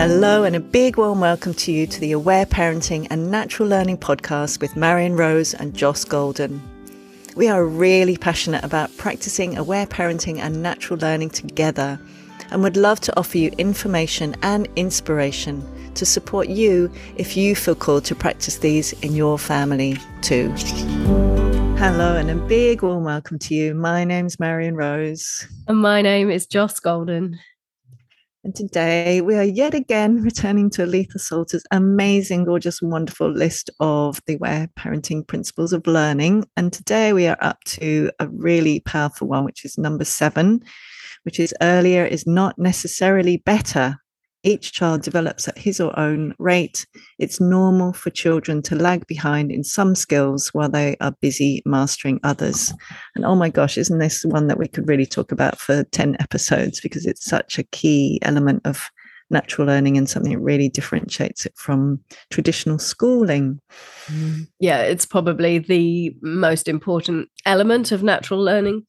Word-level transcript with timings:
Hello, 0.00 0.44
and 0.44 0.56
a 0.56 0.60
big 0.60 0.96
warm 0.96 1.20
welcome 1.20 1.52
to 1.52 1.70
you 1.70 1.86
to 1.86 2.00
the 2.00 2.12
Aware 2.12 2.46
Parenting 2.46 3.06
and 3.10 3.30
Natural 3.30 3.68
Learning 3.68 3.98
podcast 3.98 4.58
with 4.62 4.74
Marion 4.74 5.16
Rose 5.16 5.52
and 5.52 5.74
Joss 5.74 6.04
Golden. 6.04 6.62
We 7.36 7.48
are 7.48 7.66
really 7.66 8.16
passionate 8.16 8.64
about 8.64 8.96
practicing 8.96 9.58
aware 9.58 9.84
parenting 9.86 10.38
and 10.38 10.62
natural 10.62 10.98
learning 10.98 11.30
together 11.30 12.00
and 12.50 12.62
would 12.62 12.78
love 12.78 13.00
to 13.00 13.18
offer 13.18 13.36
you 13.36 13.50
information 13.58 14.34
and 14.40 14.66
inspiration 14.76 15.62
to 15.94 16.06
support 16.06 16.48
you 16.48 16.90
if 17.16 17.36
you 17.36 17.54
feel 17.54 17.74
called 17.74 18.06
to 18.06 18.14
practice 18.14 18.56
these 18.56 18.94
in 19.02 19.14
your 19.14 19.38
family 19.38 19.98
too. 20.22 20.48
Hello, 21.76 22.16
and 22.16 22.30
a 22.30 22.36
big 22.46 22.82
warm 22.82 23.04
welcome 23.04 23.38
to 23.40 23.54
you. 23.54 23.74
My 23.74 24.04
name's 24.04 24.40
Marion 24.40 24.74
Rose. 24.74 25.46
And 25.68 25.78
my 25.78 26.00
name 26.00 26.30
is 26.30 26.46
Joss 26.46 26.80
Golden. 26.80 27.38
And 28.42 28.56
today 28.56 29.20
we 29.20 29.34
are 29.34 29.44
yet 29.44 29.74
again 29.74 30.22
returning 30.22 30.70
to 30.70 30.86
Aletha 30.86 31.20
Solter's 31.20 31.64
amazing, 31.70 32.44
gorgeous, 32.44 32.80
wonderful 32.80 33.30
list 33.30 33.68
of 33.80 34.18
the 34.26 34.36
Aware 34.36 34.70
Parenting 34.78 35.26
Principles 35.26 35.74
of 35.74 35.86
Learning. 35.86 36.46
And 36.56 36.72
today 36.72 37.12
we 37.12 37.26
are 37.26 37.36
up 37.42 37.62
to 37.64 38.10
a 38.18 38.28
really 38.28 38.80
powerful 38.80 39.28
one, 39.28 39.44
which 39.44 39.66
is 39.66 39.76
number 39.76 40.06
seven, 40.06 40.62
which 41.24 41.38
is 41.38 41.54
earlier 41.60 42.06
is 42.06 42.26
not 42.26 42.58
necessarily 42.58 43.36
better. 43.36 43.98
Each 44.42 44.72
child 44.72 45.02
develops 45.02 45.48
at 45.48 45.58
his 45.58 45.80
or 45.80 45.98
own 45.98 46.34
rate. 46.38 46.86
It's 47.18 47.40
normal 47.40 47.92
for 47.92 48.10
children 48.10 48.62
to 48.62 48.74
lag 48.74 49.06
behind 49.06 49.52
in 49.52 49.64
some 49.64 49.94
skills 49.94 50.48
while 50.54 50.70
they 50.70 50.96
are 51.00 51.14
busy 51.20 51.62
mastering 51.66 52.20
others. 52.22 52.72
And 53.14 53.24
oh 53.24 53.34
my 53.34 53.50
gosh, 53.50 53.76
isn't 53.76 53.98
this 53.98 54.24
one 54.24 54.46
that 54.46 54.58
we 54.58 54.68
could 54.68 54.88
really 54.88 55.06
talk 55.06 55.30
about 55.30 55.58
for 55.58 55.84
10 55.84 56.16
episodes 56.20 56.80
because 56.80 57.04
it's 57.04 57.24
such 57.24 57.58
a 57.58 57.64
key 57.64 58.18
element 58.22 58.62
of 58.64 58.90
natural 59.30 59.66
learning 59.66 59.96
and 59.96 60.08
something 60.08 60.32
that 60.32 60.40
really 60.40 60.68
differentiates 60.68 61.46
it 61.46 61.52
from 61.56 62.00
traditional 62.30 62.78
schooling. 62.78 63.60
Yeah, 64.58 64.82
it's 64.82 65.06
probably 65.06 65.58
the 65.58 66.16
most 66.20 66.68
important 66.68 67.28
element 67.46 67.92
of 67.92 68.02
natural 68.02 68.42
learning 68.42 68.86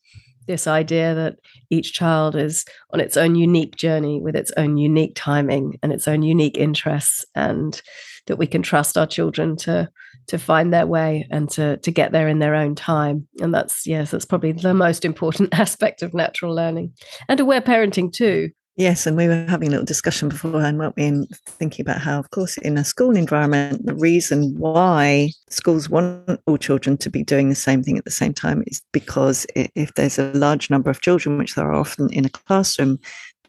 this 0.52 0.68
idea 0.68 1.16
that 1.16 1.38
each 1.70 1.94
child 1.94 2.36
is 2.36 2.66
on 2.92 3.00
its 3.00 3.16
own 3.16 3.36
unique 3.36 3.78
journey 3.78 4.20
with 4.20 4.36
its 4.36 4.52
own 4.58 4.78
unique 4.78 5.14
timing 5.16 5.80
and 5.82 5.94
its 5.94 6.08
own 6.08 6.22
unique 6.22 6.58
interests 6.58 7.26
and 7.36 7.82
that 8.28 8.36
we 8.36 8.46
can 8.46 8.62
trust 8.62 8.98
our 8.98 9.08
children 9.08 9.56
to 9.56 9.90
to 10.28 10.38
find 10.38 10.74
their 10.74 10.86
way 10.86 11.26
and 11.32 11.50
to 11.50 11.78
to 11.78 11.92
get 11.92 12.12
there 12.12 12.28
in 12.28 12.40
their 12.40 12.54
own 12.54 12.76
time. 12.76 13.28
And 13.42 13.54
that's 13.54 13.88
yes 13.88 14.12
that's 14.12 14.26
probably 14.26 14.52
the 14.52 14.74
most 14.74 15.06
important 15.06 15.54
aspect 15.60 16.04
of 16.04 16.14
natural 16.14 16.54
learning. 16.54 16.94
And 17.30 17.40
aware 17.40 17.62
parenting 17.62 18.12
too 18.12 18.52
Yes, 18.82 19.06
and 19.06 19.16
we 19.16 19.28
were 19.28 19.46
having 19.48 19.68
a 19.68 19.72
little 19.72 19.86
discussion 19.86 20.28
beforehand, 20.28 20.80
weren't 20.80 20.96
we? 20.96 21.06
And 21.06 21.30
thinking 21.46 21.84
about 21.84 22.02
how, 22.02 22.18
of 22.18 22.32
course, 22.32 22.58
in 22.58 22.80
a 22.80 22.84
school 22.84 23.16
environment, 23.16 23.86
the 23.86 23.94
reason 23.94 24.58
why 24.58 25.30
schools 25.52 25.88
want 25.88 26.42
all 26.48 26.58
children 26.58 26.98
to 26.98 27.12
be 27.12 27.24
doing 27.24 27.50
the 27.50 27.56
same 27.56 27.84
thing 27.84 28.00
at 28.00 28.06
the 28.06 28.10
same 28.10 28.34
time 28.34 28.64
is 28.66 28.82
because 28.92 29.46
if 29.56 29.94
there's 29.94 30.18
a 30.18 30.34
large 30.34 30.72
number 30.72 30.90
of 30.90 31.02
children, 31.02 31.38
which 31.38 31.54
there 31.54 31.68
are 31.68 31.76
often 31.76 32.12
in 32.12 32.26
a 32.26 32.30
classroom, 32.30 32.98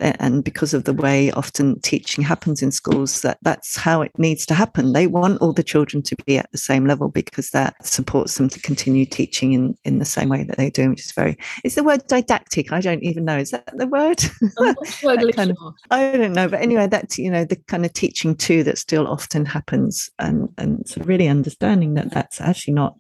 and 0.01 0.43
because 0.43 0.75
of 0.75 0.85
the 0.85 0.93
way 0.93 1.31
often 1.33 1.81
teaching 1.81 2.25
happens 2.25 2.63
in 2.63 2.73
schools 2.73 3.23
that 3.23 3.39
that's 3.43 3.77
how 3.77 4.03
it 4.03 4.13
needs 4.19 4.47
to 4.47 4.55
happen. 4.55 4.93
They 4.93 5.07
want 5.07 5.41
all 5.41 5.53
the 5.53 5.63
children 5.63 6.03
to 6.05 6.17
be 6.27 6.39
at 6.39 6.51
the 6.53 6.59
same 6.59 6.87
level 6.87 7.09
because 7.09 7.51
that 7.51 7.75
supports 7.87 8.37
them 8.37 8.49
to 8.49 8.61
continue 8.61 9.07
teaching 9.07 9.53
in 9.53 9.77
in 9.85 9.99
the 9.99 10.05
same 10.05 10.29
way 10.29 10.45
that 10.45 10.57
they 10.57 10.71
do 10.71 10.91
which 10.91 11.05
is 11.05 11.13
very 11.13 11.37
is 11.65 11.75
the 11.75 11.85
word 11.85 12.07
didactic? 12.07 12.73
I 12.73 12.81
don't 12.81 13.03
even 13.03 13.25
know. 13.25 13.39
Is 13.39 13.51
that 13.51 13.69
the 13.77 13.87
word, 13.87 14.19
that 14.41 15.33
kind 15.35 15.51
of, 15.51 15.57
i 15.91 16.17
don't 16.17 16.33
know. 16.33 16.49
But 16.49 16.61
anyway 16.61 16.87
that's 16.87 17.19
you 17.19 17.31
know 17.31 17.45
the 17.45 17.57
kind 17.57 17.85
of 17.85 17.93
teaching 17.93 18.35
too 18.35 18.65
that 18.65 18.79
still 18.79 19.07
often 19.07 19.45
happens. 19.45 20.11
And 20.19 20.49
and 20.59 20.89
so 20.89 21.03
really 21.03 21.29
understanding 21.29 21.95
that 21.95 22.11
that's 22.11 22.41
actually 22.41 22.75
not 22.75 22.97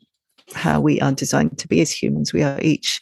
how 0.54 0.80
we 0.80 1.00
are 1.00 1.12
designed 1.12 1.58
to 1.58 1.68
be 1.68 1.80
as 1.80 1.90
humans. 1.90 2.32
We 2.32 2.42
are 2.42 2.60
each 2.60 3.00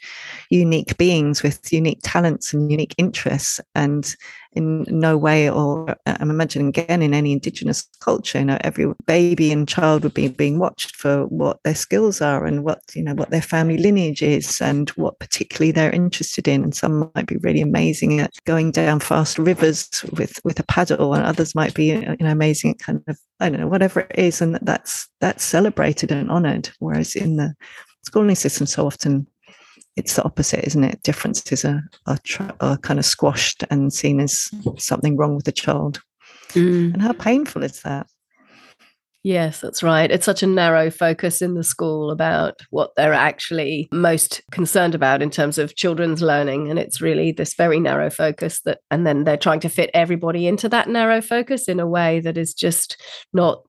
unique 0.50 0.96
beings 0.96 1.42
with 1.42 1.72
unique 1.72 2.00
talents 2.02 2.52
and 2.52 2.70
unique 2.70 2.94
interests. 2.98 3.60
And 3.74 4.14
in 4.52 4.82
no 4.88 5.16
way, 5.16 5.48
or 5.48 5.94
I'm 6.06 6.30
imagining 6.30 6.68
again 6.68 7.02
in 7.02 7.14
any 7.14 7.32
indigenous 7.32 7.86
culture, 8.00 8.40
you 8.40 8.44
know, 8.44 8.58
every 8.62 8.92
baby 9.06 9.52
and 9.52 9.68
child 9.68 10.02
would 10.02 10.14
be 10.14 10.28
being 10.28 10.58
watched 10.58 10.96
for 10.96 11.26
what 11.26 11.60
their 11.62 11.74
skills 11.74 12.20
are 12.20 12.44
and 12.44 12.64
what, 12.64 12.80
you 12.94 13.02
know, 13.02 13.14
what 13.14 13.30
their 13.30 13.42
family 13.42 13.78
lineage 13.78 14.22
is 14.22 14.60
and 14.60 14.90
what 14.90 15.18
particularly 15.20 15.70
they're 15.70 15.92
interested 15.92 16.48
in. 16.48 16.64
And 16.64 16.74
some 16.74 17.10
might 17.14 17.26
be 17.26 17.36
really 17.36 17.60
amazing 17.60 18.18
at 18.20 18.32
going 18.44 18.72
down 18.72 19.00
fast 19.00 19.38
rivers 19.38 19.88
with, 20.18 20.40
with 20.44 20.58
a 20.58 20.64
paddle, 20.64 21.14
and 21.14 21.24
others 21.24 21.54
might 21.54 21.74
be, 21.74 21.86
you 21.86 22.00
know, 22.00 22.16
amazing 22.20 22.72
at 22.72 22.78
kind 22.78 23.02
of, 23.06 23.18
I 23.38 23.50
don't 23.50 23.60
know, 23.60 23.68
whatever 23.68 24.00
it 24.00 24.18
is. 24.18 24.40
And 24.40 24.58
that's, 24.62 25.08
that's 25.20 25.44
celebrated 25.44 26.10
and 26.10 26.30
honored. 26.30 26.70
Whereas 26.80 27.14
in 27.14 27.36
the 27.36 27.54
schooling 28.02 28.34
system, 28.34 28.66
so 28.66 28.86
often 28.86 29.26
it's 29.96 30.16
the 30.16 30.24
opposite, 30.24 30.64
isn't 30.66 30.84
it? 30.84 31.02
Differences 31.02 31.64
are, 31.64 31.82
are, 32.06 32.18
are 32.60 32.78
kind 32.78 32.98
of 32.98 33.04
squashed 33.04 33.64
and 33.70 33.92
seen 33.92 34.20
as 34.20 34.50
something 34.78 35.16
wrong 35.16 35.34
with 35.36 35.44
the 35.44 35.52
child. 35.52 36.00
Mm. 36.50 36.94
And 36.94 37.02
how 37.02 37.12
painful 37.12 37.62
is 37.62 37.82
that? 37.82 38.06
Yes, 39.22 39.60
that's 39.60 39.82
right. 39.82 40.10
It's 40.10 40.24
such 40.24 40.42
a 40.42 40.46
narrow 40.46 40.90
focus 40.90 41.42
in 41.42 41.52
the 41.52 41.62
school 41.62 42.10
about 42.10 42.62
what 42.70 42.92
they're 42.96 43.12
actually 43.12 43.86
most 43.92 44.40
concerned 44.50 44.94
about 44.94 45.20
in 45.20 45.28
terms 45.28 45.58
of 45.58 45.76
children's 45.76 46.22
learning. 46.22 46.70
And 46.70 46.78
it's 46.78 47.02
really 47.02 47.30
this 47.30 47.52
very 47.52 47.80
narrow 47.80 48.08
focus 48.08 48.62
that, 48.62 48.78
and 48.90 49.06
then 49.06 49.24
they're 49.24 49.36
trying 49.36 49.60
to 49.60 49.68
fit 49.68 49.90
everybody 49.92 50.46
into 50.46 50.70
that 50.70 50.88
narrow 50.88 51.20
focus 51.20 51.68
in 51.68 51.80
a 51.80 51.86
way 51.86 52.20
that 52.20 52.38
is 52.38 52.54
just 52.54 52.96
not 53.34 53.62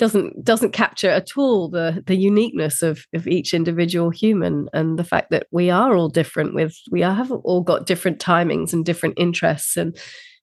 doesn't 0.00 0.42
doesn't 0.42 0.72
capture 0.72 1.10
at 1.10 1.36
all 1.36 1.68
the 1.68 2.02
the 2.06 2.16
uniqueness 2.16 2.82
of 2.82 3.04
of 3.12 3.28
each 3.28 3.52
individual 3.52 4.08
human 4.08 4.66
and 4.72 4.98
the 4.98 5.04
fact 5.04 5.30
that 5.30 5.46
we 5.50 5.68
are 5.68 5.94
all 5.94 6.08
different 6.08 6.54
with 6.54 6.74
we 6.90 7.02
have 7.02 7.30
all 7.30 7.60
got 7.60 7.86
different 7.86 8.18
timings 8.18 8.72
and 8.72 8.86
different 8.86 9.14
interests 9.18 9.76
and 9.76 9.94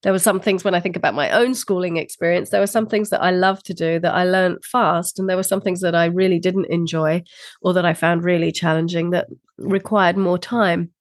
there 0.04 0.14
were 0.14 0.20
some 0.20 0.40
things 0.40 0.64
when 0.64 0.76
I 0.76 0.80
think 0.80 0.96
about 0.96 1.16
my 1.16 1.32
own 1.32 1.56
schooling 1.56 1.98
experience, 1.98 2.52
there 2.52 2.62
were 2.62 2.68
some 2.68 2.86
things 2.86 3.10
that 3.10 3.24
I 3.24 3.32
loved 3.32 3.66
to 3.66 3.74
do 3.74 4.00
that 4.00 4.14
I 4.14 4.26
learned 4.26 4.64
fast. 4.64 5.18
And 5.18 5.28
there 5.28 5.36
were 5.36 5.42
some 5.42 5.60
things 5.60 5.82
that 5.82 5.96
I 5.96 6.06
really 6.06 6.38
didn't 6.38 6.68
enjoy 6.70 7.24
or 7.64 7.74
that 7.74 7.84
I 7.84 7.96
found 7.96 8.24
really 8.24 8.52
challenging 8.52 9.10
that 9.10 9.26
required 9.58 10.16
more 10.16 10.38
time. 10.38 10.92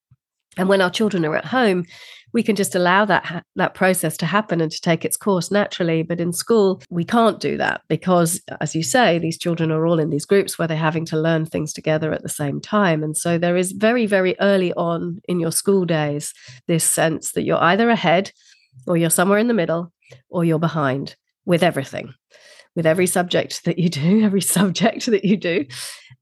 And 0.56 0.66
when 0.70 0.80
our 0.80 0.88
children 0.88 1.26
are 1.26 1.36
at 1.36 1.44
home, 1.44 1.84
we 2.32 2.42
can 2.42 2.56
just 2.56 2.74
allow 2.74 3.04
that 3.04 3.24
ha- 3.24 3.42
that 3.56 3.74
process 3.74 4.16
to 4.16 4.26
happen 4.26 4.60
and 4.60 4.72
to 4.72 4.80
take 4.80 5.04
its 5.04 5.16
course 5.16 5.50
naturally 5.50 6.02
but 6.02 6.20
in 6.20 6.32
school 6.32 6.82
we 6.90 7.04
can't 7.04 7.40
do 7.40 7.56
that 7.56 7.80
because 7.88 8.40
as 8.60 8.74
you 8.74 8.82
say 8.82 9.18
these 9.18 9.38
children 9.38 9.70
are 9.70 9.86
all 9.86 9.98
in 9.98 10.10
these 10.10 10.26
groups 10.26 10.58
where 10.58 10.68
they're 10.68 10.76
having 10.76 11.04
to 11.06 11.16
learn 11.16 11.46
things 11.46 11.72
together 11.72 12.12
at 12.12 12.22
the 12.22 12.28
same 12.28 12.60
time. 12.60 13.02
And 13.02 13.16
so 13.16 13.38
there 13.38 13.56
is 13.56 13.72
very 13.72 14.06
very 14.06 14.36
early 14.40 14.72
on 14.74 15.20
in 15.28 15.40
your 15.40 15.52
school 15.52 15.84
days 15.84 16.32
this 16.66 16.84
sense 16.84 17.32
that 17.32 17.42
you're 17.42 17.62
either 17.62 17.90
ahead 17.90 18.32
or 18.86 18.96
you're 18.96 19.10
somewhere 19.10 19.38
in 19.38 19.48
the 19.48 19.54
middle 19.54 19.92
or 20.28 20.44
you're 20.44 20.58
behind 20.58 21.16
with 21.44 21.62
everything 21.62 22.12
with 22.74 22.86
every 22.86 23.06
subject 23.06 23.64
that 23.64 23.78
you 23.78 23.88
do 23.88 24.24
every 24.28 24.40
subject 24.40 25.06
that 25.06 25.24
you 25.24 25.36
do 25.36 25.64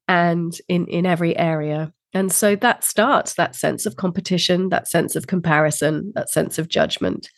and 0.08 0.58
in 0.68 0.86
in 0.86 1.06
every 1.06 1.36
area 1.36 1.92
and 2.14 2.32
so 2.32 2.54
that 2.56 2.84
starts 2.84 3.34
that 3.34 3.56
sense 3.56 3.86
of 3.86 3.96
competition, 3.96 4.68
that 4.68 4.88
sense 4.88 5.16
of 5.16 5.26
comparison, 5.26 6.12
that 6.14 6.30
sense 6.30 6.58
of 6.58 6.68
judgment, 6.68 7.28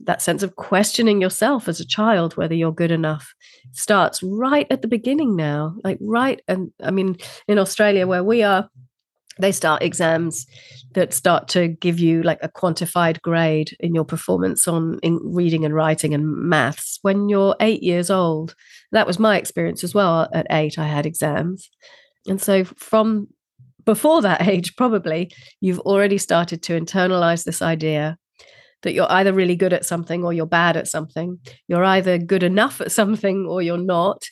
that 0.00 0.20
sense 0.20 0.42
of 0.42 0.56
questioning 0.56 1.20
yourself 1.20 1.68
as 1.68 1.78
a 1.78 1.86
child, 1.86 2.36
whether 2.36 2.54
you're 2.54 2.72
good 2.72 2.90
enough, 2.90 3.32
starts 3.72 4.20
right 4.22 4.66
at 4.70 4.82
the 4.82 4.88
beginning 4.88 5.36
now. 5.36 5.76
Like, 5.84 5.98
right. 6.00 6.40
And 6.48 6.72
I 6.82 6.90
mean, 6.90 7.16
in 7.46 7.58
Australia, 7.58 8.08
where 8.08 8.24
we 8.24 8.42
are, 8.42 8.68
they 9.38 9.52
start 9.52 9.82
exams 9.82 10.46
that 10.94 11.14
start 11.14 11.46
to 11.48 11.68
give 11.68 12.00
you 12.00 12.24
like 12.24 12.40
a 12.42 12.48
quantified 12.48 13.22
grade 13.22 13.76
in 13.78 13.94
your 13.94 14.04
performance 14.04 14.66
on 14.66 14.98
in 15.04 15.20
reading 15.22 15.64
and 15.64 15.74
writing 15.74 16.12
and 16.12 16.26
maths 16.26 16.98
when 17.02 17.28
you're 17.28 17.54
eight 17.60 17.84
years 17.84 18.10
old. 18.10 18.56
That 18.90 19.06
was 19.06 19.20
my 19.20 19.36
experience 19.36 19.84
as 19.84 19.94
well. 19.94 20.28
At 20.32 20.48
eight, 20.50 20.76
I 20.76 20.88
had 20.88 21.06
exams. 21.06 21.70
And 22.26 22.42
so 22.42 22.64
from 22.64 23.28
before 23.88 24.20
that 24.20 24.46
age, 24.46 24.76
probably, 24.76 25.30
you've 25.62 25.78
already 25.78 26.18
started 26.18 26.62
to 26.62 26.78
internalize 26.78 27.44
this 27.44 27.62
idea 27.62 28.18
that 28.82 28.92
you're 28.92 29.10
either 29.10 29.32
really 29.32 29.56
good 29.56 29.72
at 29.72 29.86
something 29.86 30.24
or 30.24 30.34
you're 30.34 30.44
bad 30.44 30.76
at 30.76 30.86
something. 30.86 31.38
You're 31.68 31.84
either 31.84 32.18
good 32.18 32.42
enough 32.42 32.82
at 32.82 32.92
something 32.92 33.46
or 33.46 33.62
you're 33.62 33.78
not. 33.78 34.24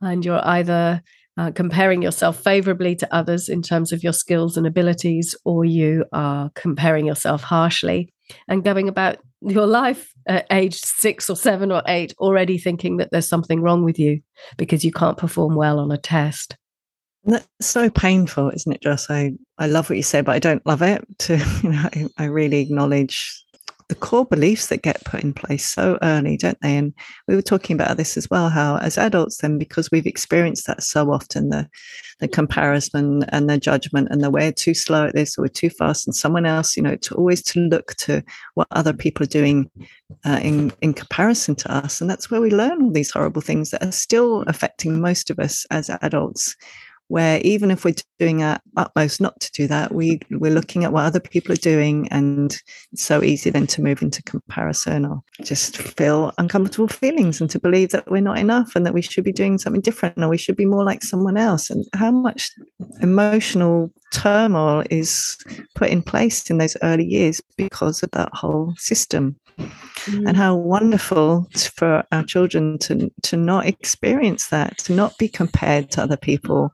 And 0.00 0.24
you're 0.24 0.46
either 0.46 1.02
uh, 1.36 1.50
comparing 1.50 2.00
yourself 2.00 2.44
favorably 2.44 2.94
to 2.94 3.12
others 3.12 3.48
in 3.48 3.60
terms 3.60 3.90
of 3.90 4.04
your 4.04 4.12
skills 4.12 4.56
and 4.56 4.68
abilities, 4.68 5.34
or 5.44 5.64
you 5.64 6.04
are 6.12 6.52
comparing 6.54 7.04
yourself 7.04 7.42
harshly 7.42 8.14
and 8.46 8.62
going 8.62 8.86
about 8.88 9.16
your 9.40 9.66
life 9.66 10.12
at 10.28 10.46
age 10.52 10.76
six 10.76 11.28
or 11.28 11.34
seven 11.34 11.72
or 11.72 11.82
eight 11.88 12.14
already 12.20 12.56
thinking 12.56 12.98
that 12.98 13.08
there's 13.10 13.28
something 13.28 13.62
wrong 13.62 13.82
with 13.82 13.98
you 13.98 14.20
because 14.56 14.84
you 14.84 14.92
can't 14.92 15.18
perform 15.18 15.56
well 15.56 15.80
on 15.80 15.90
a 15.90 15.98
test. 15.98 16.56
That's 17.24 17.46
so 17.60 17.88
painful, 17.88 18.50
isn't 18.50 18.72
it, 18.72 18.82
Joss? 18.82 19.08
I, 19.08 19.32
I 19.58 19.66
love 19.68 19.88
what 19.88 19.96
you 19.96 20.02
say, 20.02 20.22
but 20.22 20.34
I 20.34 20.38
don't 20.38 20.64
love 20.66 20.82
it. 20.82 21.06
To 21.20 21.36
you 21.62 21.70
know, 21.70 21.88
I, 21.92 22.08
I 22.18 22.24
really 22.24 22.58
acknowledge 22.60 23.42
the 23.88 23.94
core 23.94 24.24
beliefs 24.24 24.68
that 24.68 24.82
get 24.82 25.04
put 25.04 25.22
in 25.22 25.34
place 25.34 25.68
so 25.68 25.98
early, 26.02 26.36
don't 26.36 26.58
they? 26.62 26.76
And 26.76 26.94
we 27.28 27.36
were 27.36 27.42
talking 27.42 27.74
about 27.74 27.96
this 27.96 28.16
as 28.16 28.28
well, 28.30 28.48
how 28.48 28.78
as 28.78 28.96
adults, 28.96 29.36
then 29.36 29.58
because 29.58 29.90
we've 29.90 30.06
experienced 30.06 30.66
that 30.66 30.82
so 30.82 31.12
often, 31.12 31.50
the 31.50 31.68
the 32.18 32.26
comparison 32.26 33.24
and 33.28 33.50
the 33.50 33.58
judgment 33.58 34.08
and 34.10 34.22
the 34.22 34.30
we're 34.30 34.52
too 34.52 34.74
slow 34.74 35.06
at 35.06 35.14
this 35.14 35.36
or 35.36 35.42
we're 35.42 35.48
too 35.48 35.70
fast, 35.70 36.06
and 36.06 36.16
someone 36.16 36.46
else, 36.46 36.76
you 36.76 36.82
know, 36.82 36.96
to 36.96 37.14
always 37.14 37.42
to 37.42 37.60
look 37.60 37.94
to 37.96 38.22
what 38.54 38.66
other 38.70 38.92
people 38.92 39.22
are 39.24 39.38
doing 39.40 39.70
uh, 40.24 40.40
in 40.42 40.72
in 40.80 40.92
comparison 40.94 41.54
to 41.54 41.72
us, 41.72 42.00
and 42.00 42.10
that's 42.10 42.30
where 42.30 42.40
we 42.40 42.50
learn 42.50 42.82
all 42.82 42.90
these 42.90 43.10
horrible 43.12 43.42
things 43.42 43.70
that 43.70 43.84
are 43.84 43.92
still 43.92 44.42
affecting 44.48 45.00
most 45.00 45.30
of 45.30 45.38
us 45.38 45.66
as 45.70 45.90
adults 46.00 46.56
where 47.12 47.42
even 47.42 47.70
if 47.70 47.84
we're 47.84 47.94
doing 48.18 48.42
our 48.42 48.58
utmost 48.78 49.20
not 49.20 49.38
to 49.38 49.52
do 49.52 49.66
that, 49.66 49.94
we 49.94 50.18
we're 50.30 50.50
looking 50.50 50.82
at 50.82 50.94
what 50.94 51.04
other 51.04 51.20
people 51.20 51.52
are 51.52 51.56
doing, 51.56 52.08
and 52.08 52.58
it's 52.90 53.02
so 53.02 53.22
easy 53.22 53.50
then 53.50 53.66
to 53.66 53.82
move 53.82 54.00
into 54.00 54.22
comparison 54.22 55.04
or 55.04 55.20
just 55.42 55.76
feel 55.76 56.32
uncomfortable 56.38 56.88
feelings 56.88 57.38
and 57.38 57.50
to 57.50 57.60
believe 57.60 57.90
that 57.90 58.10
we're 58.10 58.22
not 58.22 58.38
enough 58.38 58.74
and 58.74 58.86
that 58.86 58.94
we 58.94 59.02
should 59.02 59.24
be 59.24 59.30
doing 59.30 59.58
something 59.58 59.82
different 59.82 60.24
or 60.24 60.28
we 60.28 60.38
should 60.38 60.56
be 60.56 60.64
more 60.64 60.84
like 60.84 61.02
someone 61.02 61.36
else. 61.36 61.68
And 61.68 61.84
how 61.92 62.10
much 62.10 62.50
emotional 63.02 63.92
turmoil 64.10 64.82
is 64.88 65.36
put 65.74 65.90
in 65.90 66.00
place 66.00 66.48
in 66.48 66.56
those 66.56 66.78
early 66.82 67.04
years 67.04 67.42
because 67.58 68.02
of 68.02 68.10
that 68.12 68.30
whole 68.32 68.74
system 68.78 69.36
mm. 70.06 70.26
and 70.26 70.36
how 70.36 70.54
wonderful 70.54 71.48
for 71.74 72.04
our 72.12 72.24
children 72.24 72.78
to 72.78 73.10
to 73.22 73.36
not 73.36 73.66
experience 73.66 74.48
that 74.48 74.78
to 74.78 74.92
not 74.92 75.16
be 75.18 75.28
compared 75.28 75.90
to 75.90 76.02
other 76.02 76.16
people 76.16 76.72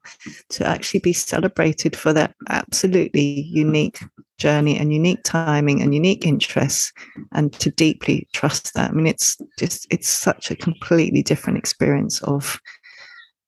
to 0.49 0.67
actually 0.67 1.00
be 1.00 1.12
celebrated 1.12 1.97
for 1.97 2.12
their 2.12 2.35
absolutely 2.49 3.43
unique 3.43 4.00
journey 4.38 4.79
and 4.79 4.93
unique 4.93 5.23
timing 5.25 5.82
and 5.82 5.94
unique 5.94 6.25
interests 6.25 6.93
and 7.32 7.53
to 7.55 7.70
deeply 7.70 8.29
trust 8.32 8.75
that 8.75 8.91
i 8.91 8.93
mean 8.93 9.06
it's 9.06 9.37
just 9.59 9.87
it's 9.91 10.09
such 10.09 10.50
a 10.50 10.56
completely 10.56 11.23
different 11.23 11.59
experience 11.59 12.23
of 12.23 12.61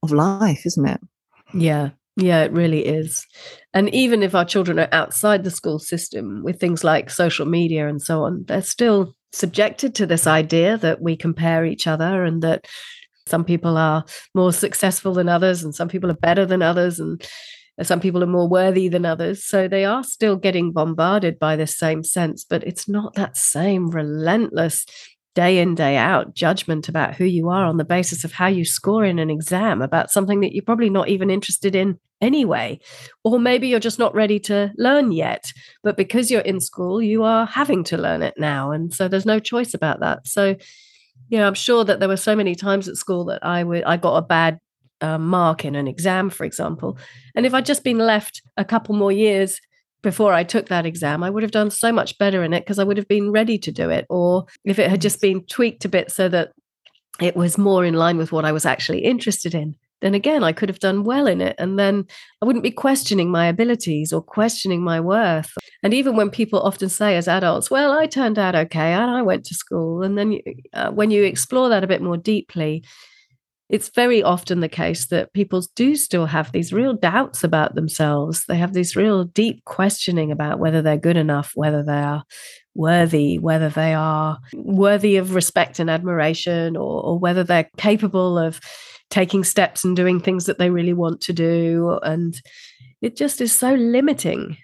of 0.02 0.10
life 0.10 0.66
isn't 0.66 0.88
it 0.88 1.00
yeah 1.54 1.90
yeah, 2.16 2.42
it 2.42 2.52
really 2.52 2.84
is. 2.84 3.26
And 3.72 3.92
even 3.94 4.22
if 4.22 4.34
our 4.34 4.44
children 4.44 4.78
are 4.78 4.88
outside 4.92 5.44
the 5.44 5.50
school 5.50 5.78
system 5.78 6.42
with 6.42 6.60
things 6.60 6.84
like 6.84 7.08
social 7.08 7.46
media 7.46 7.88
and 7.88 8.02
so 8.02 8.24
on, 8.24 8.44
they're 8.46 8.62
still 8.62 9.14
subjected 9.32 9.94
to 9.96 10.06
this 10.06 10.26
idea 10.26 10.76
that 10.78 11.00
we 11.00 11.16
compare 11.16 11.64
each 11.64 11.86
other 11.86 12.24
and 12.24 12.42
that 12.42 12.66
some 13.26 13.44
people 13.44 13.76
are 13.76 14.04
more 14.34 14.52
successful 14.52 15.14
than 15.14 15.28
others 15.28 15.62
and 15.62 15.74
some 15.74 15.88
people 15.88 16.10
are 16.10 16.14
better 16.14 16.44
than 16.44 16.62
others 16.62 16.98
and 16.98 17.24
some 17.82 18.00
people 18.00 18.22
are 18.22 18.26
more 18.26 18.48
worthy 18.48 18.88
than 18.88 19.06
others. 19.06 19.44
So 19.44 19.68
they 19.68 19.84
are 19.84 20.04
still 20.04 20.36
getting 20.36 20.72
bombarded 20.72 21.38
by 21.38 21.56
this 21.56 21.76
same 21.76 22.02
sense, 22.02 22.44
but 22.44 22.64
it's 22.64 22.88
not 22.88 23.14
that 23.14 23.36
same 23.36 23.90
relentless 23.90 24.84
day 25.34 25.58
in, 25.58 25.76
day 25.76 25.96
out 25.96 26.34
judgment 26.34 26.88
about 26.88 27.14
who 27.14 27.24
you 27.24 27.48
are 27.48 27.64
on 27.64 27.76
the 27.76 27.84
basis 27.84 28.24
of 28.24 28.32
how 28.32 28.48
you 28.48 28.64
score 28.64 29.04
in 29.04 29.18
an 29.18 29.30
exam 29.30 29.80
about 29.80 30.10
something 30.10 30.40
that 30.40 30.52
you're 30.52 30.64
probably 30.64 30.90
not 30.90 31.08
even 31.08 31.30
interested 31.30 31.74
in 31.74 31.98
anyway. 32.20 32.80
Or 33.24 33.38
maybe 33.38 33.68
you're 33.68 33.80
just 33.80 33.98
not 33.98 34.14
ready 34.14 34.38
to 34.40 34.72
learn 34.76 35.12
yet. 35.12 35.52
But 35.82 35.96
because 35.96 36.30
you're 36.30 36.40
in 36.40 36.60
school, 36.60 37.02
you 37.02 37.24
are 37.24 37.46
having 37.46 37.84
to 37.84 37.96
learn 37.98 38.22
it 38.22 38.34
now. 38.36 38.70
And 38.72 38.92
so 38.92 39.08
there's 39.08 39.26
no 39.26 39.38
choice 39.38 39.74
about 39.74 40.00
that. 40.00 40.26
So, 40.26 40.56
you 41.28 41.38
know, 41.38 41.46
I'm 41.46 41.54
sure 41.54 41.84
that 41.84 42.00
there 42.00 42.08
were 42.08 42.16
so 42.16 42.36
many 42.36 42.54
times 42.54 42.88
at 42.88 42.96
school 42.96 43.24
that 43.26 43.44
I 43.44 43.62
would 43.62 43.84
I 43.84 43.96
got 43.96 44.16
a 44.16 44.22
bad 44.22 44.58
uh, 45.00 45.18
mark 45.18 45.64
in 45.64 45.74
an 45.74 45.88
exam, 45.88 46.30
for 46.30 46.44
example. 46.44 46.98
And 47.34 47.46
if 47.46 47.54
I'd 47.54 47.66
just 47.66 47.84
been 47.84 47.98
left 47.98 48.42
a 48.56 48.64
couple 48.64 48.94
more 48.94 49.12
years 49.12 49.60
before 50.02 50.32
I 50.32 50.44
took 50.44 50.68
that 50.68 50.86
exam, 50.86 51.22
I 51.22 51.30
would 51.30 51.42
have 51.42 51.52
done 51.52 51.70
so 51.70 51.92
much 51.92 52.18
better 52.18 52.42
in 52.42 52.52
it 52.52 52.60
because 52.60 52.78
I 52.78 52.84
would 52.84 52.96
have 52.96 53.08
been 53.08 53.30
ready 53.30 53.58
to 53.58 53.72
do 53.72 53.90
it. 53.90 54.06
Or 54.08 54.46
if 54.64 54.78
it 54.78 54.90
had 54.90 55.00
just 55.00 55.20
been 55.20 55.44
tweaked 55.44 55.84
a 55.84 55.88
bit 55.88 56.10
so 56.10 56.28
that 56.28 56.52
it 57.20 57.36
was 57.36 57.58
more 57.58 57.84
in 57.84 57.94
line 57.94 58.16
with 58.16 58.32
what 58.32 58.44
I 58.44 58.52
was 58.52 58.64
actually 58.64 59.00
interested 59.00 59.54
in, 59.54 59.76
then 60.00 60.14
again, 60.14 60.42
I 60.42 60.52
could 60.52 60.68
have 60.68 60.78
done 60.78 61.04
well 61.04 61.26
in 61.26 61.40
it. 61.40 61.56
And 61.58 61.78
then 61.78 62.06
I 62.40 62.46
wouldn't 62.46 62.62
be 62.62 62.70
questioning 62.70 63.30
my 63.30 63.46
abilities 63.46 64.12
or 64.12 64.22
questioning 64.22 64.82
my 64.82 65.00
worth. 65.00 65.52
And 65.82 65.94
even 65.94 66.16
when 66.16 66.30
people 66.30 66.60
often 66.60 66.88
say 66.88 67.16
as 67.16 67.28
adults, 67.28 67.70
well, 67.70 67.92
I 67.92 68.06
turned 68.06 68.38
out 68.38 68.54
okay 68.54 68.92
and 68.92 69.10
I 69.10 69.22
went 69.22 69.44
to 69.46 69.54
school. 69.54 70.02
And 70.02 70.16
then 70.16 70.32
you, 70.32 70.42
uh, 70.72 70.90
when 70.90 71.10
you 71.10 71.24
explore 71.24 71.68
that 71.68 71.84
a 71.84 71.88
bit 71.88 72.02
more 72.02 72.16
deeply, 72.16 72.84
it's 73.70 73.88
very 73.88 74.20
often 74.20 74.58
the 74.58 74.68
case 74.68 75.06
that 75.06 75.32
people 75.32 75.62
do 75.76 75.94
still 75.94 76.26
have 76.26 76.50
these 76.50 76.72
real 76.72 76.92
doubts 76.92 77.44
about 77.44 77.76
themselves. 77.76 78.44
They 78.48 78.56
have 78.56 78.72
this 78.72 78.96
real 78.96 79.22
deep 79.22 79.64
questioning 79.64 80.32
about 80.32 80.58
whether 80.58 80.82
they're 80.82 80.96
good 80.96 81.16
enough, 81.16 81.52
whether 81.54 81.84
they 81.84 81.92
are 81.92 82.24
worthy, 82.74 83.38
whether 83.38 83.68
they 83.68 83.94
are 83.94 84.38
worthy 84.54 85.16
of 85.18 85.36
respect 85.36 85.78
and 85.78 85.88
admiration, 85.88 86.76
or, 86.76 87.04
or 87.04 87.18
whether 87.20 87.44
they're 87.44 87.70
capable 87.76 88.38
of 88.38 88.60
taking 89.10 89.44
steps 89.44 89.84
and 89.84 89.96
doing 89.96 90.20
things 90.20 90.46
that 90.46 90.58
they 90.58 90.70
really 90.70 90.92
want 90.92 91.20
to 91.22 91.32
do. 91.32 91.98
And 92.02 92.40
it 93.02 93.16
just 93.16 93.40
is 93.40 93.52
so 93.52 93.74
limiting 93.74 94.56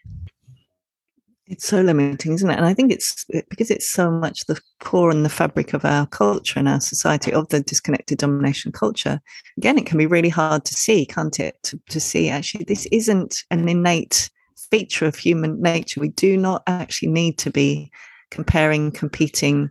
it's 1.49 1.67
so 1.67 1.81
limiting, 1.81 2.33
isn't 2.33 2.51
it? 2.51 2.57
And 2.57 2.67
I 2.67 2.75
think 2.75 2.93
it's 2.93 3.25
because 3.49 3.71
it's 3.71 3.89
so 3.89 4.11
much 4.11 4.47
the 4.47 4.61
core 4.81 5.11
and 5.11 5.25
the 5.25 5.31
fabric 5.31 5.75
of 5.75 5.85
our 5.85 6.07
culture 6.07 6.59
and 6.59 6.69
our 6.69 6.81
society 6.81 7.33
of 7.33 7.49
the 7.49 7.61
disconnected 7.61 8.19
domination 8.19 8.73
culture. 8.73 9.21
Again, 9.57 9.79
it 9.79 9.87
can 9.87 9.99
be 9.99 10.07
really 10.07 10.29
hard 10.29 10.65
to 10.65 10.75
see, 10.75 11.07
can't 11.07 11.39
it? 11.39 11.57
To, 11.65 11.81
to 11.91 12.01
see 12.01 12.29
actually, 12.29 12.65
this 12.65 12.87
isn't 12.87 13.45
an 13.51 13.69
innate 13.69 14.29
feature 14.71 15.07
of 15.07 15.17
human 15.17 15.61
nature. 15.63 16.01
We 16.01 16.09
do 16.09 16.37
not 16.37 16.65
actually 16.67 17.13
need 17.13 17.39
to 17.39 17.51
be 17.51 17.93
comparing, 18.33 18.91
competing, 18.91 19.71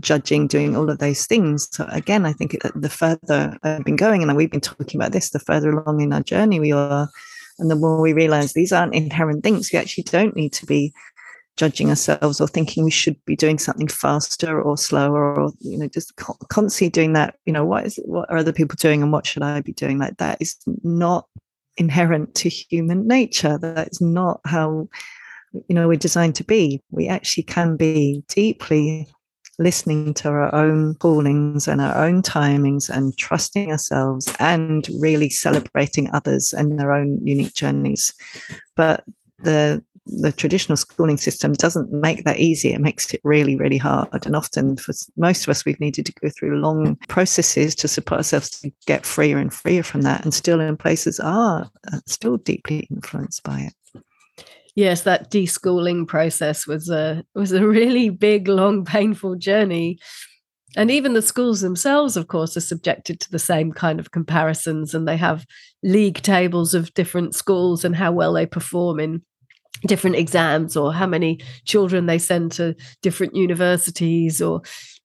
judging, 0.00 0.46
doing 0.46 0.76
all 0.76 0.90
of 0.90 0.98
those 0.98 1.26
things. 1.26 1.68
So 1.72 1.86
again, 1.90 2.26
I 2.26 2.32
think 2.32 2.56
uh, 2.64 2.70
the 2.74 2.90
further 2.90 3.56
I've 3.62 3.84
been 3.84 3.96
going, 3.96 4.22
and 4.22 4.36
we've 4.36 4.50
been 4.50 4.60
talking 4.60 5.00
about 5.00 5.12
this, 5.12 5.30
the 5.30 5.38
further 5.38 5.70
along 5.70 6.00
in 6.00 6.12
our 6.12 6.22
journey 6.22 6.60
we 6.60 6.72
are. 6.72 7.08
And 7.58 7.70
the 7.70 7.76
more 7.76 8.00
we 8.00 8.12
realize 8.12 8.52
these 8.52 8.72
aren't 8.72 8.94
inherent 8.94 9.44
things, 9.44 9.72
we 9.72 9.78
actually 9.78 10.04
don't 10.04 10.34
need 10.34 10.52
to 10.54 10.66
be 10.66 10.92
judging 11.56 11.88
ourselves 11.88 12.40
or 12.40 12.48
thinking 12.48 12.82
we 12.82 12.90
should 12.90 13.16
be 13.26 13.36
doing 13.36 13.58
something 13.58 13.86
faster 13.86 14.60
or 14.60 14.76
slower 14.76 15.40
or 15.40 15.52
you 15.60 15.78
know 15.78 15.86
just 15.86 16.16
constantly 16.16 16.90
doing 16.90 17.12
that 17.12 17.36
you 17.46 17.52
know 17.52 17.64
what 17.64 17.86
is 17.86 17.96
what 18.06 18.28
are 18.28 18.38
other 18.38 18.52
people 18.52 18.74
doing 18.80 19.04
and 19.04 19.12
what 19.12 19.24
should 19.24 19.44
i 19.44 19.60
be 19.60 19.72
doing? 19.72 19.98
Like 19.98 20.16
that 20.16 20.38
is 20.40 20.56
not 20.82 21.28
inherent 21.76 22.34
to 22.36 22.48
human 22.48 23.06
nature. 23.06 23.58
That 23.58 23.88
is 23.88 24.00
not 24.00 24.40
how 24.44 24.88
you 25.68 25.74
know 25.74 25.88
we're 25.88 25.96
designed 25.96 26.34
to 26.36 26.44
be. 26.44 26.82
We 26.90 27.08
actually 27.08 27.44
can 27.44 27.76
be 27.76 28.22
deeply 28.28 29.08
listening 29.58 30.14
to 30.14 30.28
our 30.28 30.54
own 30.54 30.94
callings 30.96 31.68
and 31.68 31.80
our 31.80 31.96
own 32.04 32.22
timings 32.22 32.88
and 32.88 33.16
trusting 33.16 33.70
ourselves 33.70 34.32
and 34.38 34.88
really 35.00 35.30
celebrating 35.30 36.10
others 36.12 36.52
and 36.52 36.78
their 36.78 36.92
own 36.92 37.24
unique 37.26 37.54
journeys. 37.54 38.12
But 38.76 39.04
the 39.38 39.82
the 40.06 40.32
traditional 40.32 40.76
schooling 40.76 41.16
system 41.16 41.54
doesn't 41.54 41.90
make 41.90 42.24
that 42.24 42.38
easy. 42.38 42.74
It 42.74 42.80
makes 42.80 43.14
it 43.14 43.22
really, 43.24 43.56
really 43.56 43.78
hard. 43.78 44.26
And 44.26 44.36
often, 44.36 44.76
for 44.76 44.92
most 45.16 45.44
of 45.44 45.48
us, 45.48 45.64
we've 45.64 45.80
needed 45.80 46.04
to 46.04 46.12
go 46.20 46.28
through 46.28 46.60
long 46.60 46.96
processes 47.08 47.74
to 47.76 47.88
support 47.88 48.18
ourselves 48.18 48.50
to 48.60 48.70
get 48.86 49.06
freer 49.06 49.38
and 49.38 49.50
freer 49.50 49.82
from 49.82 50.02
that. 50.02 50.22
And 50.22 50.34
still, 50.34 50.60
in 50.60 50.76
places, 50.76 51.20
are 51.20 51.70
uh, 51.90 52.00
still 52.04 52.36
deeply 52.36 52.86
influenced 52.90 53.42
by 53.44 53.60
it 53.60 54.02
yes, 54.74 55.02
that 55.02 55.30
deschooling 55.30 56.06
process 56.06 56.66
was 56.66 56.88
a 56.88 57.24
was 57.34 57.52
a 57.52 57.66
really 57.66 58.10
big, 58.10 58.48
long, 58.48 58.84
painful 58.84 59.36
journey. 59.36 59.98
And 60.76 60.90
even 60.90 61.12
the 61.12 61.22
schools 61.22 61.60
themselves, 61.60 62.16
of 62.16 62.26
course, 62.26 62.56
are 62.56 62.60
subjected 62.60 63.20
to 63.20 63.30
the 63.30 63.38
same 63.38 63.72
kind 63.72 64.00
of 64.00 64.10
comparisons, 64.10 64.94
and 64.94 65.06
they 65.06 65.16
have 65.16 65.46
league 65.82 66.20
tables 66.22 66.74
of 66.74 66.92
different 66.94 67.34
schools 67.34 67.84
and 67.84 67.94
how 67.94 68.10
well 68.10 68.32
they 68.32 68.46
perform 68.46 68.98
in 68.98 69.22
different 69.86 70.16
exams, 70.16 70.76
or 70.76 70.92
how 70.92 71.06
many 71.06 71.40
children 71.64 72.06
they 72.06 72.18
send 72.18 72.52
to 72.52 72.74
different 73.02 73.36
universities, 73.36 74.42
or 74.42 74.62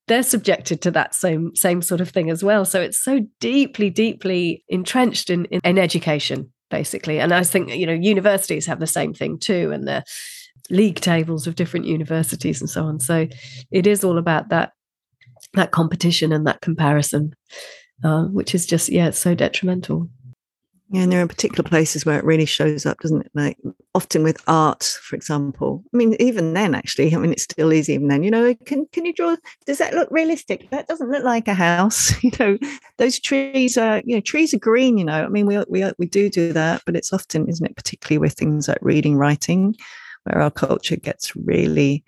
they're 0.07 0.23
subjected 0.23 0.81
to 0.81 0.91
that 0.91 1.13
same 1.13 1.55
same 1.55 1.83
sort 1.83 2.01
of 2.01 2.09
thing 2.09 2.31
as 2.31 2.43
well. 2.43 2.65
So 2.65 2.81
it's 2.81 2.99
so 2.99 3.19
deeply, 3.39 3.91
deeply 3.91 4.63
entrenched 4.69 5.29
in, 5.29 5.45
in, 5.45 5.61
in 5.63 5.77
education 5.77 6.51
basically. 6.69 7.19
And 7.19 7.33
I 7.33 7.43
think, 7.43 7.73
you 7.73 7.85
know, 7.85 7.93
universities 7.93 8.65
have 8.65 8.79
the 8.79 8.87
same 8.87 9.13
thing 9.13 9.37
too, 9.37 9.71
and 9.71 9.87
the 9.87 10.03
league 10.69 10.99
tables 10.99 11.47
of 11.47 11.55
different 11.55 11.85
universities 11.85 12.61
and 12.61 12.69
so 12.69 12.85
on. 12.85 12.99
So 12.99 13.27
it 13.71 13.87
is 13.87 14.03
all 14.03 14.17
about 14.17 14.49
that 14.49 14.73
that 15.53 15.71
competition 15.71 16.31
and 16.31 16.45
that 16.45 16.61
comparison, 16.61 17.33
uh, 18.03 18.25
which 18.25 18.53
is 18.53 18.65
just 18.65 18.89
yeah, 18.89 19.07
it's 19.07 19.19
so 19.19 19.35
detrimental. 19.35 20.09
Yeah, 20.91 21.03
and 21.03 21.11
there 21.11 21.21
are 21.21 21.27
particular 21.27 21.67
places 21.67 22.05
where 22.05 22.17
it 22.17 22.25
really 22.25 22.45
shows 22.45 22.85
up, 22.85 22.99
doesn't 22.99 23.21
it? 23.21 23.31
Like 23.33 23.57
often 23.99 24.23
with 24.23 24.41
art, 24.47 24.97
for 25.03 25.17
example. 25.17 25.83
I 25.93 25.97
mean, 25.97 26.15
even 26.21 26.53
then, 26.53 26.73
actually, 26.73 27.13
I 27.13 27.17
mean, 27.17 27.33
it's 27.33 27.43
still 27.43 27.73
easy 27.73 27.95
even 27.95 28.07
then. 28.07 28.23
You 28.23 28.31
know, 28.31 28.55
can 28.65 28.85
can 28.93 29.05
you 29.05 29.13
draw? 29.13 29.35
Does 29.65 29.79
that 29.79 29.93
look 29.93 30.07
realistic? 30.09 30.69
That 30.69 30.87
doesn't 30.87 31.11
look 31.11 31.25
like 31.25 31.47
a 31.49 31.53
house. 31.53 32.13
You 32.29 32.31
know, 32.39 32.57
those 32.97 33.19
trees 33.19 33.75
are, 33.77 34.03
you 34.05 34.15
know, 34.15 34.21
trees 34.21 34.53
are 34.53 34.59
green. 34.59 34.97
You 34.97 35.05
know, 35.05 35.25
I 35.25 35.27
mean, 35.27 35.47
we 35.47 35.57
we 35.67 35.83
we 35.97 36.05
do 36.05 36.29
do 36.29 36.53
that, 36.53 36.83
but 36.85 36.95
it's 36.95 37.11
often, 37.11 37.49
isn't 37.49 37.65
it? 37.65 37.75
Particularly 37.75 38.19
with 38.19 38.33
things 38.33 38.67
like 38.67 38.77
reading, 38.81 39.15
writing, 39.17 39.75
where 40.23 40.41
our 40.41 40.51
culture 40.51 40.95
gets 40.95 41.35
really 41.35 42.03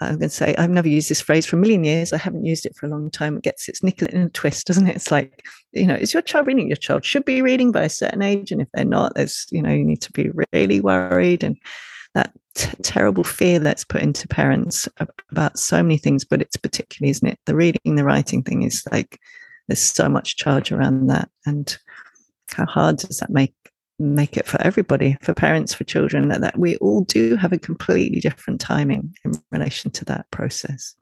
I'm 0.00 0.18
going 0.18 0.28
to 0.28 0.28
say 0.28 0.54
I've 0.58 0.70
never 0.70 0.88
used 0.88 1.08
this 1.08 1.20
phrase 1.20 1.46
for 1.46 1.56
a 1.56 1.58
million 1.58 1.82
years. 1.82 2.12
I 2.12 2.18
haven't 2.18 2.44
used 2.44 2.66
it 2.66 2.76
for 2.76 2.86
a 2.86 2.90
long 2.90 3.10
time. 3.10 3.38
It 3.38 3.44
gets 3.44 3.68
its 3.68 3.82
nickel 3.82 4.08
in 4.08 4.22
a 4.22 4.28
twist, 4.28 4.66
doesn't 4.66 4.86
it? 4.86 4.96
It's 4.96 5.10
like, 5.10 5.46
you 5.72 5.86
know, 5.86 5.94
is 5.94 6.12
your 6.12 6.22
child 6.22 6.46
reading? 6.46 6.68
Your 6.68 6.76
child 6.76 7.04
should 7.04 7.24
be 7.24 7.40
reading 7.40 7.72
by 7.72 7.84
a 7.84 7.88
certain 7.88 8.22
age, 8.22 8.52
and 8.52 8.60
if 8.60 8.68
they're 8.74 8.84
not, 8.84 9.14
there's, 9.14 9.46
you 9.50 9.62
know, 9.62 9.72
you 9.72 9.84
need 9.84 10.02
to 10.02 10.12
be 10.12 10.30
really 10.52 10.80
worried. 10.80 11.42
And 11.42 11.56
that 12.14 12.32
t- 12.54 12.70
terrible 12.82 13.24
fear 13.24 13.58
that's 13.58 13.84
put 13.84 14.02
into 14.02 14.28
parents 14.28 14.88
about 15.30 15.58
so 15.58 15.82
many 15.82 15.98
things, 15.98 16.24
but 16.24 16.40
it's 16.42 16.56
particularly, 16.56 17.10
isn't 17.10 17.28
it? 17.28 17.38
The 17.46 17.54
reading, 17.54 17.96
the 17.96 18.04
writing 18.04 18.42
thing 18.42 18.62
is 18.62 18.82
like 18.90 19.18
there's 19.68 19.80
so 19.80 20.08
much 20.08 20.36
charge 20.36 20.72
around 20.72 21.06
that, 21.08 21.30
and 21.46 21.76
how 22.50 22.66
hard 22.66 22.98
does 22.98 23.18
that 23.18 23.30
make 23.30 23.54
make 23.98 24.36
it 24.36 24.46
for 24.46 24.60
everybody, 24.62 25.16
for 25.22 25.34
parents, 25.34 25.72
for 25.72 25.84
children, 25.84 26.28
that, 26.28 26.40
that 26.40 26.58
we 26.58 26.76
all 26.78 27.02
do 27.02 27.36
have 27.36 27.52
a 27.52 27.58
completely 27.58 28.20
different 28.20 28.60
timing 28.60 29.14
in 29.24 29.32
relation 29.50 29.90
to 29.92 30.04
that 30.04 30.30
process. 30.30 30.94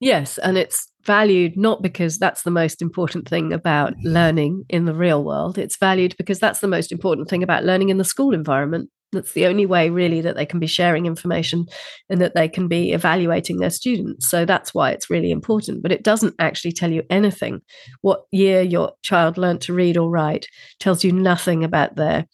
Yes, 0.00 0.38
and 0.38 0.58
it's 0.58 0.90
valued 1.04 1.56
not 1.56 1.82
because 1.82 2.18
that's 2.18 2.42
the 2.42 2.50
most 2.50 2.82
important 2.82 3.28
thing 3.28 3.52
about 3.52 3.92
mm-hmm. 3.92 4.08
learning 4.08 4.64
in 4.68 4.84
the 4.84 4.94
real 4.94 5.24
world. 5.24 5.56
It's 5.56 5.76
valued 5.76 6.16
because 6.18 6.38
that's 6.38 6.60
the 6.60 6.68
most 6.68 6.92
important 6.92 7.28
thing 7.28 7.42
about 7.42 7.64
learning 7.64 7.88
in 7.88 7.98
the 7.98 8.04
school 8.04 8.34
environment. 8.34 8.90
That's 9.16 9.32
the 9.32 9.46
only 9.46 9.66
way, 9.66 9.90
really, 9.90 10.20
that 10.20 10.36
they 10.36 10.46
can 10.46 10.60
be 10.60 10.66
sharing 10.66 11.06
information 11.06 11.66
and 12.08 12.20
that 12.20 12.34
they 12.34 12.48
can 12.48 12.68
be 12.68 12.92
evaluating 12.92 13.58
their 13.58 13.70
students. 13.70 14.28
So 14.28 14.44
that's 14.44 14.72
why 14.72 14.90
it's 14.90 15.10
really 15.10 15.30
important. 15.30 15.82
But 15.82 15.92
it 15.92 16.04
doesn't 16.04 16.34
actually 16.38 16.72
tell 16.72 16.92
you 16.92 17.02
anything. 17.10 17.62
What 18.02 18.24
year 18.30 18.62
your 18.62 18.92
child 19.02 19.38
learned 19.38 19.62
to 19.62 19.74
read 19.74 19.96
or 19.96 20.10
write 20.10 20.46
tells 20.78 21.02
you 21.02 21.12
nothing 21.12 21.64
about 21.64 21.96
their 21.96 22.26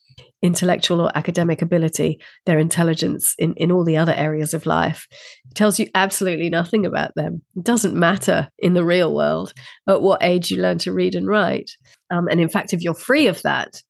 intellectual 0.42 1.00
or 1.00 1.16
academic 1.16 1.62
ability, 1.62 2.20
their 2.46 2.58
intelligence 2.58 3.34
in, 3.38 3.54
in 3.54 3.70
all 3.70 3.84
the 3.84 3.96
other 3.96 4.12
areas 4.12 4.52
of 4.52 4.66
life. 4.66 5.06
It 5.48 5.54
tells 5.54 5.78
you 5.78 5.88
absolutely 5.94 6.50
nothing 6.50 6.84
about 6.84 7.14
them. 7.14 7.42
It 7.56 7.62
doesn't 7.62 7.94
matter 7.94 8.48
in 8.58 8.74
the 8.74 8.84
real 8.84 9.14
world 9.14 9.52
at 9.88 10.02
what 10.02 10.22
age 10.22 10.50
you 10.50 10.60
learn 10.60 10.78
to 10.78 10.92
read 10.92 11.14
and 11.14 11.28
write. 11.28 11.70
Um, 12.10 12.26
and 12.28 12.40
in 12.40 12.48
fact, 12.48 12.72
if 12.72 12.82
you're 12.82 12.94
free 12.94 13.28
of 13.28 13.40
that, 13.42 13.80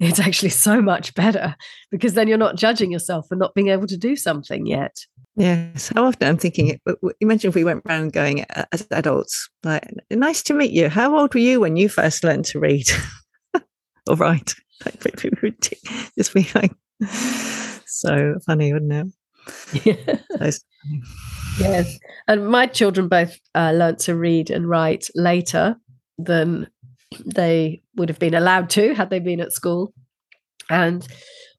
it's 0.00 0.20
actually 0.20 0.50
so 0.50 0.82
much 0.82 1.14
better 1.14 1.56
because 1.90 2.14
then 2.14 2.28
you're 2.28 2.38
not 2.38 2.56
judging 2.56 2.92
yourself 2.92 3.26
for 3.28 3.36
not 3.36 3.54
being 3.54 3.68
able 3.68 3.86
to 3.86 3.96
do 3.96 4.16
something 4.16 4.66
yet. 4.66 4.96
Yes, 5.36 5.92
how 5.94 6.06
often 6.06 6.28
I'm 6.28 6.38
thinking, 6.38 6.80
imagine 7.20 7.48
if 7.48 7.54
we 7.54 7.64
went 7.64 7.82
around 7.86 8.12
going 8.12 8.44
as 8.72 8.86
adults, 8.90 9.50
like, 9.64 9.86
nice 10.10 10.42
to 10.44 10.54
meet 10.54 10.70
you. 10.70 10.88
How 10.88 11.16
old 11.18 11.34
were 11.34 11.40
you 11.40 11.60
when 11.60 11.76
you 11.76 11.88
first 11.88 12.24
learned 12.24 12.46
to 12.46 12.58
read 12.58 12.86
or 14.06 14.16
write? 14.16 14.54
Like, 14.84 15.00
just 16.18 16.34
be 16.34 16.46
like, 16.54 16.70
so 17.86 18.34
funny, 18.44 18.74
wouldn't 18.74 18.92
it? 18.92 19.86
Yeah. 19.86 20.50
yes. 21.58 21.98
And 22.28 22.46
my 22.46 22.66
children 22.66 23.08
both 23.08 23.38
uh, 23.54 23.72
learned 23.72 23.98
to 24.00 24.14
read 24.14 24.50
and 24.50 24.68
write 24.68 25.08
later 25.14 25.76
than 26.18 26.68
they 27.24 27.82
would 27.96 28.08
have 28.08 28.18
been 28.18 28.34
allowed 28.34 28.70
to 28.70 28.94
had 28.94 29.10
they 29.10 29.20
been 29.20 29.40
at 29.40 29.52
school. 29.52 29.92
And 30.68 31.06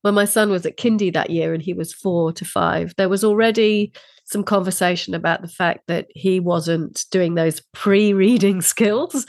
when 0.02 0.14
my 0.14 0.26
son 0.26 0.50
was 0.50 0.66
at 0.66 0.78
kindy 0.78 1.12
that 1.14 1.30
year 1.30 1.54
and 1.54 1.62
he 1.62 1.74
was 1.74 1.94
four 1.94 2.32
to 2.34 2.46
five, 2.46 2.94
there 2.98 3.10
was 3.10 3.24
already 3.24 3.94
some 4.26 4.44
conversation 4.44 5.14
about 5.14 5.42
the 5.42 5.48
fact 5.48 5.82
that 5.88 6.08
he 6.14 6.40
wasn't 6.40 7.06
doing 7.12 7.36
those 7.36 7.62
pre 7.74 8.14
reading 8.14 8.62
skills. 8.74 9.26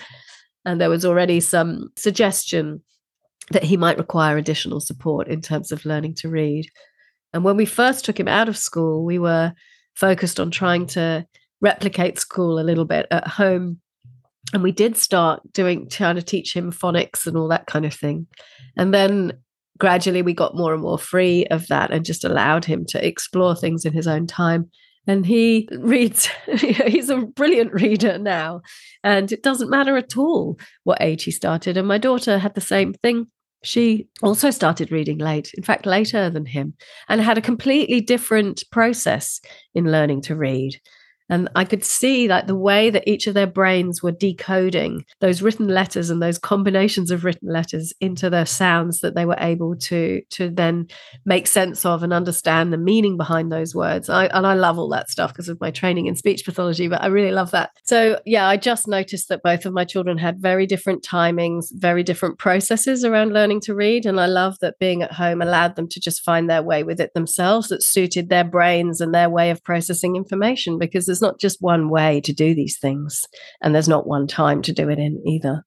And 0.65 0.81
there 0.81 0.91
was 0.91 1.05
already 1.05 1.41
some 1.41 1.91
suggestion 1.97 2.83
that 3.51 3.65
he 3.65 3.77
might 3.77 3.97
require 3.97 4.37
additional 4.37 4.81
support 4.81 5.29
in 5.29 5.41
terms 5.41 5.73
of 5.73 5.87
learning 5.87 6.15
to 6.17 6.29
read. 6.29 6.67
And 7.33 7.45
when 7.45 7.57
we 7.57 7.65
first 7.65 8.05
took 8.05 8.19
him 8.19 8.29
out 8.29 8.49
of 8.49 8.59
school, 8.59 9.05
we 9.05 9.19
were 9.19 9.53
focused 9.95 10.39
on 10.39 10.51
trying 10.51 10.87
to 10.87 11.27
replicate 11.61 12.19
school 12.19 12.59
a 12.59 12.63
little 12.63 12.85
bit 12.85 13.07
at 13.11 13.27
home 13.27 13.81
and 14.52 14.62
we 14.62 14.73
did 14.73 14.97
start 14.97 15.40
doing 15.52 15.88
trying 15.88 16.17
to 16.17 16.23
teach 16.23 16.55
him 16.55 16.73
phonics 16.73 17.26
and 17.26 17.37
all 17.37 17.49
that 17.49 17.67
kind 17.67 17.85
of 17.85 17.95
thing. 17.95 18.26
And 18.76 18.95
then 18.95 19.33
gradually 19.78 20.23
we 20.23 20.33
got 20.33 20.57
more 20.57 20.73
and 20.73 20.83
more 20.83 20.99
free 20.99 21.47
of 21.47 21.67
that 21.69 21.90
and 21.90 22.05
just 22.05 22.25
allowed 22.25 22.64
him 22.64 22.85
to 22.87 23.07
explore 23.07 23.55
things 23.55 23.85
in 23.85 23.93
his 23.93 24.07
own 24.07 24.26
time. 24.26 24.71
And 25.07 25.25
he 25.25 25.69
reads 25.78 26.28
he's 26.57 27.11
a 27.11 27.19
brilliant 27.19 27.73
reader 27.73 28.19
now. 28.19 28.62
And 29.05 29.31
it 29.33 29.43
doesn't 29.43 29.71
matter 29.71 29.97
at 29.97 30.17
all 30.17 30.59
what 30.85 31.02
age 31.02 31.25
he 31.25 31.31
started. 31.31 31.76
And 31.76 31.87
my 31.87 31.99
daughter 31.99 32.38
had 32.38 32.55
the 32.55 32.61
same 32.61 32.95
thing. 32.95 33.26
She 33.64 34.07
also 34.23 34.50
started 34.50 34.93
reading 34.93 35.19
late 35.19 35.52
in 35.55 35.64
fact 35.64 35.85
later 35.85 36.31
than 36.31 36.47
him 36.47 36.75
and 37.09 37.21
had 37.21 37.38
a 37.38 37.43
completely 37.43 38.00
different 38.00 38.62
process 38.71 39.40
in 39.75 39.90
learning 39.90 40.23
to 40.23 40.37
read 40.37 40.81
and 41.29 41.49
I 41.55 41.65
could 41.65 41.85
see 41.85 42.27
that 42.29 42.47
the 42.47 42.57
way 42.57 42.91
that 42.91 43.07
each 43.07 43.27
of 43.27 43.35
their 43.35 43.47
brains 43.47 44.03
were 44.03 44.13
decoding 44.13 45.05
those 45.21 45.43
written 45.43 45.69
letters 45.69 46.11
and 46.11 46.23
those 46.23 46.39
combinations 46.39 47.11
of 47.11 47.25
written 47.25 47.53
letters 47.53 47.93
into 48.01 48.31
the 48.31 48.45
sounds 48.45 49.01
that 49.01 49.15
they 49.15 49.25
were 49.25 49.37
able 49.39 49.77
to 49.77 50.23
to 50.31 50.51
then 50.51 50.87
make 51.25 51.47
sense 51.47 51.85
of 51.85 52.03
and 52.03 52.13
understand 52.13 52.73
the 52.73 52.79
meaning 52.79 53.17
behind 53.17 53.53
those 53.53 53.75
words. 53.75 54.09
I, 54.09 54.27
and 54.27 54.47
I 54.47 54.55
love 54.55 54.79
all 54.79 54.89
that 54.91 55.11
stuff 55.11 55.33
because 55.33 55.49
of 55.49 55.61
my 55.61 55.71
training 55.71 56.07
in 56.07 56.17
speech 56.17 56.45
pathology, 56.45 56.89
but 56.89 57.03
I 57.03 57.07
really 57.07 57.33
love 57.33 57.51
that. 57.51 57.71
So 57.85 58.21
yeah, 58.25 58.47
I 58.47 58.57
just 58.57 58.89
noticed 58.89 59.29
that 59.29 59.43
both 59.43 59.67
of 59.67 59.73
my 59.73 59.85
children 59.85 60.19
had 60.19 60.41
very 60.41 60.67
different 60.67 61.03
timings, 61.03 61.67
very 61.73 62.03
different 62.03 62.39
processes 62.39 63.05
around 63.05 63.33
learning 63.33 63.61
to 63.63 63.75
read. 63.75 64.07
And 64.07 64.21
I 64.21 64.27
love 64.27 64.57
that 64.61 64.79
being 64.79 65.03
at 65.03 65.13
home 65.13 65.43
allowed 65.43 65.77
them 65.77 65.89
to 65.89 66.01
just 66.01 66.23
find 66.23 66.49
their 66.49 66.63
way 66.63 66.83
with 66.83 67.01
it 67.01 67.13
themselves 67.15 67.69
that 67.69 67.83
suited 67.83 68.29
their 68.29 68.45
brains 68.45 69.01
and 69.01 69.15
their 69.15 69.29
way 69.29 69.51
of 69.51 69.63
processing 69.63 70.17
information 70.17 70.79
because 70.79 71.09
there's 71.19 71.33
not 71.33 71.41
just 71.41 71.61
one 71.61 71.89
way 71.89 72.21
to 72.21 72.33
do 72.33 72.55
these 72.55 72.79
things, 72.79 73.25
and 73.61 73.75
there's 73.75 73.89
not 73.89 74.07
one 74.07 74.29
time 74.29 74.63
to 74.63 74.73
do 74.73 74.89
it 74.89 74.99
in 74.99 75.21
either. 75.27 75.65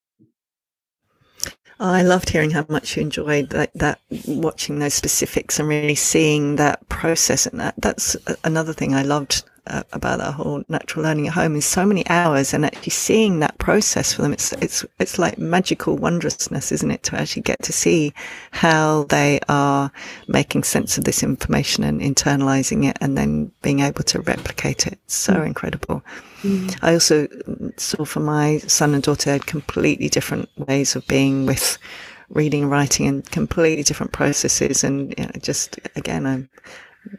I 1.78 2.04
loved 2.04 2.30
hearing 2.30 2.52
how 2.52 2.66
much 2.70 2.96
you 2.96 3.02
enjoyed 3.02 3.50
that, 3.50 3.72
that, 3.76 4.00
watching 4.28 4.80
those 4.80 4.94
specifics 4.94 5.60
and 5.60 5.68
really 5.68 5.96
seeing 5.96 6.56
that 6.56 6.88
process. 6.90 7.48
And 7.48 7.60
that, 7.60 7.74
that's 7.80 8.16
another 8.44 8.72
thing 8.72 8.94
I 8.94 9.02
loved 9.02 9.44
uh, 9.68 9.84
about 9.94 10.20
that 10.20 10.34
whole 10.34 10.64
natural 10.70 11.04
learning 11.04 11.28
at 11.28 11.34
home 11.34 11.56
is 11.56 11.66
so 11.66 11.86
many 11.86 12.08
hours 12.10 12.54
and 12.54 12.66
actually 12.66 12.90
seeing 12.92 13.40
that 13.40 13.58
process 13.58 14.14
for 14.14 14.22
them. 14.24 14.34
It's, 14.34 14.54
it's, 14.54 14.86
it's 15.00 15.20
like 15.20 15.38
magical 15.38 15.98
wondrousness, 15.98 16.72
isn't 16.72 16.92
it? 16.92 17.04
To 17.04 17.20
actually 17.20 17.44
get 17.44 17.62
to 17.64 17.74
see 17.74 18.14
how 18.52 19.04
they 19.10 19.40
are 19.50 19.92
making 20.28 20.64
sense 20.64 20.98
of 20.98 21.04
this 21.04 21.24
information 21.24 21.84
and 21.84 22.02
internalizing 22.02 22.90
it 22.90 22.98
and 23.02 23.18
then 23.18 23.52
being 23.62 23.82
able 23.82 24.04
to 24.04 24.22
replicate 24.22 24.88
it. 24.88 25.00
So 25.08 25.34
mm. 25.34 25.46
incredible. 25.46 26.04
Mm. 26.42 26.78
I 26.82 26.94
also 26.94 27.28
saw 27.78 28.04
for 28.04 28.20
my 28.20 28.58
son 28.60 28.94
and 28.94 29.04
daughter 29.04 29.32
had 29.32 29.46
completely 29.46 30.10
different 30.10 30.50
ways 30.58 30.96
of 30.96 31.06
being 31.08 31.46
with 31.46 31.78
reading, 32.30 32.70
writing 32.70 33.08
and 33.08 33.30
completely 33.30 33.84
different 33.84 34.12
processes. 34.12 34.84
And 34.84 35.14
you 35.18 35.26
know, 35.26 35.32
just 35.40 35.80
again, 35.96 36.26
I'm, 36.26 36.50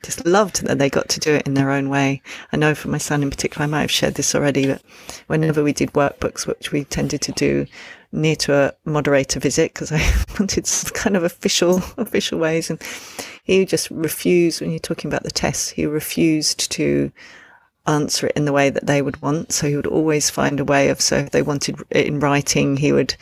just 0.02 0.24
loved 0.26 0.64
that 0.66 0.78
they 0.78 0.90
got 0.90 1.08
to 1.10 1.20
do 1.20 1.34
it 1.34 1.46
in 1.46 1.54
their 1.54 1.70
own 1.70 1.88
way. 1.88 2.22
I 2.52 2.56
know 2.56 2.74
for 2.74 2.88
my 2.88 2.98
son 2.98 3.22
in 3.22 3.30
particular, 3.30 3.64
I 3.64 3.68
might 3.68 3.80
have 3.82 3.90
shared 3.90 4.14
this 4.14 4.34
already, 4.34 4.66
but 4.66 4.82
whenever 5.26 5.62
we 5.62 5.72
did 5.72 5.92
workbooks, 5.92 6.46
which 6.46 6.72
we 6.72 6.84
tended 6.84 7.20
to 7.22 7.32
do 7.32 7.66
near 8.12 8.36
to 8.36 8.54
a 8.54 8.72
moderator 8.84 9.40
visit, 9.40 9.72
because 9.72 9.92
I 9.92 9.98
wanted 10.38 10.68
kind 10.94 11.16
of 11.16 11.24
official, 11.24 11.82
official 11.96 12.38
ways, 12.38 12.70
and 12.70 12.80
he 13.44 13.64
just 13.64 13.90
refused, 13.90 14.60
when 14.60 14.70
you're 14.70 14.78
talking 14.78 15.10
about 15.10 15.24
the 15.24 15.30
tests, 15.30 15.70
he 15.70 15.86
refused 15.86 16.70
to 16.72 17.10
answer 17.86 18.28
it 18.28 18.36
in 18.36 18.44
the 18.44 18.52
way 18.52 18.70
that 18.70 18.86
they 18.86 19.02
would 19.02 19.20
want. 19.22 19.52
So 19.52 19.66
he 19.66 19.76
would 19.76 19.86
always 19.86 20.30
find 20.30 20.60
a 20.60 20.64
way 20.64 20.88
of, 20.88 21.00
so 21.00 21.16
if 21.16 21.30
they 21.30 21.42
wanted 21.42 21.82
it 21.90 22.06
in 22.06 22.20
writing, 22.20 22.76
he 22.76 22.92
would, 22.92 23.14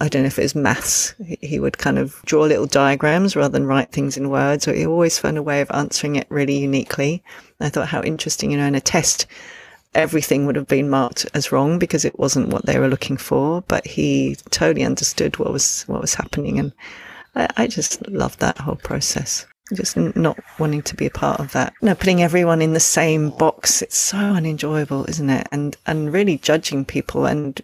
I 0.00 0.08
don't 0.08 0.22
know 0.22 0.26
if 0.26 0.38
it 0.38 0.42
was 0.42 0.54
maths, 0.54 1.14
he 1.40 1.58
would 1.58 1.78
kind 1.78 1.98
of 1.98 2.20
draw 2.24 2.42
little 2.42 2.66
diagrams 2.66 3.36
rather 3.36 3.52
than 3.52 3.66
write 3.66 3.92
things 3.92 4.16
in 4.16 4.30
words. 4.30 4.64
So 4.64 4.72
he 4.72 4.86
always 4.86 5.18
found 5.18 5.38
a 5.38 5.42
way 5.42 5.60
of 5.60 5.70
answering 5.70 6.16
it 6.16 6.26
really 6.30 6.56
uniquely. 6.56 7.22
And 7.60 7.66
I 7.66 7.70
thought 7.70 7.88
how 7.88 8.02
interesting, 8.02 8.50
you 8.50 8.56
know, 8.56 8.66
in 8.66 8.74
a 8.74 8.80
test, 8.80 9.26
everything 9.94 10.46
would 10.46 10.56
have 10.56 10.68
been 10.68 10.90
marked 10.90 11.26
as 11.34 11.52
wrong 11.52 11.78
because 11.78 12.04
it 12.04 12.18
wasn't 12.18 12.48
what 12.48 12.66
they 12.66 12.78
were 12.78 12.88
looking 12.88 13.16
for, 13.16 13.62
but 13.62 13.86
he 13.86 14.36
totally 14.50 14.84
understood 14.84 15.38
what 15.38 15.52
was, 15.52 15.82
what 15.82 16.00
was 16.00 16.14
happening. 16.14 16.58
And 16.58 16.72
I, 17.34 17.48
I 17.56 17.66
just 17.66 18.06
loved 18.08 18.40
that 18.40 18.58
whole 18.58 18.76
process 18.76 19.46
just 19.74 19.96
not 19.96 20.38
wanting 20.58 20.82
to 20.82 20.94
be 20.94 21.06
a 21.06 21.10
part 21.10 21.40
of 21.40 21.52
that. 21.52 21.72
No, 21.82 21.94
putting 21.94 22.22
everyone 22.22 22.62
in 22.62 22.72
the 22.72 22.80
same 22.80 23.30
box. 23.30 23.82
It's 23.82 23.96
so 23.96 24.18
unenjoyable, 24.18 25.06
isn't 25.08 25.30
it? 25.30 25.48
And 25.50 25.76
and 25.86 26.12
really 26.12 26.38
judging 26.38 26.84
people 26.84 27.26
and 27.26 27.60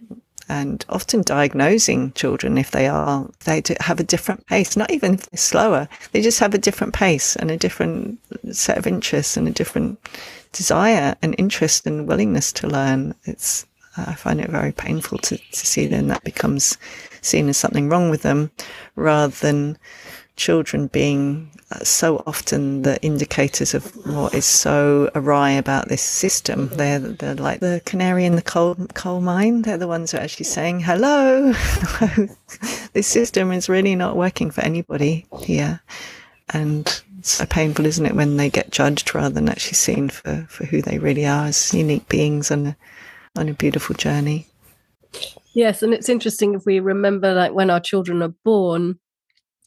and 0.48 0.84
often 0.88 1.22
diagnosing 1.22 2.12
children 2.12 2.58
if 2.58 2.72
they 2.72 2.86
are 2.86 3.28
they 3.44 3.62
have 3.80 4.00
a 4.00 4.04
different 4.04 4.46
pace. 4.46 4.76
Not 4.76 4.90
even 4.90 5.14
if 5.14 5.30
they're 5.30 5.38
slower, 5.38 5.88
they 6.10 6.20
just 6.20 6.40
have 6.40 6.54
a 6.54 6.58
different 6.58 6.92
pace 6.92 7.36
and 7.36 7.50
a 7.50 7.56
different 7.56 8.18
set 8.50 8.78
of 8.78 8.86
interests 8.86 9.36
and 9.36 9.46
a 9.46 9.52
different 9.52 9.98
desire 10.52 11.14
and 11.22 11.34
interest 11.38 11.86
and 11.86 12.06
willingness 12.06 12.52
to 12.54 12.66
learn. 12.66 13.14
It's 13.24 13.66
I 13.96 14.14
find 14.14 14.40
it 14.40 14.50
very 14.50 14.72
painful 14.72 15.18
to, 15.18 15.36
to 15.36 15.66
see 15.66 15.86
then 15.86 16.08
that 16.08 16.24
becomes 16.24 16.78
seen 17.20 17.48
as 17.48 17.58
something 17.58 17.88
wrong 17.88 18.10
with 18.10 18.22
them 18.22 18.50
rather 18.96 19.34
than 19.34 19.78
children 20.42 20.88
being 20.88 21.48
uh, 21.70 21.78
so 21.84 22.20
often 22.26 22.82
the 22.82 23.00
indicators 23.00 23.74
of 23.74 23.84
what 24.04 24.34
is 24.34 24.44
so 24.44 25.08
awry 25.14 25.52
about 25.52 25.88
this 25.88 26.02
system. 26.02 26.68
They're, 26.70 26.98
they're 26.98 27.36
like 27.36 27.60
the 27.60 27.80
canary 27.86 28.24
in 28.24 28.34
the 28.34 28.42
coal, 28.42 28.74
coal 28.94 29.20
mine. 29.20 29.62
They're 29.62 29.78
the 29.78 29.86
ones 29.86 30.10
who 30.10 30.18
are 30.18 30.20
actually 30.20 30.46
saying, 30.46 30.80
hello, 30.80 31.52
this 32.92 33.06
system 33.06 33.52
is 33.52 33.68
really 33.68 33.94
not 33.94 34.16
working 34.16 34.50
for 34.50 34.62
anybody 34.62 35.26
here. 35.42 35.80
And 36.48 36.86
it's 37.20 37.30
so 37.30 37.46
painful, 37.46 37.86
isn't 37.86 38.04
it, 38.04 38.16
when 38.16 38.36
they 38.36 38.50
get 38.50 38.72
judged 38.72 39.14
rather 39.14 39.32
than 39.32 39.48
actually 39.48 39.74
seen 39.74 40.08
for, 40.08 40.44
for 40.48 40.66
who 40.66 40.82
they 40.82 40.98
really 40.98 41.24
are 41.24 41.46
as 41.46 41.72
unique 41.72 42.08
beings 42.08 42.50
on 42.50 42.66
a, 42.66 42.76
on 43.36 43.48
a 43.48 43.54
beautiful 43.54 43.94
journey. 43.94 44.48
Yes, 45.54 45.84
and 45.84 45.94
it's 45.94 46.08
interesting 46.08 46.54
if 46.54 46.66
we 46.66 46.80
remember 46.80 47.32
like 47.32 47.52
when 47.52 47.70
our 47.70 47.80
children 47.80 48.22
are 48.22 48.34
born, 48.44 48.98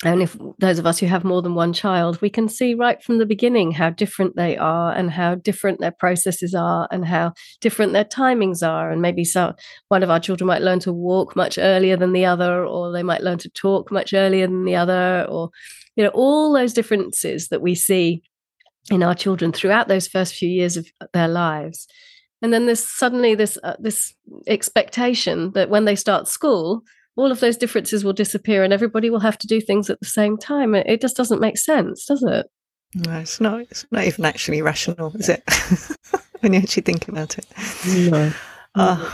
and 0.03 0.21
if 0.21 0.37
those 0.59 0.77
of 0.77 0.85
us 0.85 0.99
who 0.99 1.05
have 1.05 1.23
more 1.23 1.41
than 1.41 1.55
one 1.55 1.71
child, 1.71 2.19
we 2.21 2.29
can 2.29 2.49
see 2.49 2.73
right 2.73 3.01
from 3.01 3.17
the 3.17 3.25
beginning 3.25 3.71
how 3.71 3.91
different 3.91 4.35
they 4.35 4.57
are 4.57 4.91
and 4.91 5.09
how 5.09 5.35
different 5.35 5.79
their 5.79 5.91
processes 5.91 6.53
are 6.53 6.87
and 6.91 7.05
how 7.05 7.31
different 7.61 7.93
their 7.93 8.03
timings 8.03 8.67
are. 8.67 8.91
And 8.91 9.01
maybe 9.01 9.23
so 9.23 9.53
one 9.87 10.03
of 10.03 10.09
our 10.09 10.19
children 10.19 10.47
might 10.47 10.61
learn 10.61 10.79
to 10.81 10.91
walk 10.91 11.35
much 11.35 11.57
earlier 11.57 11.95
than 11.95 12.11
the 12.11 12.25
other, 12.25 12.65
or 12.65 12.91
they 12.91 13.03
might 13.03 13.23
learn 13.23 13.37
to 13.39 13.49
talk 13.49 13.89
much 13.89 14.13
earlier 14.13 14.47
than 14.47 14.65
the 14.65 14.75
other, 14.75 15.25
or 15.29 15.49
you 15.95 16.03
know, 16.03 16.11
all 16.13 16.51
those 16.51 16.73
differences 16.73 17.47
that 17.47 17.61
we 17.61 17.73
see 17.73 18.21
in 18.91 19.01
our 19.01 19.15
children 19.15 19.53
throughout 19.53 19.87
those 19.87 20.09
first 20.09 20.35
few 20.35 20.49
years 20.49 20.75
of 20.75 20.87
their 21.13 21.29
lives 21.29 21.87
and 22.41 22.53
then 22.53 22.67
there's 22.67 22.87
suddenly 22.87 23.33
this 23.33 23.57
uh, 23.63 23.75
this 23.79 24.13
expectation 24.45 25.51
that 25.53 25.69
when 25.69 25.85
they 25.85 25.95
start 25.95 26.27
school 26.27 26.83
all 27.15 27.31
of 27.31 27.39
those 27.39 27.57
differences 27.57 28.03
will 28.03 28.13
disappear 28.13 28.63
and 28.63 28.73
everybody 28.73 29.09
will 29.09 29.19
have 29.19 29.37
to 29.37 29.47
do 29.47 29.61
things 29.61 29.89
at 29.89 29.99
the 29.99 30.05
same 30.05 30.37
time. 30.37 30.75
It, 30.75 31.01
just 31.01 31.17
doesn't 31.17 31.41
make 31.41 31.57
sense 31.57 32.05
does 32.05 32.23
it? 32.23 32.47
No 32.95 33.19
it's 33.19 33.41
not 33.41 33.61
it's 33.61 33.85
not 33.91 34.05
even 34.05 34.25
actually 34.25 34.61
rational 34.61 35.15
is 35.15 35.29
it? 35.29 35.43
When 36.41 36.53
you 36.53 36.59
actually 36.59 36.83
think 36.83 37.07
about 37.07 37.37
it. 37.37 37.45
No. 38.11 38.31
Uh, 38.75 39.09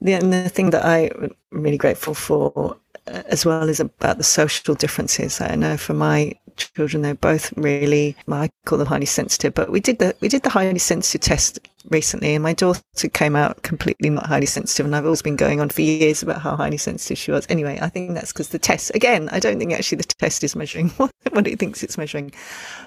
the, 0.00 0.12
and 0.12 0.32
the 0.32 0.48
thing 0.48 0.70
that 0.70 0.84
i'm 0.84 1.34
really 1.50 1.78
grateful 1.78 2.14
for 2.14 2.76
as 3.06 3.44
well 3.44 3.68
as 3.68 3.80
about 3.80 4.18
the 4.18 4.24
social 4.24 4.74
differences 4.74 5.40
i 5.40 5.54
know 5.54 5.76
for 5.76 5.94
my 5.94 6.32
children. 6.56 7.02
They're 7.02 7.14
both 7.14 7.52
really, 7.56 8.16
I 8.30 8.50
call 8.64 8.78
them 8.78 8.86
highly 8.86 9.06
sensitive. 9.06 9.54
But 9.54 9.70
we 9.70 9.80
did 9.80 9.98
the 9.98 10.14
we 10.20 10.28
did 10.28 10.42
the 10.42 10.50
highly 10.50 10.78
sensitive 10.78 11.20
test 11.20 11.58
recently, 11.90 12.34
and 12.34 12.42
my 12.42 12.52
daughter 12.52 12.82
came 13.12 13.36
out 13.36 13.62
completely 13.62 14.10
not 14.10 14.26
highly 14.26 14.46
sensitive. 14.46 14.86
And 14.86 14.94
I've 14.94 15.04
always 15.04 15.22
been 15.22 15.36
going 15.36 15.60
on 15.60 15.70
for 15.70 15.82
years 15.82 16.22
about 16.22 16.40
how 16.40 16.56
highly 16.56 16.78
sensitive 16.78 17.18
she 17.18 17.30
was. 17.30 17.46
Anyway, 17.48 17.78
I 17.80 17.88
think 17.88 18.14
that's 18.14 18.32
because 18.32 18.48
the 18.48 18.58
test. 18.58 18.94
Again, 18.94 19.28
I 19.32 19.40
don't 19.40 19.58
think 19.58 19.72
actually 19.72 19.98
the 19.98 20.04
test 20.04 20.44
is 20.44 20.56
measuring 20.56 20.88
what, 20.96 21.12
what 21.30 21.46
it 21.46 21.58
thinks 21.58 21.82
it's 21.82 21.98
measuring. 21.98 22.32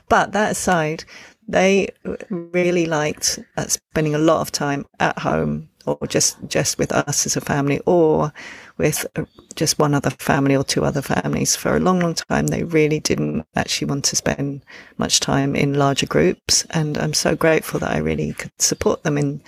But 0.09 0.31
that 0.33 0.51
aside, 0.51 1.03
they 1.47 1.89
really 2.29 2.85
liked 2.85 3.39
uh, 3.57 3.67
spending 3.67 4.15
a 4.15 4.19
lot 4.19 4.41
of 4.41 4.51
time 4.51 4.85
at 4.99 5.19
home 5.19 5.69
or 5.85 5.99
just 6.07 6.37
just 6.47 6.79
with 6.79 6.91
us 6.91 7.25
as 7.25 7.37
a 7.37 7.41
family 7.41 7.79
or 7.85 8.33
with 8.77 9.05
uh, 9.15 9.25
just 9.55 9.79
one 9.79 9.93
other 9.93 10.09
family 10.09 10.55
or 10.55 10.63
two 10.63 10.83
other 10.83 11.01
families 11.01 11.55
for 11.55 11.75
a 11.75 11.79
long 11.79 11.99
long 11.99 12.13
time. 12.13 12.47
They 12.47 12.63
really 12.63 12.99
didn't 12.99 13.45
actually 13.55 13.87
want 13.87 14.05
to 14.05 14.15
spend 14.15 14.63
much 14.97 15.19
time 15.19 15.55
in 15.55 15.73
larger 15.73 16.05
groups 16.05 16.65
and 16.71 16.97
i'm 16.97 17.13
so 17.13 17.35
grateful 17.35 17.79
that 17.79 17.91
i 17.91 17.97
really 17.97 18.33
could 18.33 18.51
support 18.59 19.03
them 19.03 19.17
in 19.17 19.41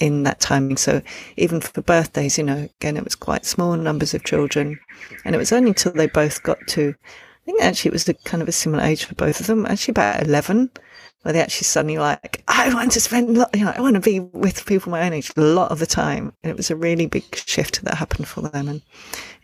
in 0.00 0.24
that 0.24 0.40
timing. 0.40 0.76
So 0.76 1.02
even 1.36 1.60
for 1.60 1.80
birthdays 1.82 2.38
you 2.38 2.44
know 2.44 2.68
again 2.80 2.96
it 2.96 3.04
was 3.04 3.14
quite 3.14 3.44
small 3.44 3.76
numbers 3.76 4.14
of 4.14 4.24
children 4.24 4.78
and 5.24 5.34
it 5.34 5.38
was 5.38 5.52
only 5.52 5.70
until 5.70 5.92
they 5.92 6.06
both 6.06 6.42
got 6.42 6.58
to 6.68 6.94
i 7.02 7.44
think 7.44 7.62
actually 7.62 7.90
it 7.90 7.92
was 7.92 8.08
a 8.08 8.14
kind 8.14 8.42
of 8.42 8.48
a 8.48 8.52
similar 8.52 8.82
age 8.82 9.04
for 9.04 9.14
both 9.14 9.40
of 9.40 9.46
them 9.46 9.66
actually 9.66 9.92
about 9.92 10.22
11 10.22 10.70
where 11.22 11.32
they 11.32 11.40
actually 11.40 11.64
suddenly 11.64 11.98
like, 11.98 12.44
I 12.46 12.72
want 12.72 12.92
to 12.92 13.00
spend, 13.00 13.36
you 13.54 13.64
know, 13.64 13.72
I 13.76 13.80
want 13.80 13.94
to 13.94 14.00
be 14.00 14.20
with 14.20 14.64
people 14.64 14.92
my 14.92 15.04
own 15.04 15.12
age 15.12 15.32
a 15.36 15.40
lot 15.40 15.72
of 15.72 15.80
the 15.80 15.86
time. 15.86 16.32
And 16.42 16.50
it 16.50 16.56
was 16.56 16.70
a 16.70 16.76
really 16.76 17.06
big 17.06 17.24
shift 17.34 17.82
that 17.82 17.96
happened 17.96 18.28
for 18.28 18.42
them. 18.42 18.68
And 18.68 18.82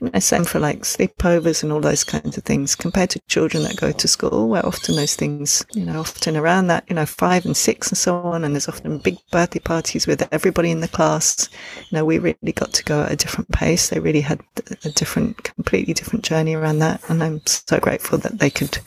you 0.01 0.11
know, 0.11 0.19
same 0.21 0.45
for 0.45 0.59
like 0.59 0.83
sleepovers 0.83 1.63
and 1.63 1.73
all 1.73 1.81
those 1.81 2.05
kinds 2.05 2.37
of 2.37 2.45
things 2.45 2.77
compared 2.77 3.11
to 3.11 3.21
children 3.29 3.63
that 3.65 3.77
go 3.77 3.91
to 3.91 4.09
school 4.09 4.49
where 4.49 4.65
often 4.65 4.97
those 4.97 5.17
things, 5.17 5.65
you 5.75 5.85
know, 5.85 6.01
often 6.01 6.37
around 6.37 6.69
that, 6.69 6.85
you 6.89 6.95
know, 6.95 7.07
five 7.07 7.45
and 7.45 7.57
six 7.57 7.89
and 7.89 7.99
so 7.99 8.17
on. 8.17 8.45
And 8.45 8.55
there's 8.55 8.69
often 8.69 8.99
big 8.99 9.17
birthday 9.31 9.59
parties 9.61 10.07
with 10.07 10.27
everybody 10.33 10.71
in 10.71 10.81
the 10.81 10.89
class. 10.89 11.49
You 11.91 11.99
know, 11.99 12.05
we 12.05 12.19
really 12.19 12.53
got 12.55 12.73
to 12.75 12.85
go 12.85 13.03
at 13.03 13.13
a 13.13 13.17
different 13.17 13.51
pace. 13.51 13.89
They 13.89 13.99
really 14.01 14.21
had 14.21 14.41
a 14.85 14.91
different, 14.91 15.43
completely 15.43 15.95
different 15.95 16.25
journey 16.25 16.55
around 16.55 16.79
that. 16.79 17.01
And 17.09 17.23
I'm 17.23 17.41
so 17.47 17.81
grateful 17.81 18.19
that 18.19 18.39
they 18.39 18.51
could 18.51 18.79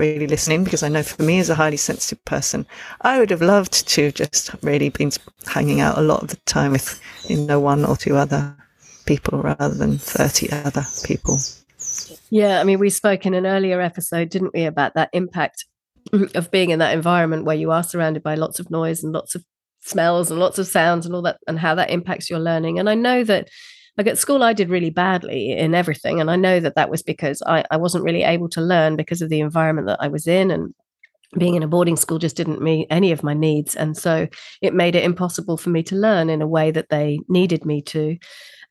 really 0.00 0.26
listening 0.26 0.64
because 0.64 0.82
I 0.82 0.88
know 0.88 1.02
for 1.02 1.22
me 1.22 1.38
as 1.38 1.50
a 1.50 1.54
highly 1.54 1.76
sensitive 1.76 2.24
person, 2.24 2.66
I 3.02 3.18
would 3.18 3.30
have 3.30 3.42
loved 3.42 3.86
to 3.88 4.10
just 4.10 4.50
really 4.62 4.88
been 4.88 5.12
hanging 5.46 5.80
out 5.80 5.98
a 5.98 6.00
lot 6.00 6.22
of 6.22 6.28
the 6.28 6.36
time 6.46 6.72
with, 6.72 7.00
you 7.28 7.36
know, 7.36 7.60
one 7.60 7.84
or 7.84 7.96
two 7.96 8.16
other 8.16 8.56
people 9.04 9.38
rather 9.38 9.74
than 9.74 9.98
30 9.98 10.50
other 10.52 10.84
people. 11.04 11.38
Yeah, 12.30 12.60
I 12.60 12.64
mean, 12.64 12.78
we 12.78 12.90
spoke 12.90 13.26
in 13.26 13.34
an 13.34 13.46
earlier 13.46 13.80
episode, 13.80 14.30
didn't 14.30 14.54
we, 14.54 14.64
about 14.64 14.94
that 14.94 15.10
impact 15.12 15.66
of 16.34 16.50
being 16.50 16.70
in 16.70 16.78
that 16.78 16.94
environment 16.94 17.44
where 17.44 17.56
you 17.56 17.70
are 17.70 17.82
surrounded 17.82 18.22
by 18.22 18.34
lots 18.36 18.58
of 18.58 18.70
noise 18.70 19.04
and 19.04 19.12
lots 19.12 19.34
of 19.34 19.44
smells 19.80 20.30
and 20.30 20.40
lots 20.40 20.58
of 20.58 20.66
sounds 20.66 21.04
and 21.04 21.14
all 21.14 21.22
that, 21.22 21.38
and 21.46 21.58
how 21.58 21.74
that 21.74 21.90
impacts 21.90 22.30
your 22.30 22.38
learning. 22.38 22.78
And 22.78 22.88
I 22.88 22.94
know 22.94 23.22
that 23.24 23.48
like 24.00 24.06
at 24.06 24.18
school 24.18 24.42
i 24.42 24.54
did 24.54 24.70
really 24.70 24.88
badly 24.88 25.52
in 25.52 25.74
everything 25.74 26.20
and 26.20 26.30
i 26.30 26.36
know 26.36 26.58
that 26.58 26.74
that 26.74 26.88
was 26.88 27.02
because 27.02 27.42
I, 27.46 27.64
I 27.70 27.76
wasn't 27.76 28.04
really 28.04 28.22
able 28.22 28.48
to 28.50 28.60
learn 28.62 28.96
because 28.96 29.20
of 29.20 29.28
the 29.28 29.40
environment 29.40 29.88
that 29.88 30.00
i 30.00 30.08
was 30.08 30.26
in 30.26 30.50
and 30.50 30.74
being 31.38 31.54
in 31.54 31.62
a 31.62 31.68
boarding 31.68 31.96
school 31.96 32.18
just 32.18 32.34
didn't 32.34 32.62
meet 32.62 32.86
any 32.88 33.12
of 33.12 33.22
my 33.22 33.34
needs 33.34 33.76
and 33.76 33.94
so 33.94 34.26
it 34.62 34.72
made 34.72 34.96
it 34.96 35.04
impossible 35.04 35.58
for 35.58 35.68
me 35.68 35.82
to 35.82 35.94
learn 35.94 36.30
in 36.30 36.40
a 36.40 36.46
way 36.46 36.70
that 36.70 36.88
they 36.88 37.20
needed 37.28 37.66
me 37.66 37.82
to 37.82 38.16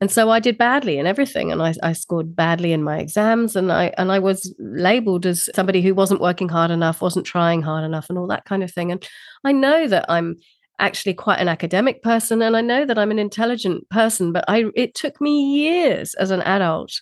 and 0.02 0.10
so 0.10 0.30
I 0.30 0.40
did 0.40 0.58
badly 0.58 0.98
in 0.98 1.06
everything, 1.06 1.52
and 1.52 1.62
I, 1.62 1.74
I, 1.84 1.92
scored 1.92 2.34
badly 2.34 2.72
in 2.72 2.84
my 2.84 3.00
exams, 3.00 3.58
and 3.58 3.70
I 3.70 3.94
and 3.98 4.14
I 4.14 4.20
was 4.20 4.56
labelled 4.58 5.26
as 5.26 5.50
somebody 5.54 5.82
who 5.82 5.94
wasn't 5.94 6.22
working 6.22 6.48
hard 6.48 6.72
enough, 6.72 7.02
wasn't 7.02 7.26
trying 7.26 7.62
hard 7.62 7.84
enough, 7.84 8.06
and 8.08 8.18
all 8.18 8.28
that 8.28 8.46
kind 8.46 8.64
of 8.64 8.72
thing. 8.72 8.94
And 8.94 9.06
I 9.44 9.52
know 9.52 9.90
that 9.90 10.06
I'm 10.08 10.38
actually 10.80 11.14
quite 11.14 11.40
an 11.40 11.48
academic 11.48 12.02
person 12.02 12.42
and 12.42 12.56
I 12.56 12.62
know 12.62 12.86
that 12.86 12.98
I'm 12.98 13.12
an 13.12 13.20
intelligent 13.20 13.90
person, 13.90 14.32
but 14.32 14.46
I 14.48 14.66
it 14.76 14.96
took 14.96 15.20
me 15.22 15.58
years 15.58 16.14
as 16.16 16.32
an 16.32 16.42
adult 16.42 16.94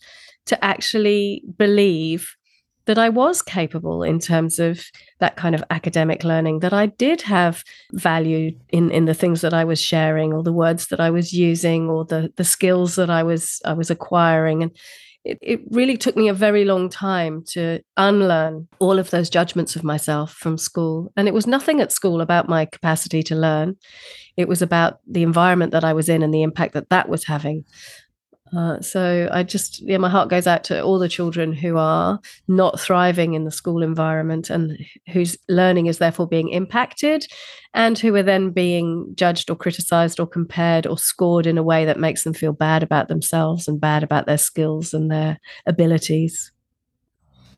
to 0.48 0.64
actually 0.64 1.44
believe 1.58 2.36
that 2.88 2.98
I 2.98 3.10
was 3.10 3.42
capable 3.42 4.02
in 4.02 4.18
terms 4.18 4.60
of 4.60 4.82
that 5.20 5.36
kind 5.36 5.54
of 5.54 5.64
academic 5.70 6.24
learning, 6.24 6.60
that 6.60 6.74
I 6.74 6.86
did 6.88 7.22
have 7.24 7.64
value 7.92 8.58
in, 8.70 8.90
in 8.92 9.06
the 9.06 9.14
things 9.14 9.42
that 9.42 9.54
I 9.54 9.66
was 9.66 9.82
sharing 9.82 10.34
or 10.34 10.42
the 10.42 10.54
words 10.54 10.88
that 10.88 11.02
I 11.02 11.10
was 11.10 11.34
using 11.34 11.90
or 11.90 12.06
the 12.06 12.34
the 12.38 12.46
skills 12.46 12.96
that 12.96 13.10
I 13.10 13.24
was 13.24 13.62
I 13.66 13.74
was 13.74 13.92
acquiring. 13.92 14.64
And 14.64 14.72
it, 15.28 15.38
it 15.42 15.62
really 15.72 15.98
took 15.98 16.16
me 16.16 16.30
a 16.30 16.34
very 16.34 16.64
long 16.64 16.90
time 16.90 17.44
to 17.50 17.82
unlearn 17.98 18.68
all 18.80 18.98
of 18.98 19.10
those 19.10 19.30
judgments 19.30 19.76
of 19.76 19.84
myself 19.84 20.32
from 20.32 20.58
school. 20.58 21.12
And 21.18 21.28
it 21.28 21.34
was 21.34 21.46
nothing 21.46 21.82
at 21.82 21.92
school 21.92 22.22
about 22.22 22.48
my 22.48 22.64
capacity 22.66 23.22
to 23.24 23.36
learn. 23.36 23.76
It 24.38 24.48
was 24.48 24.62
about 24.62 25.00
the 25.06 25.24
environment 25.24 25.74
that 25.74 25.84
I 25.84 25.92
was 25.92 26.08
in 26.08 26.24
and 26.24 26.34
the 26.34 26.44
impact 26.44 26.74
that 26.76 26.90
that 26.90 27.10
was 27.10 27.26
having 27.26 27.66
uh, 28.56 28.80
so 28.82 29.28
I 29.32 29.44
just, 29.44 29.82
yeah, 29.82 29.98
my 29.98 30.10
heart 30.10 30.30
goes 30.30 30.48
out 30.48 30.64
to 30.66 30.82
all 30.82 31.00
the 31.00 31.10
children 31.10 31.54
who 31.54 31.78
are 31.78 32.20
not 32.48 32.80
thriving 32.80 33.34
in 33.34 33.44
the 33.44 33.52
school 33.52 33.84
environment 33.84 34.50
and 34.50 34.78
whose 35.12 35.38
learning 35.50 35.88
is 35.88 35.98
therefore 35.98 36.28
being 36.28 36.50
impacted 36.50 37.26
and 37.74 38.00
who 38.00 38.16
are 38.16 38.24
then 38.24 38.52
being 38.52 39.12
judged 39.16 39.50
or 39.50 39.56
criticized 39.56 40.20
or 40.20 40.28
compared 40.28 40.88
or 40.88 40.98
scored 40.98 41.46
in 41.46 41.58
a 41.58 41.64
way 41.64 41.86
that 41.86 42.00
makes 42.00 42.24
them 42.24 42.34
feel 42.34 42.54
bad 42.54 42.84
about 42.84 43.08
themselves 43.08 43.68
and 43.68 43.82
bad 43.82 44.04
about 44.04 44.26
their 44.26 44.38
skills 44.38 44.94
and 44.94 45.12
their 45.12 45.40
abilities. 45.66 46.52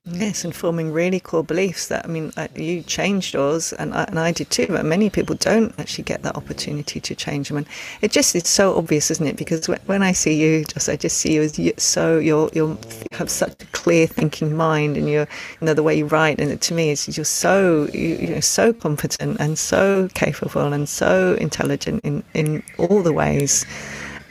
Yes, 0.05 0.45
and 0.45 0.55
forming 0.55 0.91
really 0.93 1.19
core 1.19 1.43
beliefs 1.43 1.87
that, 1.87 2.05
I 2.05 2.07
mean, 2.07 2.31
uh, 2.37 2.47
you 2.55 2.81
changed 2.81 3.33
yours 3.33 3.73
and 3.73 3.93
I, 3.93 4.05
and 4.05 4.17
I 4.17 4.31
did 4.31 4.49
too, 4.49 4.65
but 4.69 4.85
many 4.85 5.09
people 5.09 5.35
don't 5.35 5.77
actually 5.77 6.05
get 6.05 6.23
that 6.23 6.35
opportunity 6.35 6.99
to 7.01 7.13
change 7.13 7.49
them. 7.49 7.57
And 7.57 7.67
it 8.01 8.11
just, 8.11 8.33
it's 8.33 8.49
so 8.49 8.75
obvious, 8.77 9.11
isn't 9.11 9.27
it? 9.27 9.35
Because 9.35 9.67
when 9.67 10.01
I 10.01 10.13
see 10.13 10.33
you, 10.33 10.63
just, 10.63 10.87
I 10.87 10.95
just 10.95 11.17
see 11.17 11.33
you 11.33 11.41
as 11.43 11.59
you, 11.59 11.73
so, 11.77 12.17
you're, 12.17 12.49
you 12.53 12.77
have 13.11 13.29
such 13.29 13.61
a 13.61 13.65
clear 13.67 14.07
thinking 14.07 14.55
mind 14.55 14.95
and 14.95 15.07
you're, 15.09 15.27
you 15.59 15.65
know, 15.65 15.73
the 15.73 15.83
way 15.83 15.97
you 15.97 16.05
write. 16.05 16.39
And 16.39 16.49
it, 16.49 16.61
to 16.61 16.73
me, 16.73 16.89
is 16.89 17.15
you're 17.15 17.25
so, 17.25 17.87
you, 17.93 18.15
you're 18.15 18.41
so 18.41 18.71
competent 18.73 19.39
and 19.39 19.59
so 19.59 20.07
capable 20.15 20.73
and 20.73 20.87
so 20.87 21.35
intelligent 21.35 22.03
in, 22.05 22.23
in 22.33 22.63
all 22.77 23.03
the 23.03 23.13
ways 23.13 23.65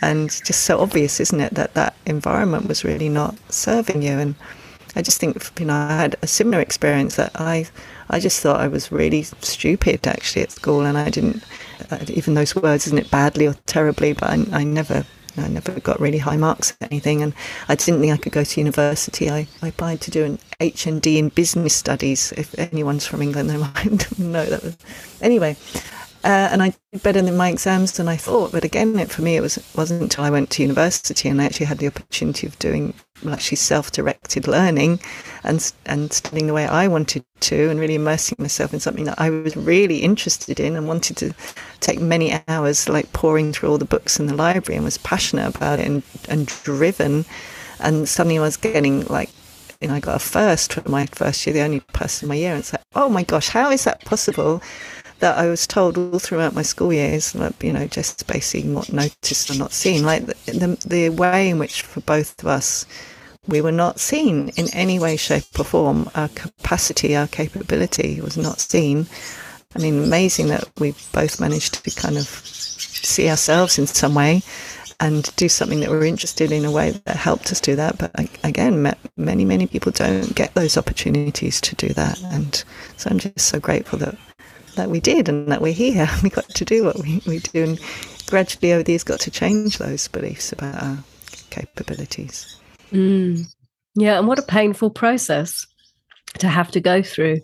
and 0.01 0.31
just 0.45 0.63
so 0.63 0.81
obvious, 0.81 1.21
isn't 1.21 1.41
it, 1.41 1.55
that 1.55 1.75
that 1.75 1.95
environment 2.07 2.67
was 2.67 2.85
really 2.85 3.09
not 3.09 3.37
serving 3.53 4.03
you. 4.03 4.19
And 4.19 4.35
I 4.97 5.03
just 5.03 5.21
think 5.21 5.37
you 5.61 5.67
know 5.67 5.75
I 5.75 5.97
had 5.97 6.17
a 6.23 6.27
similar 6.27 6.61
experience 6.61 7.17
that 7.17 7.33
I 7.35 7.67
I 8.11 8.21
just 8.21 8.41
thought 8.41 8.61
I 8.61 8.69
was 8.69 8.91
really 8.91 9.23
stupid 9.23 10.07
actually 10.07 10.43
at 10.43 10.53
school, 10.53 10.83
and 10.83 10.97
I 10.97 11.11
didn't 11.11 11.45
uh, 11.91 11.99
even 12.09 12.35
those 12.35 12.57
words, 12.57 12.87
isn't 12.87 12.99
it, 12.99 13.11
badly 13.11 13.47
or 13.47 13.55
terribly, 13.67 14.13
but 14.13 14.31
I, 14.31 14.45
I 14.53 14.65
never 14.65 15.05
I 15.37 15.49
never 15.49 15.79
got 15.81 16.01
really 16.01 16.19
high 16.19 16.37
marks 16.37 16.77
at 16.81 16.91
anything, 16.91 17.23
and 17.23 17.33
I 17.69 17.75
didn't 17.75 18.01
think 18.01 18.13
I 18.13 18.17
could 18.17 18.33
go 18.33 18.45
to 18.45 18.61
university. 18.61 19.31
I, 19.31 19.47
I 19.63 19.69
applied 19.69 20.01
to 20.03 20.11
do 20.11 20.25
an 20.25 20.39
HND 20.61 21.19
in 21.19 21.29
business 21.29 21.75
studies. 21.75 22.33
If 22.33 22.59
anyone's 22.59 23.07
from 23.07 23.23
England, 23.23 23.51
they 23.51 23.57
might 23.57 24.19
know 24.19 24.45
that. 24.45 24.63
Was, 24.63 24.77
anyway, 25.21 25.57
uh, 26.25 26.49
and 26.51 26.63
I 26.63 26.75
did 26.93 27.03
better 27.03 27.21
in 27.21 27.37
my 27.37 27.49
exams 27.49 27.93
than 27.93 28.09
I 28.09 28.17
thought. 28.17 28.53
But 28.53 28.65
again, 28.65 28.99
it, 28.99 29.11
for 29.11 29.23
me, 29.23 29.37
it 29.37 29.41
was 29.41 29.59
wasn't 29.77 30.03
until 30.03 30.25
I 30.25 30.31
went 30.31 30.51
to 30.51 30.63
university 30.63 31.29
and 31.29 31.41
I 31.41 31.45
actually 31.45 31.67
had 31.67 31.79
the 31.79 31.87
opportunity 31.87 32.47
of 32.47 32.59
doing 32.59 32.95
actually 33.29 33.57
self-directed 33.57 34.47
learning 34.47 35.01
and 35.45 35.73
and 35.87 36.13
studying 36.13 36.47
the 36.47 36.53
way 36.53 36.67
I 36.67 36.89
wanted 36.89 37.25
to, 37.41 37.71
and 37.71 37.81
really 37.81 37.95
immersing 37.95 38.37
myself 38.39 38.75
in 38.75 38.81
something 38.81 39.05
that 39.05 39.21
I 39.21 39.31
was 39.31 39.57
really 39.57 39.99
interested 39.99 40.61
in 40.61 40.77
and 40.77 40.89
wanted 40.89 41.17
to 41.19 41.35
take 41.81 42.01
many 42.01 42.41
hours, 42.49 42.89
like 42.89 43.13
pouring 43.13 43.53
through 43.53 43.71
all 43.71 43.79
the 43.79 43.85
books 43.85 44.19
in 44.19 44.27
the 44.27 44.35
library, 44.35 44.77
and 44.77 44.85
was 44.85 44.99
passionate 44.99 45.55
about 45.55 45.81
it 45.81 45.87
and 45.87 46.03
and 46.29 46.47
driven. 46.65 47.25
And 47.81 48.09
suddenly, 48.09 48.39
I 48.39 48.43
was 48.43 48.57
getting 48.57 49.05
like 49.07 49.31
you 49.81 49.89
know, 49.89 49.95
I 49.95 50.01
got 50.01 50.17
a 50.17 50.19
first 50.19 50.73
for 50.73 50.89
my 50.89 51.07
first 51.07 51.47
year, 51.47 51.55
the 51.55 51.63
only 51.63 51.81
person 51.93 52.27
in 52.27 52.29
my 52.31 52.35
year. 52.35 52.51
And 52.51 52.61
it's 52.61 52.73
like, 52.73 52.83
oh 52.95 53.09
my 53.09 53.23
gosh, 53.23 53.49
how 53.49 53.71
is 53.71 53.85
that 53.85 54.05
possible? 54.05 54.61
That 55.21 55.39
I 55.39 55.49
was 55.49 55.67
told 55.67 55.99
all 55.99 56.19
throughout 56.19 56.55
my 56.55 56.63
school 56.63 56.93
years, 56.93 57.35
you 57.61 57.73
know, 57.73 57.87
just 57.87 58.27
basically 58.27 58.69
not 58.69 58.93
noticed 58.93 59.51
or 59.51 59.57
not 59.57 59.73
seen. 59.73 60.05
Like 60.05 60.27
the, 60.27 60.35
the, 60.47 60.89
the 60.89 61.09
way 61.11 61.51
in 61.51 61.59
which 61.59 61.83
for 61.83 62.01
both 62.01 62.41
of 62.41 62.47
us, 62.47 62.87
we 63.47 63.61
were 63.61 63.73
not 63.73 63.99
seen 63.99 64.51
in 64.51 64.69
any 64.75 64.99
way, 64.99 65.17
shape, 65.17 65.59
or 65.59 65.65
form. 65.65 66.11
Our 66.15 66.29
capacity, 66.29 67.17
our 67.17 67.27
capability 67.27 68.21
was 68.21 68.37
not 68.37 68.61
seen. 68.61 69.07
I 69.75 69.81
mean, 69.81 70.05
amazing 70.05 70.49
that 70.49 70.69
we 70.79 70.95
both 71.13 71.41
managed 71.41 71.85
to 71.85 71.91
kind 71.91 72.17
of 72.17 72.27
see 72.27 73.29
ourselves 73.29 73.79
in 73.79 73.87
some 73.87 74.15
way 74.15 74.43
and 75.01 75.35
do 75.37 75.49
something 75.49 75.81
that 75.81 75.91
we're 75.91 76.05
interested 76.05 76.51
in 76.51 76.65
a 76.65 76.71
way 76.71 76.91
that 76.91 77.17
helped 77.17 77.53
us 77.53 77.61
do 77.61 77.77
that. 77.77 77.99
But 77.99 78.11
again, 78.45 78.83
many, 79.17 79.45
many 79.45 79.67
people 79.67 79.93
don't 79.93 80.35
get 80.35 80.55
those 80.55 80.77
opportunities 80.77 81.61
to 81.63 81.77
do 81.77 81.89
that. 81.91 82.21
And 82.25 82.65
so 82.97 83.11
I'm 83.11 83.19
just 83.19 83.41
so 83.41 83.61
grateful 83.61 83.99
that 84.01 84.17
that 84.79 84.91
we 84.91 85.01
did 85.01 85.29
and 85.29 85.51
that 85.53 85.61
we're 85.61 85.73
here. 85.73 86.09
We 86.23 86.31
got 86.31 86.49
to 86.49 86.65
do 86.65 86.85
what 86.85 86.99
we, 86.99 87.21
we 87.27 87.41
do. 87.41 87.65
And 87.65 87.81
gradually 88.27 88.73
over 88.73 88.83
the 88.83 88.93
years 88.93 89.05
got 89.05 89.21
to 89.21 89.31
change 89.31 89.79
those 89.79 90.09
beliefs 90.09 90.53
about 90.53 90.83
our 90.83 90.99
capabilities. 91.51 92.59
Mm. 92.93 93.45
Yeah. 93.95 94.19
And 94.19 94.27
what 94.27 94.39
a 94.39 94.43
painful 94.43 94.91
process 94.91 95.67
to 96.39 96.49
have 96.49 96.71
to 96.73 96.81
go 96.81 97.03
through 97.03 97.41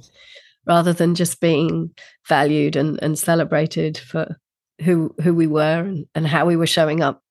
rather 0.67 0.93
than 0.93 1.15
just 1.15 1.41
being 1.41 1.91
valued 2.29 2.77
and, 2.77 2.99
and 3.03 3.19
celebrated 3.19 3.99
for 3.99 4.39
who 4.83 5.15
who 5.23 5.35
we 5.35 5.47
were 5.47 5.81
and, 5.81 6.07
and 6.15 6.27
how 6.27 6.47
we 6.47 6.57
were 6.57 6.67
showing 6.67 7.01
up 7.01 7.23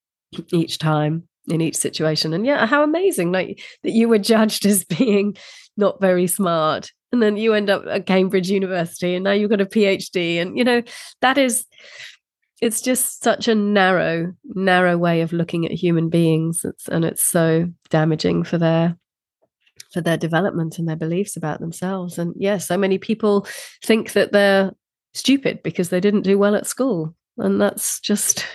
each 0.52 0.78
time 0.78 1.28
in 1.48 1.62
each 1.62 1.76
situation. 1.76 2.34
And 2.34 2.46
yeah, 2.46 2.66
how 2.66 2.84
amazing 2.84 3.32
like 3.32 3.62
that 3.84 3.92
you 3.92 4.08
were 4.08 4.20
judged 4.20 4.66
as 4.74 4.86
being 4.86 5.36
not 5.78 6.00
very 6.00 6.28
smart 6.28 6.92
and 7.14 7.22
then 7.22 7.38
you 7.38 7.54
end 7.54 7.70
up 7.70 7.86
at 7.88 8.08
Cambridge 8.08 8.50
University 8.50 9.16
and 9.16 9.24
now 9.24 9.32
you've 9.32 9.52
got 9.52 9.62
a 9.62 9.66
PhD 9.66 10.42
and 10.42 10.58
you 10.58 10.64
know 10.64 10.82
that 11.22 11.38
is 11.38 11.66
it's 12.60 12.82
just 12.82 13.22
such 13.24 13.48
a 13.48 13.56
narrow 13.56 14.34
narrow 14.46 14.98
way 14.98 15.22
of 15.22 15.34
looking 15.34 15.66
at 15.66 15.72
human 15.72 16.10
beings. 16.10 16.62
It's, 16.64 16.88
and 16.88 17.06
it's 17.06 17.24
so 17.24 17.68
damaging 17.90 18.44
for 18.44 18.58
their 18.58 18.98
for 19.92 20.02
their 20.02 20.18
development 20.18 20.80
and 20.80 20.88
their 20.88 20.96
beliefs 20.96 21.38
about 21.38 21.60
themselves. 21.60 22.18
And 22.18 22.34
yes 22.36 22.42
yeah, 22.42 22.58
so 22.58 22.78
many 22.78 22.98
people 22.98 23.46
think 23.84 24.14
that 24.14 24.32
they're 24.32 24.72
stupid 25.14 25.62
because 25.62 25.90
they 25.90 26.00
didn't 26.00 26.22
do 26.22 26.40
well 26.40 26.56
at 26.56 26.66
school. 26.66 27.14
And 27.38 27.62
that's 27.62 28.00
just 28.00 28.46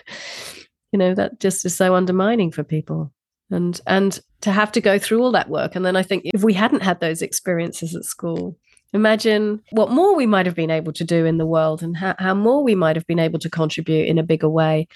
you 0.92 0.98
know 0.98 1.14
that 1.14 1.38
just 1.38 1.64
is 1.64 1.76
so 1.76 1.94
undermining 1.94 2.50
for 2.50 2.64
people. 2.64 3.12
And 3.50 3.80
and 3.86 4.18
to 4.40 4.52
have 4.52 4.72
to 4.72 4.80
go 4.80 4.98
through 4.98 5.22
all 5.22 5.32
that 5.32 5.48
work. 5.48 5.74
And 5.74 5.84
then 5.84 5.96
i 5.96 6.02
think 6.02 6.24
if 6.26 6.42
we 6.42 6.54
hadn't 6.54 6.82
had 6.82 7.00
those 7.00 7.22
experiences 7.22 7.94
at 7.94 8.04
school 8.04 8.56
imagine 8.92 9.62
what 9.70 9.90
more 9.90 10.14
we 10.14 10.26
might 10.26 10.46
have 10.46 10.54
been 10.54 10.70
able 10.70 10.92
to 10.94 11.04
do 11.04 11.24
in 11.24 11.38
the 11.38 11.46
world 11.46 11.82
and 11.82 11.96
how, 11.96 12.14
how 12.18 12.34
more 12.34 12.62
we 12.62 12.74
might 12.74 12.96
have 12.96 13.06
been 13.06 13.18
able 13.18 13.38
to 13.38 13.50
contribute 13.50 14.06
in 14.06 14.18
a 14.18 14.22
bigger 14.22 14.48
way. 14.48 14.88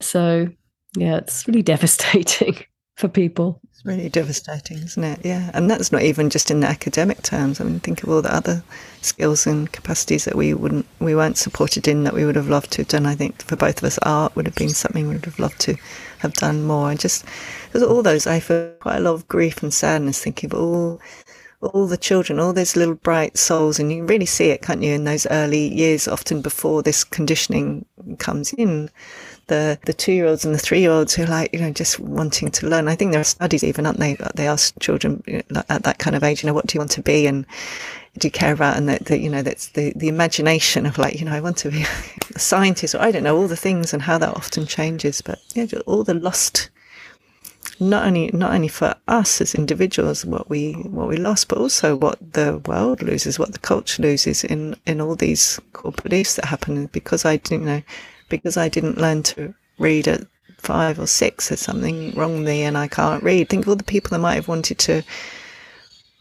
So 0.00 0.48
yeah 0.96 1.16
it's 1.16 1.46
really 1.46 1.62
devastating 1.74 2.58
for 2.96 3.08
people. 3.08 3.60
It's 3.70 3.84
really 3.84 4.08
devastating 4.08 4.78
isn't 4.78 5.04
it? 5.04 5.20
Yeah. 5.24 5.50
And 5.54 5.70
that's 5.70 5.92
not 5.92 6.02
even 6.02 6.30
just 6.30 6.50
in 6.50 6.60
the 6.60 6.66
academic 6.66 7.22
terms. 7.22 7.60
I 7.60 7.64
mean 7.64 7.80
think 7.80 8.02
of 8.02 8.10
all 8.10 8.22
the 8.22 8.34
other 8.34 8.62
skills 9.00 9.46
and 9.46 9.70
capacities 9.72 10.24
that 10.24 10.34
we 10.34 10.52
wouldn't 10.52 10.86
we 10.98 11.14
weren't 11.14 11.38
supported 11.38 11.88
in 11.88 12.04
that 12.04 12.14
we 12.14 12.24
would 12.24 12.36
have 12.36 12.48
loved 12.48 12.72
to 12.72 12.82
have 12.82 12.88
done. 12.88 13.06
I 13.06 13.14
think 13.14 13.42
for 13.42 13.56
both 13.56 13.78
of 13.78 13.84
us 13.84 13.98
art 14.02 14.34
would 14.36 14.46
have 14.46 14.56
been 14.56 14.70
something 14.70 15.08
we 15.08 15.14
would 15.14 15.24
have 15.24 15.38
loved 15.38 15.60
to 15.60 15.76
have 16.18 16.34
done 16.34 16.64
more. 16.64 16.90
And 16.90 17.00
just 17.00 17.24
there's 17.72 17.84
all 17.84 18.02
those, 18.02 18.26
I 18.26 18.40
feel 18.40 18.72
quite 18.80 18.96
a 18.96 19.00
lot 19.00 19.14
of 19.14 19.28
grief 19.28 19.62
and 19.62 19.72
sadness 19.72 20.22
thinking 20.22 20.52
of 20.52 20.58
all 20.58 21.00
all 21.60 21.88
the 21.88 21.96
children, 21.96 22.38
all 22.38 22.52
those 22.52 22.76
little 22.76 22.94
bright 22.94 23.36
souls, 23.36 23.80
and 23.80 23.90
you 23.90 24.04
really 24.04 24.26
see 24.26 24.50
it, 24.50 24.62
can't 24.62 24.82
you, 24.82 24.92
in 24.92 25.02
those 25.02 25.26
early 25.28 25.74
years, 25.74 26.06
often 26.06 26.40
before 26.40 26.84
this 26.84 27.02
conditioning 27.02 27.84
comes 28.18 28.52
in. 28.52 28.90
The 29.48 29.78
the 29.86 29.92
two 29.92 30.12
year 30.12 30.26
olds 30.26 30.44
and 30.44 30.54
the 30.54 30.58
three 30.58 30.80
year 30.80 30.90
olds 30.90 31.14
who 31.14 31.24
are 31.24 31.26
like, 31.26 31.52
you 31.52 31.58
know, 31.58 31.72
just 31.72 31.98
wanting 31.98 32.50
to 32.52 32.68
learn. 32.68 32.86
I 32.86 32.94
think 32.94 33.10
there 33.12 33.20
are 33.20 33.24
studies 33.24 33.64
even, 33.64 33.86
aren't 33.86 33.98
they? 33.98 34.16
They 34.34 34.46
ask 34.46 34.78
children 34.78 35.22
at 35.68 35.82
that 35.82 35.98
kind 35.98 36.14
of 36.14 36.22
age, 36.22 36.42
you 36.42 36.46
know, 36.46 36.54
what 36.54 36.66
do 36.66 36.76
you 36.76 36.80
want 36.80 36.92
to 36.92 37.02
be? 37.02 37.26
And 37.26 37.46
do 38.18 38.26
you 38.26 38.32
care 38.32 38.52
about 38.52 38.76
and 38.76 38.88
that, 38.88 39.06
that 39.06 39.20
you 39.20 39.30
know 39.30 39.42
that's 39.42 39.68
the 39.68 39.92
the 39.96 40.08
imagination 40.08 40.86
of 40.86 40.98
like 40.98 41.18
you 41.18 41.24
know 41.24 41.32
I 41.32 41.40
want 41.40 41.56
to 41.58 41.70
be 41.70 41.82
a 42.34 42.38
scientist 42.38 42.94
or 42.94 43.00
I 43.00 43.10
don't 43.10 43.22
know 43.22 43.36
all 43.36 43.48
the 43.48 43.56
things 43.56 43.92
and 43.92 44.02
how 44.02 44.18
that 44.18 44.36
often 44.36 44.66
changes 44.66 45.22
but 45.22 45.40
yeah 45.54 45.66
all 45.86 46.04
the 46.04 46.14
lost 46.14 46.70
not 47.80 48.06
only 48.06 48.30
not 48.32 48.52
only 48.52 48.68
for 48.68 48.94
us 49.06 49.40
as 49.40 49.54
individuals 49.54 50.24
what 50.24 50.50
we 50.50 50.72
what 50.72 51.08
we 51.08 51.16
lost 51.16 51.48
but 51.48 51.58
also 51.58 51.94
what 51.94 52.18
the 52.32 52.58
world 52.66 53.02
loses 53.02 53.38
what 53.38 53.52
the 53.52 53.58
culture 53.58 54.02
loses 54.02 54.44
in 54.44 54.76
in 54.86 55.00
all 55.00 55.14
these 55.14 55.60
core 55.72 55.92
beliefs 55.92 56.36
that 56.36 56.46
happen. 56.46 56.86
Because 56.86 57.24
I 57.24 57.36
didn't 57.36 57.66
know 57.66 57.82
because 58.28 58.56
I 58.56 58.68
didn't 58.68 58.98
learn 58.98 59.22
to 59.24 59.54
read 59.78 60.08
at 60.08 60.26
five 60.58 60.98
or 60.98 61.06
six 61.06 61.48
there's 61.48 61.60
something 61.60 62.12
wrong 62.12 62.44
me 62.44 62.62
and 62.62 62.76
I 62.76 62.88
can't 62.88 63.22
read. 63.22 63.48
Think 63.48 63.64
of 63.64 63.68
all 63.70 63.76
the 63.76 63.84
people 63.84 64.10
that 64.10 64.18
might 64.18 64.34
have 64.34 64.48
wanted 64.48 64.78
to 64.80 65.02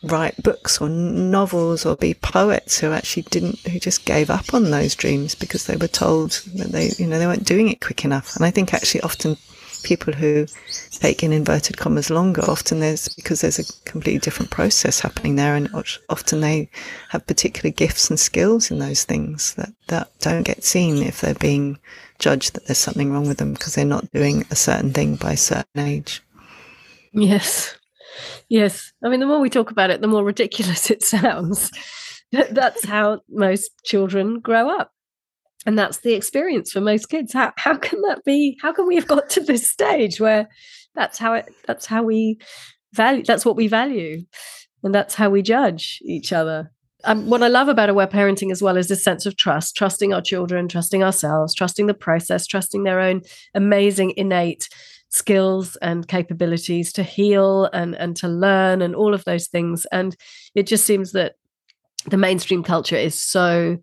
write 0.04 0.42
books 0.44 0.80
or 0.80 0.88
novels 0.88 1.84
or 1.84 1.96
be 1.96 2.14
poets 2.14 2.80
who 2.80 2.92
actually 2.92 3.24
didn't 3.24 3.58
who 3.62 3.80
just 3.80 4.06
gave 4.06 4.30
up 4.30 4.54
on 4.54 4.70
those 4.70 4.96
dreams 4.96 5.34
because 5.34 5.66
they 5.66 5.76
were 5.76 5.88
told 5.88 6.32
that 6.54 6.72
they 6.72 6.92
you 7.00 7.08
know 7.08 7.18
they 7.18 7.26
weren't 7.26 7.48
doing 7.48 7.70
it 7.70 7.82
quick 7.82 8.06
enough. 8.06 8.36
And 8.36 8.46
i 8.46 8.52
think 8.52 8.74
actually 8.74 9.02
often 9.02 9.38
people 9.84 10.14
who 10.14 10.46
take 10.92 11.24
in 11.24 11.32
inverted 11.32 11.78
commas 11.78 12.10
longer 12.10 12.42
often 12.50 12.80
there's 12.80 13.08
because 13.10 13.42
there's 13.42 13.60
a 13.60 13.84
completely 13.84 14.20
different 14.20 14.52
process 14.52 15.00
happening 15.00 15.36
there 15.36 15.56
and 15.56 15.70
often 16.10 16.42
they 16.42 16.70
have 17.10 17.26
particular 17.28 17.72
gifts 17.72 18.10
and 18.10 18.20
skills 18.20 18.72
in 18.72 18.80
those 18.80 19.04
things 19.04 19.54
that 19.56 19.74
that 19.88 20.10
don't 20.20 20.44
get 20.44 20.64
seen 20.64 21.04
if 21.04 21.22
they're 21.22 21.36
being 21.36 21.78
judged 22.20 22.54
that 22.54 22.66
there's 22.66 22.78
something 22.78 23.12
wrong 23.12 23.28
with 23.28 23.38
them 23.38 23.54
because 23.54 23.76
they're 23.76 23.86
not 23.86 24.12
doing 24.12 24.46
a 24.52 24.56
certain 24.56 24.92
thing 24.92 25.16
by 25.16 25.34
a 25.34 25.38
certain 25.38 25.80
age 25.80 26.22
yes 27.14 27.78
Yes. 28.50 28.94
I 29.04 29.10
mean, 29.10 29.20
the 29.20 29.26
more 29.26 29.40
we 29.40 29.50
talk 29.50 29.72
about 29.72 29.90
it, 29.90 30.02
the 30.02 30.08
more 30.08 30.24
ridiculous 30.24 30.90
it 30.90 31.04
sounds. 31.04 31.72
that's 32.52 32.86
how 32.86 33.22
most 33.30 33.72
children 33.84 34.40
grow 34.40 34.70
up. 34.70 34.92
And 35.68 35.78
that's 35.78 36.00
the 36.00 36.14
experience 36.14 36.72
for 36.72 36.80
most 36.80 37.10
kids. 37.10 37.34
How, 37.34 37.52
how 37.58 37.76
can 37.76 38.02
that 38.04 38.24
be? 38.24 38.58
How 38.62 38.72
can 38.72 38.88
we 38.88 38.96
have 38.96 39.06
got 39.06 39.30
to 39.32 39.42
this 39.42 39.70
stage 39.70 40.20
where 40.20 40.48
that's 40.96 41.18
how 41.18 41.34
it, 41.34 41.54
that's 41.68 41.86
how 41.86 42.04
we 42.04 42.40
value, 42.94 43.24
that's 43.24 43.46
what 43.46 43.58
we 43.58 43.68
value. 43.68 44.24
And 44.82 44.96
that's 44.96 45.14
how 45.14 45.30
we 45.30 45.42
judge 45.42 46.00
each 46.04 46.32
other. 46.32 46.72
Um, 47.04 47.30
what 47.30 47.44
I 47.44 47.50
love 47.50 47.68
about 47.68 47.90
aware 47.90 48.08
parenting 48.08 48.50
as 48.50 48.62
well 48.62 48.78
is 48.78 48.88
this 48.88 49.04
sense 49.04 49.26
of 49.26 49.36
trust, 49.36 49.76
trusting 49.76 50.14
our 50.14 50.22
children, 50.22 50.70
trusting 50.70 51.04
ourselves, 51.04 51.54
trusting 51.54 51.88
the 51.88 51.94
process, 51.94 52.48
trusting 52.48 52.84
their 52.84 53.02
own 53.02 53.22
amazing 53.54 54.14
innate 54.16 54.70
skills 55.10 55.76
and 55.78 56.08
capabilities 56.08 56.94
to 56.94 57.04
heal 57.04 57.66
and 57.74 57.96
and 57.96 58.16
to 58.18 58.28
learn 58.28 58.82
and 58.82 58.96
all 58.96 59.14
of 59.14 59.24
those 59.24 59.48
things 59.48 59.86
and 59.94 60.18
it 60.54 60.68
just 60.68 60.86
seems 60.86 61.14
that 61.14 61.36
the 62.08 62.18
mainstream 62.18 62.62
culture 62.62 62.98
is 62.98 63.18
so 63.18 63.78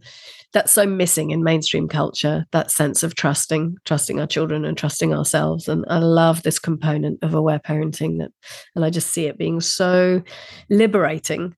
that's 0.55 0.73
so 0.73 0.87
missing 0.87 1.31
in 1.31 1.45
mainstream 1.45 1.89
culture 1.89 2.47
that 2.53 2.71
sense 2.71 3.03
of 3.03 3.15
trusting 3.15 3.77
trusting 3.85 4.21
our 4.21 4.27
children 4.27 4.65
and 4.65 4.79
trusting 4.79 5.13
ourselves. 5.13 5.69
And 5.69 5.85
i 5.89 5.99
love 5.99 6.43
this 6.43 6.59
component 6.59 7.23
of 7.23 7.35
aware 7.35 7.59
parenting 7.59 8.19
that 8.21 8.31
and 8.75 8.85
i 8.85 8.91
just 8.91 9.11
see 9.11 9.27
it 9.27 9.37
being 9.37 9.61
so 9.61 10.23
liberating 10.71 11.55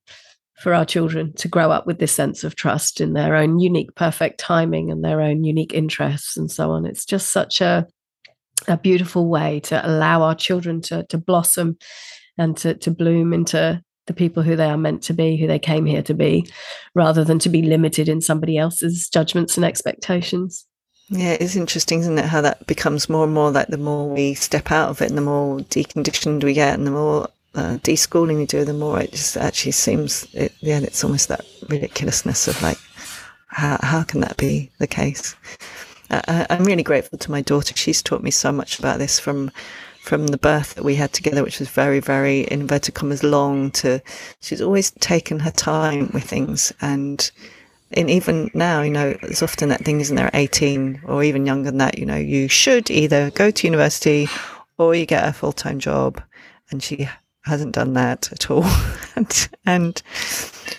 for 0.57 0.73
our 0.73 0.85
children 0.85 1.33
to 1.33 1.47
grow 1.47 1.71
up 1.71 1.85
with 1.85 1.99
this 1.99 2.11
sense 2.11 2.43
of 2.43 2.55
trust 2.55 2.99
in 2.99 3.13
their 3.13 3.35
own 3.35 3.59
unique 3.59 3.93
perfect 3.95 4.39
timing 4.39 4.91
and 4.91 5.03
their 5.03 5.21
own 5.21 5.43
unique 5.43 5.73
interests 5.73 6.35
and 6.35 6.49
so 6.49 6.71
on. 6.71 6.85
It's 6.85 7.05
just 7.05 7.31
such 7.31 7.61
a 7.61 7.87
a 8.67 8.75
beautiful 8.75 9.27
way 9.27 9.59
to 9.59 9.87
allow 9.87 10.23
our 10.23 10.33
children 10.33 10.81
to 10.81 11.05
to 11.09 11.17
blossom 11.17 11.77
and 12.39 12.57
to 12.57 12.73
to 12.73 12.89
bloom 12.89 13.33
into 13.33 13.81
the 14.07 14.13
people 14.13 14.43
who 14.43 14.55
they 14.55 14.69
are 14.69 14.77
meant 14.77 15.03
to 15.03 15.13
be, 15.13 15.37
who 15.37 15.47
they 15.47 15.59
came 15.59 15.85
here 15.85 16.01
to 16.03 16.13
be, 16.13 16.49
rather 16.95 17.23
than 17.23 17.39
to 17.39 17.49
be 17.49 17.61
limited 17.61 18.09
in 18.09 18.21
somebody 18.21 18.57
else's 18.57 19.07
judgments 19.09 19.57
and 19.57 19.65
expectations. 19.65 20.65
Yeah, 21.09 21.37
it's 21.39 21.55
interesting, 21.55 21.99
isn't 21.99 22.17
it? 22.17 22.25
How 22.25 22.41
that 22.41 22.67
becomes 22.67 23.09
more 23.09 23.23
and 23.23 23.33
more 23.33 23.51
like 23.51 23.67
the 23.67 23.77
more 23.77 24.09
we 24.09 24.33
step 24.33 24.71
out 24.71 24.89
of 24.89 25.01
it 25.01 25.09
and 25.09 25.17
the 25.17 25.21
more 25.21 25.59
deconditioned 25.59 26.43
we 26.43 26.53
get 26.53 26.73
and 26.73 26.85
the 26.85 26.91
more 26.91 27.29
uh, 27.55 27.77
deschooling 27.77 28.37
we 28.37 28.45
do, 28.45 28.65
the 28.65 28.73
more 28.73 28.99
it 28.99 29.11
just 29.11 29.37
actually 29.37 29.71
seems, 29.71 30.27
it, 30.33 30.53
yeah, 30.59 30.79
it's 30.79 31.03
almost 31.03 31.29
that 31.29 31.45
ridiculousness 31.69 32.47
of 32.47 32.61
like, 32.61 32.77
how, 33.47 33.77
how 33.81 34.03
can 34.03 34.19
that 34.19 34.35
be 34.37 34.69
the 34.79 34.87
case? 34.87 35.35
Uh, 36.09 36.45
I'm 36.49 36.63
really 36.63 36.83
grateful 36.83 37.17
to 37.19 37.31
my 37.31 37.41
daughter. 37.41 37.75
She's 37.75 38.01
taught 38.01 38.23
me 38.23 38.31
so 38.31 38.51
much 38.51 38.77
about 38.79 38.99
this 38.99 39.19
from 39.19 39.51
from 40.07 40.27
the 40.27 40.37
birth 40.37 40.75
that 40.75 40.85
we 40.85 40.95
had 40.95 41.11
together, 41.11 41.43
which 41.43 41.59
was 41.59 41.67
very, 41.67 41.99
very 41.99 42.41
in 42.41 42.61
inverted 42.61 42.95
commas 42.95 43.23
long. 43.23 43.71
To 43.71 44.01
she's 44.39 44.61
always 44.61 44.91
taken 44.91 45.39
her 45.39 45.51
time 45.51 46.09
with 46.13 46.23
things, 46.23 46.71
and 46.79 47.29
and 47.91 48.09
even 48.09 48.49
now, 48.53 48.81
you 48.81 48.91
know, 48.91 49.13
there's 49.21 49.41
often 49.41 49.69
that 49.69 49.83
thing, 49.83 50.01
isn't 50.01 50.15
there, 50.15 50.29
18 50.33 51.01
or 51.05 51.23
even 51.23 51.45
younger 51.45 51.71
than 51.71 51.77
that, 51.77 51.97
you 51.97 52.05
know, 52.05 52.17
you 52.17 52.47
should 52.47 52.91
either 52.91 53.31
go 53.31 53.49
to 53.49 53.67
university 53.67 54.27
or 54.77 54.93
you 54.93 55.05
get 55.05 55.27
a 55.27 55.33
full 55.33 55.53
time 55.53 55.79
job. 55.79 56.21
And 56.69 56.83
she 56.83 57.07
hasn't 57.45 57.75
done 57.75 57.93
that 57.93 58.29
at 58.31 58.51
all. 58.51 58.65
and, 59.15 59.49
and 59.65 60.01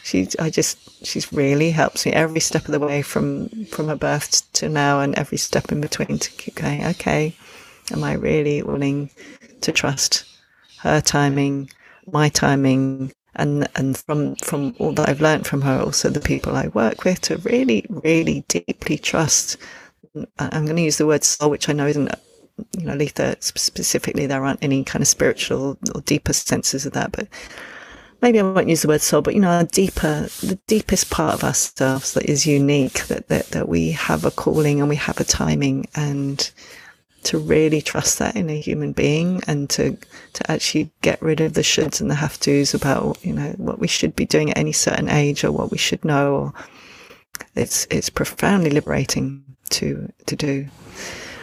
she, 0.03 0.29
I 0.39 0.51
just, 0.51 1.07
she's 1.07 1.33
really 1.33 1.71
helps 1.71 2.05
me 2.05 2.13
every 2.13 2.41
step 2.41 2.67
of 2.67 2.73
the 2.73 2.79
way 2.79 3.01
from, 3.01 3.49
from 3.67 3.89
her 3.89 3.97
birth 3.97 4.53
to 4.55 4.69
now 4.69 5.01
and 5.01 5.15
every 5.15 5.39
step 5.39 5.73
in 5.73 5.81
between 5.81 6.19
to 6.19 6.31
keep 6.33 6.57
going, 6.57 6.85
okay, 6.85 7.35
am 7.93 8.05
I 8.05 8.15
really 8.15 8.63
willing 8.63 9.11
to 9.61 9.73
trust 9.73 10.25
her 10.81 11.01
timing, 11.01 11.71
my 12.11 12.29
timing, 12.29 13.13
and 13.35 13.69
and 13.77 13.97
from 13.97 14.37
from 14.37 14.75
all 14.79 14.93
that 14.93 15.09
I've 15.09 15.21
learned 15.21 15.47
from 15.47 15.63
her, 15.63 15.81
also 15.81 16.09
the 16.09 16.21
people 16.21 16.57
I 16.57 16.69
work 16.69 17.05
with, 17.05 17.21
to 17.23 17.37
really 17.39 17.85
really 17.89 18.45
deeply 18.49 18.99
trust. 18.99 19.57
I'm 20.39 20.65
going 20.65 20.77
to 20.77 20.83
use 20.83 20.99
the 20.99 21.07
word 21.07 21.25
soul, 21.25 21.51
which 21.51 21.69
I 21.69 21.73
know 21.73 21.87
isn't 21.87 22.15
you 22.79 22.87
know 22.87 22.95
Aletha 22.95 23.43
specifically. 23.43 24.27
There 24.27 24.45
aren't 24.45 24.63
any 24.63 24.85
kind 24.85 25.03
of 25.03 25.09
spiritual 25.09 25.79
or 25.95 26.01
deeper 26.03 26.33
senses 26.33 26.87
of 26.87 26.93
that, 26.95 27.13
but 27.13 27.29
maybe 28.23 28.41
I 28.41 28.43
won't 28.43 28.69
use 28.69 28.83
the 28.83 28.89
word 28.89 29.01
soul, 29.01 29.23
but 29.23 29.35
you 29.35 29.41
know, 29.41 29.61
a 29.61 29.65
deeper, 29.65 30.29
the 30.41 30.59
deepest 30.67 31.11
part 31.11 31.35
of 31.35 31.45
ourselves 31.45 32.15
that 32.15 32.29
is 32.29 32.47
unique, 32.47 33.07
that, 33.07 33.29
that, 33.29 33.47
that 33.49 33.69
we 33.69 33.93
have 33.93 34.25
a 34.25 34.31
calling 34.31 34.81
and 34.81 34.89
we 34.89 34.97
have 34.97 35.21
a 35.21 35.25
timing 35.25 35.87
and 35.95 36.51
to 37.29 37.39
really 37.39 37.83
trust 37.83 38.19
that 38.19 38.35
in 38.37 38.49
a 38.49 38.59
human 38.59 38.93
being 38.93 39.43
and 39.47 39.69
to 39.69 39.95
to 40.33 40.51
actually 40.51 40.91
get 41.03 41.21
rid 41.21 41.43
of 41.43 41.53
the 41.53 41.61
shoulds 41.61 42.01
and 42.01 42.11
the 42.11 42.15
have 42.15 42.41
tos 42.41 42.73
about 42.73 43.23
you 43.23 43.35
know 43.35 43.51
what 43.59 43.79
we 43.79 43.87
should 43.87 44.17
be 44.17 44.25
doing 44.25 44.51
at 44.51 44.57
any 44.57 44.73
certain 44.73 45.11
age 45.11 45.45
or 45.45 45.53
what 45.53 45.71
we 45.71 45.77
should 45.77 46.03
know 46.07 46.35
or 46.35 46.55
it's 47.55 47.87
it's 47.91 48.09
profoundly 48.09 48.71
liberating 48.71 49.45
to 49.69 50.11
to 50.25 50.37
do. 50.37 50.67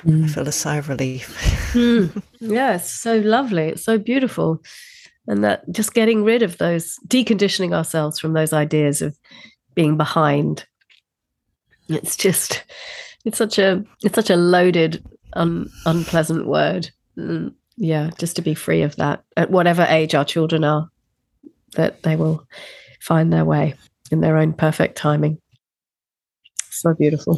Mm. 0.03 0.25
I 0.25 0.27
feel 0.27 0.47
a 0.47 0.51
sigh 0.51 0.77
of 0.77 0.89
relief. 0.89 1.37
Mm. 1.73 2.23
yeah 2.39 2.75
it's 2.77 2.91
so 2.91 3.19
lovely. 3.19 3.67
It's 3.67 3.83
so 3.83 3.99
beautiful. 3.99 4.63
And 5.27 5.43
that 5.43 5.69
just 5.71 5.93
getting 5.93 6.23
rid 6.23 6.41
of 6.41 6.57
those 6.57 6.97
deconditioning 7.07 7.75
ourselves 7.75 8.19
from 8.19 8.33
those 8.33 8.53
ideas 8.53 9.03
of 9.03 9.15
being 9.75 9.97
behind. 9.97 10.65
It's 11.89 12.17
just 12.17 12.63
it's 13.23 13.37
such 13.37 13.59
a 13.59 13.83
it's 14.03 14.15
such 14.15 14.31
a 14.31 14.35
loaded 14.35 15.03
un, 15.35 15.69
unpleasant 15.85 16.47
word. 16.47 16.89
Mm, 17.17 17.53
yeah, 17.77 18.11
just 18.17 18.37
to 18.37 18.41
be 18.41 18.55
free 18.55 18.81
of 18.81 18.95
that 18.97 19.23
at 19.35 19.51
whatever 19.51 19.85
age 19.89 20.15
our 20.15 20.25
children 20.25 20.63
are, 20.63 20.89
that 21.75 22.03
they 22.03 22.15
will 22.15 22.47
find 23.01 23.31
their 23.31 23.45
way 23.45 23.75
in 24.11 24.21
their 24.21 24.37
own 24.37 24.53
perfect 24.53 24.97
timing. 24.97 25.39
So 26.69 26.93
beautiful. 26.93 27.37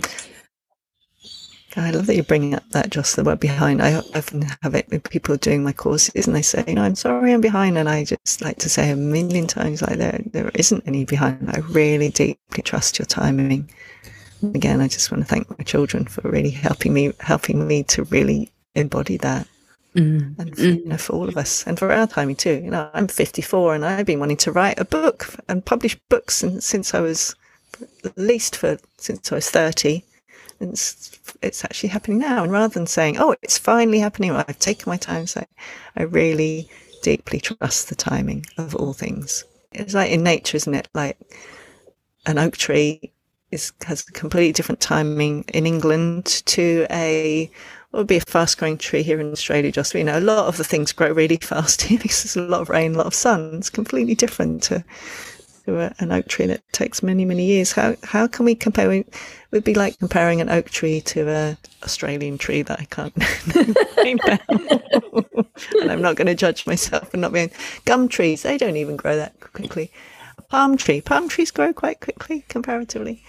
I 1.76 1.92
love 1.92 2.08
that 2.08 2.16
you're 2.16 2.24
bringing 2.24 2.56
up 2.56 2.68
that 2.72 2.90
just 2.90 3.16
the 3.16 3.24
word 3.24 3.40
behind. 3.40 3.84
I 3.84 3.94
often 4.16 4.48
have 4.64 4.74
it 4.74 4.88
with 4.90 5.08
people 5.08 5.38
doing 5.38 5.64
my 5.64 5.74
courses 5.74 6.26
and 6.26 6.36
they 6.36 6.42
say, 6.42 6.64
you 6.68 6.74
know, 6.74 6.82
I'm 6.82 6.96
sorry 6.96 7.32
I'm 7.32 7.42
behind. 7.42 7.78
And 7.78 7.88
I 7.88 8.04
just 8.04 8.42
like 8.42 8.58
to 8.60 8.70
say 8.70 8.90
a 8.90 8.96
million 8.96 9.46
times 9.46 9.84
like 9.84 10.00
there, 10.00 10.20
there 10.26 10.50
isn't 10.56 10.88
any 10.88 11.06
behind. 11.06 11.52
I 11.52 11.60
really 11.70 12.10
deeply 12.10 12.64
trust 12.64 12.98
your 12.98 13.06
timing 13.06 13.70
again, 14.44 14.82
I 14.82 14.88
just 14.88 15.12
want 15.12 15.24
to 15.24 15.30
thank 15.30 15.50
my 15.58 15.64
children 15.64 16.06
for 16.06 16.22
really 16.30 16.50
helping 16.50 16.94
me, 16.94 17.14
helping 17.20 17.68
me 17.68 17.84
to 17.84 18.04
really 18.06 18.52
embody 18.76 19.18
that. 19.18 19.48
Mm. 19.96 20.38
And 20.38 20.56
for, 20.56 20.64
you 20.64 20.86
know, 20.86 20.98
for 20.98 21.14
all 21.14 21.28
of 21.28 21.38
us, 21.38 21.66
and 21.66 21.80
for 21.80 21.92
our 21.92 22.06
timing 22.08 22.36
too. 22.36 22.62
You 22.64 22.72
know, 22.72 22.90
I'm 22.94 23.08
54, 23.08 23.76
and 23.76 23.86
I've 23.86 24.06
been 24.06 24.20
wanting 24.20 24.38
to 24.38 24.52
write 24.52 24.80
a 24.80 24.86
book 24.86 25.36
and 25.48 25.66
publish 25.66 25.96
books 26.10 26.36
since, 26.36 26.66
since 26.66 26.94
I 26.94 27.00
was 27.00 27.36
at 28.04 28.18
least 28.18 28.56
for 28.56 28.78
since 28.98 29.32
I 29.32 29.36
was 29.36 29.50
30. 29.50 30.04
And 30.60 30.72
it's, 30.72 31.20
it's 31.42 31.64
actually 31.64 31.90
happening 31.90 32.20
now. 32.20 32.44
And 32.44 32.52
rather 32.52 32.74
than 32.74 32.88
saying, 32.88 33.18
"Oh, 33.20 33.36
it's 33.42 33.58
finally 33.58 34.00
happening," 34.00 34.34
well, 34.34 34.46
I've 34.48 34.60
taken 34.60 34.90
my 34.90 34.98
time. 34.98 35.28
So 35.28 35.46
I 35.96 36.04
really 36.04 36.70
deeply 37.02 37.40
trust 37.40 37.90
the 37.90 37.96
timing 37.96 38.46
of 38.58 38.76
all 38.76 38.94
things. 38.94 39.44
It's 39.72 39.94
like 39.94 40.12
in 40.12 40.24
nature, 40.24 40.58
isn't 40.58 40.74
it? 40.74 40.88
Like 40.94 41.18
an 42.26 42.38
oak 42.38 42.58
tree 42.58 43.12
is 43.52 43.72
has 43.86 44.06
a 44.08 44.12
completely 44.12 44.52
different 44.52 44.82
timing 44.82 45.46
in 45.54 45.66
England 45.66 46.26
to 46.46 46.86
a 46.92 47.50
what 47.92 48.00
would 48.00 48.08
be 48.08 48.18
a 48.18 48.22
fast 48.22 48.58
growing 48.58 48.78
tree 48.78 49.04
here 49.04 49.20
in 49.20 49.32
Australia. 49.32 49.72
Just 49.72 49.94
you 49.94 50.04
know, 50.04 50.20
a 50.20 50.22
lot 50.22 50.48
of 50.48 50.58
the 50.58 50.64
things 50.64 50.92
grow 50.92 51.12
really 51.12 51.38
fast 51.38 51.82
here 51.84 51.98
because 51.98 52.24
there's 52.24 52.36
a 52.36 52.50
lot 52.50 52.62
of 52.62 52.70
rain, 52.70 52.96
a 52.96 52.98
lot 52.98 53.08
of 53.08 53.14
sun. 53.14 53.56
It's 53.56 53.70
completely 53.70 54.16
different 54.16 54.64
to, 54.64 54.84
to 55.66 55.80
a, 55.80 55.94
an 56.00 56.12
oak 56.12 56.28
tree 56.28 56.48
that 56.48 56.62
takes 56.74 57.02
many 57.02 57.24
many 57.24 57.46
years. 57.46 57.72
How 57.72 57.96
how 58.04 58.28
can 58.28 58.46
we 58.46 58.56
compare? 58.56 58.92
It 58.92 59.14
would 59.52 59.64
be 59.64 59.74
like 59.74 59.98
comparing 60.00 60.42
an 60.42 60.50
oak 60.50 60.70
tree 60.70 61.00
to 61.02 61.30
a 61.30 61.58
Australian 61.84 62.38
tree 62.38 62.64
that 62.64 62.82
I 62.82 62.86
can't 62.86 63.16
name 64.04 64.20
and 65.82 65.92
I'm 65.92 66.02
not 66.02 66.18
going 66.18 66.28
to 66.28 66.36
judge 66.36 66.68
myself 66.68 67.12
for 67.12 67.18
not 67.18 67.32
being 67.32 67.52
gum 67.86 68.10
trees. 68.10 68.44
They 68.44 68.58
don't 68.58 68.76
even 68.76 68.98
grow 68.98 69.16
that 69.16 69.40
quickly 69.40 69.90
palm 70.50 70.78
tree. 70.78 71.02
Palm 71.02 71.30
trees 71.30 71.52
grow 71.52 71.74
quite 71.74 72.00
quickly 72.00 72.46
comparatively. 72.50 73.24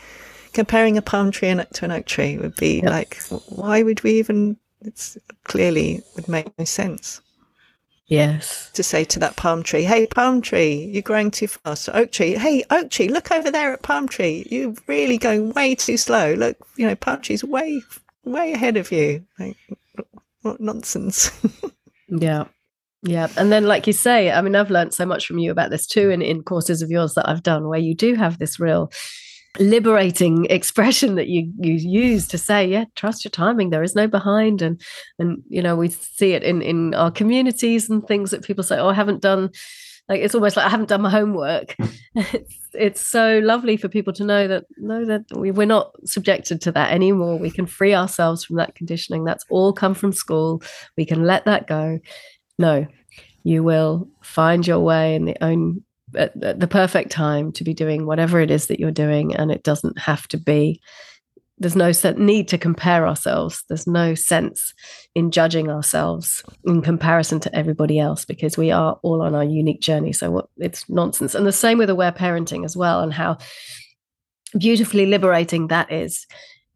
Comparing 0.53 0.97
a 0.97 1.03
palm 1.03 1.31
tree 1.31 1.55
to 1.55 1.85
an 1.85 1.93
oak 1.93 2.07
tree 2.07 2.39
would 2.39 2.57
be 2.57 2.81
like, 2.81 3.21
why 3.49 3.83
would 3.83 4.03
we 4.03 4.13
even? 4.13 4.57
It's 4.81 5.19
clearly 5.45 6.03
would 6.15 6.29
make 6.29 6.57
no 6.59 6.65
sense. 6.65 7.21
Yes. 8.09 8.71
To 8.73 8.83
say 8.83 9.05
to 9.05 9.19
that 9.19 9.37
palm 9.37 9.63
tree, 9.63 9.83
hey, 9.83 10.07
palm 10.07 10.41
tree, 10.41 10.91
you're 10.93 11.03
growing 11.03 11.31
too 11.31 11.47
fast. 11.47 11.91
Oak 11.93 12.11
tree, 12.11 12.35
hey, 12.35 12.65
oak 12.71 12.91
tree, 12.91 13.09
look 13.09 13.31
over 13.31 13.51
there 13.51 13.75
at 13.75 13.83
palm 13.83 14.09
tree. 14.09 14.47
You're 14.51 14.75
really 14.87 15.19
going 15.19 15.53
way 15.53 15.75
too 15.75 15.99
slow. 15.99 16.33
Look, 16.33 16.57
you 16.77 16.87
know, 16.87 16.97
palm 16.97 17.21
tree's 17.21 17.45
way, 17.45 17.83
way 18.25 18.53
ahead 18.53 18.79
of 18.79 18.91
you. 18.91 19.27
Like, 19.39 19.59
what 20.41 20.59
nonsense. 20.59 21.31
yeah. 22.09 22.45
Yeah. 23.03 23.29
And 23.37 23.53
then, 23.53 23.67
like 23.67 23.87
you 23.87 23.93
say, 23.93 24.31
I 24.31 24.41
mean, 24.41 24.57
I've 24.57 24.71
learned 24.71 24.93
so 24.93 25.07
much 25.07 25.27
from 25.27 25.39
you 25.39 25.51
about 25.51 25.71
this 25.71 25.87
too 25.87 26.11
in, 26.11 26.21
in 26.21 26.43
courses 26.43 26.83
of 26.83 26.91
yours 26.91 27.15
that 27.15 27.29
I've 27.29 27.43
done 27.43 27.69
where 27.69 27.79
you 27.79 27.95
do 27.95 28.15
have 28.15 28.39
this 28.39 28.59
real 28.59 28.91
liberating 29.59 30.45
expression 30.51 31.15
that 31.15 31.29
you 31.29 31.53
you 31.59 31.73
use 31.73 32.29
to 32.29 32.39
say 32.39 32.67
yeah 32.67 32.85
trust 32.95 33.25
your 33.25 33.31
timing 33.31 33.71
there 33.71 33.83
is 33.83 33.95
no 33.95 34.07
behind 34.07 34.61
and 34.61 34.81
and 35.19 35.43
you 35.49 35.63
know 35.63 35.75
we 35.75 35.89
see 35.89 36.33
it 36.33 36.43
in 36.43 36.61
in 36.61 36.95
our 36.95 37.11
communities 37.11 37.89
and 37.89 38.07
things 38.07 38.31
that 38.31 38.45
people 38.45 38.63
say 38.63 38.79
oh 38.79 38.89
i 38.89 38.95
haven't 38.95 39.23
done 39.23 39.51
like 40.09 40.21
it's 40.21 40.35
almost 40.35 40.57
like 40.57 40.67
i 40.67 40.69
haven't 40.69 40.89
done 40.89 41.03
my 41.03 41.11
homework. 41.11 41.75
Hmm. 41.81 41.87
It's, 42.33 42.59
it's 42.75 43.01
so 43.01 43.39
lovely 43.43 43.77
for 43.77 43.89
people 43.89 44.13
to 44.13 44.25
know 44.25 44.47
that 44.47 44.65
no 44.77 45.05
that 45.05 45.25
we, 45.35 45.51
we're 45.51 45.67
not 45.67 45.93
subjected 46.05 46.61
to 46.63 46.73
that 46.73 46.93
anymore. 46.93 47.39
We 47.39 47.51
can 47.51 47.67
free 47.67 47.95
ourselves 47.95 48.45
from 48.45 48.57
that 48.57 48.75
conditioning. 48.75 49.25
That's 49.25 49.45
all 49.49 49.73
come 49.73 49.95
from 49.95 50.13
school. 50.13 50.63
We 50.97 51.07
can 51.07 51.25
let 51.25 51.47
that 51.47 51.67
go 51.67 51.99
no, 52.59 52.87
you 53.45 53.63
will 53.63 54.09
find 54.23 54.67
your 54.67 54.81
way 54.81 55.15
in 55.15 55.25
the 55.25 55.37
own 55.43 55.83
at, 56.17 56.33
the 56.59 56.69
perfect 56.69 57.11
time 57.11 57.53
to 57.53 57.65
be 57.65 57.75
doing 57.75 58.07
whatever 58.07 58.41
it 58.41 58.51
is 58.51 58.67
that 58.67 58.81
you're 58.81 58.91
doing, 58.91 59.35
and 59.35 59.51
it 59.51 59.63
doesn't 59.63 59.99
have 59.99 60.27
to 60.29 60.39
be. 60.39 60.81
There's 61.61 61.77
no 61.77 61.91
need 62.17 62.47
to 62.49 62.59
compare 62.59 63.07
ourselves. 63.07 63.65
There's 63.69 63.87
no 63.87 64.15
sense 64.15 64.73
in 65.17 65.33
judging 65.33 65.69
ourselves 65.69 66.45
in 66.65 66.83
comparison 66.83 67.41
to 67.41 67.55
everybody 67.55 67.99
else 67.99 68.25
because 68.25 68.57
we 68.57 68.71
are 68.71 68.99
all 69.03 69.23
on 69.23 69.35
our 69.35 69.43
unique 69.43 69.81
journey. 69.81 70.13
So 70.13 70.49
it's 70.59 70.89
nonsense. 70.89 71.35
And 71.35 71.45
the 71.45 71.53
same 71.53 71.79
with 71.79 71.91
aware 71.91 72.13
parenting 72.13 72.65
as 72.65 72.77
well, 72.77 73.01
and 73.01 73.13
how 73.13 73.39
beautifully 74.57 75.07
liberating 75.07 75.67
that 75.67 75.93
is 75.93 76.27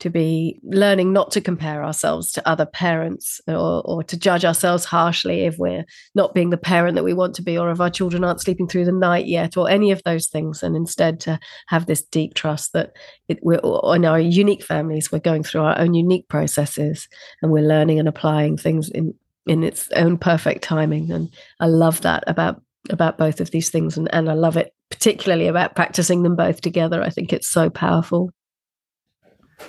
to 0.03 0.11
be 0.11 0.59
learning 0.65 1.13
not 1.13 1.31
to 1.31 1.41
compare 1.41 1.85
ourselves 1.85 2.33
to 2.33 2.49
other 2.49 2.67
parents 2.67 3.41
or, 3.47 3.83
or 3.85 4.03
to 4.03 4.19
judge 4.19 4.45
ourselves 4.45 4.85
harshly 4.85 5.43
if 5.43 5.57
we're 5.59 5.85
not 6.17 6.35
being 6.35 6.51
the 6.51 6.57
parent 6.57 6.97
that 6.97 7.05
we 7.05 7.15
want 7.15 7.37
to 7.37 7.43
be 7.43 7.57
or 7.57 7.71
if 7.71 7.81
our 7.81 7.89
children 7.89 8.25
aren't 8.25 8.41
sleeping 8.41 8.67
through 8.67 8.85
the 8.85 8.91
night 8.91 9.27
yet 9.27 9.57
or 9.57 9.71
any 9.71 9.93
of 9.93 10.03
those 10.03 10.27
things 10.27 10.61
and 10.61 10.75
instead 10.75 11.21
to 11.21 11.39
have 11.69 11.87
this 11.87 12.03
deep 12.03 12.35
trust 12.35 12.73
that 12.73 12.91
it, 13.29 13.39
we're 13.43 13.61
in 13.95 14.05
our 14.05 14.19
unique 14.19 14.65
families 14.65 15.13
we're 15.13 15.21
going 15.21 15.45
through 15.45 15.63
our 15.63 15.79
own 15.79 15.95
unique 15.95 16.27
processes 16.27 17.09
and 17.41 17.53
we're 17.53 17.63
learning 17.63 18.01
and 18.01 18.09
applying 18.09 18.57
things 18.57 18.91
in 18.91 19.15
in 19.47 19.65
its 19.65 19.89
own 19.93 20.19
perfect 20.19 20.63
timing. 20.63 21.11
And 21.13 21.29
i 21.61 21.67
love 21.67 22.01
that 22.01 22.25
about 22.27 22.61
about 22.91 23.19
both 23.19 23.41
of 23.41 23.53
these 23.53 23.71
things 23.71 23.97
and, 23.97 24.13
and 24.13 24.29
i 24.29 24.35
love 24.35 24.57
it 24.57 24.73
particularly 24.91 25.47
about 25.47 25.75
practicing 25.75 26.23
them 26.23 26.37
both 26.37 26.61
together. 26.61 27.03
I 27.03 27.09
think 27.09 27.33
it's 27.33 27.49
so 27.49 27.71
powerful 27.71 28.31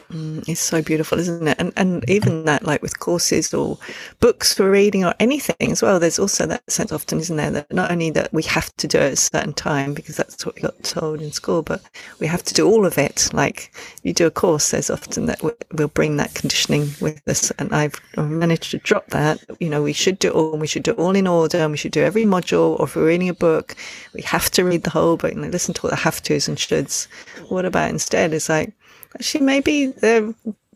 Mm, 0.10 0.48
it's 0.48 0.62
so 0.62 0.82
beautiful, 0.82 1.20
isn't 1.20 1.48
it? 1.48 1.58
And 1.60 1.74
and 1.76 2.08
even 2.10 2.46
that, 2.46 2.64
like 2.64 2.82
with 2.82 3.00
courses 3.00 3.54
or 3.54 3.80
books 4.20 4.54
for 4.54 4.70
reading 4.70 5.04
or 5.06 5.14
anything 5.20 5.72
as 5.72 5.82
well. 5.82 6.00
There's 6.00 6.20
also 6.20 6.46
that 6.46 6.70
sense 6.72 6.92
often, 6.92 7.20
isn't 7.20 7.36
there, 7.36 7.52
that 7.52 7.74
not 7.74 7.92
only 7.92 8.12
that 8.12 8.32
we 8.32 8.44
have 8.44 8.76
to 8.78 8.88
do 8.88 9.00
it 9.00 9.04
at 9.04 9.14
a 9.14 9.16
certain 9.16 9.54
time 9.54 9.94
because 9.94 10.16
that's 10.16 10.46
what 10.46 10.56
we 10.56 10.62
got 10.62 10.84
told 10.84 11.22
in 11.22 11.32
school, 11.32 11.64
but 11.64 11.82
we 12.20 12.28
have 12.28 12.44
to 12.44 12.54
do 12.54 12.68
all 12.68 12.86
of 12.86 12.98
it. 12.98 13.30
Like 13.34 13.72
you 14.04 14.14
do 14.14 14.28
a 14.28 14.32
course, 14.32 14.72
there's 14.72 14.90
often 14.90 15.26
that 15.26 15.42
we'll 15.42 15.88
bring 15.88 16.18
that 16.18 16.36
conditioning 16.36 16.90
with 17.02 17.22
us, 17.28 17.52
and 17.58 17.74
I've 17.74 18.00
managed 18.18 18.72
to 18.72 18.78
drop 18.78 19.08
that. 19.08 19.44
You 19.60 19.70
know, 19.70 19.82
we 19.82 19.94
should 19.94 20.20
do 20.20 20.30
all, 20.30 20.52
and 20.52 20.62
we 20.62 20.68
should 20.68 20.84
do 20.84 20.94
all 20.94 21.16
in 21.16 21.28
order, 21.28 21.58
and 21.58 21.72
we 21.72 21.78
should 21.78 21.92
do 21.92 22.04
every 22.04 22.26
module. 22.26 22.80
Or 22.80 22.86
if 22.86 22.96
we're 22.96 23.08
reading 23.08 23.30
a 23.30 23.34
book, 23.34 23.76
we 24.14 24.22
have 24.24 24.52
to 24.52 24.64
read 24.64 24.84
the 24.84 24.92
whole 24.92 25.18
book 25.18 25.34
and 25.34 25.52
listen 25.52 25.74
to 25.74 25.84
all 25.84 25.90
the 25.90 25.96
have 25.96 26.22
tos 26.22 26.48
and 26.48 26.58
shoulds. 26.58 27.08
What 27.50 27.66
about 27.66 27.90
instead? 27.90 28.34
It's 28.34 28.50
like 28.50 28.74
actually 29.16 29.46
maybe 29.46 29.88
the 29.88 30.34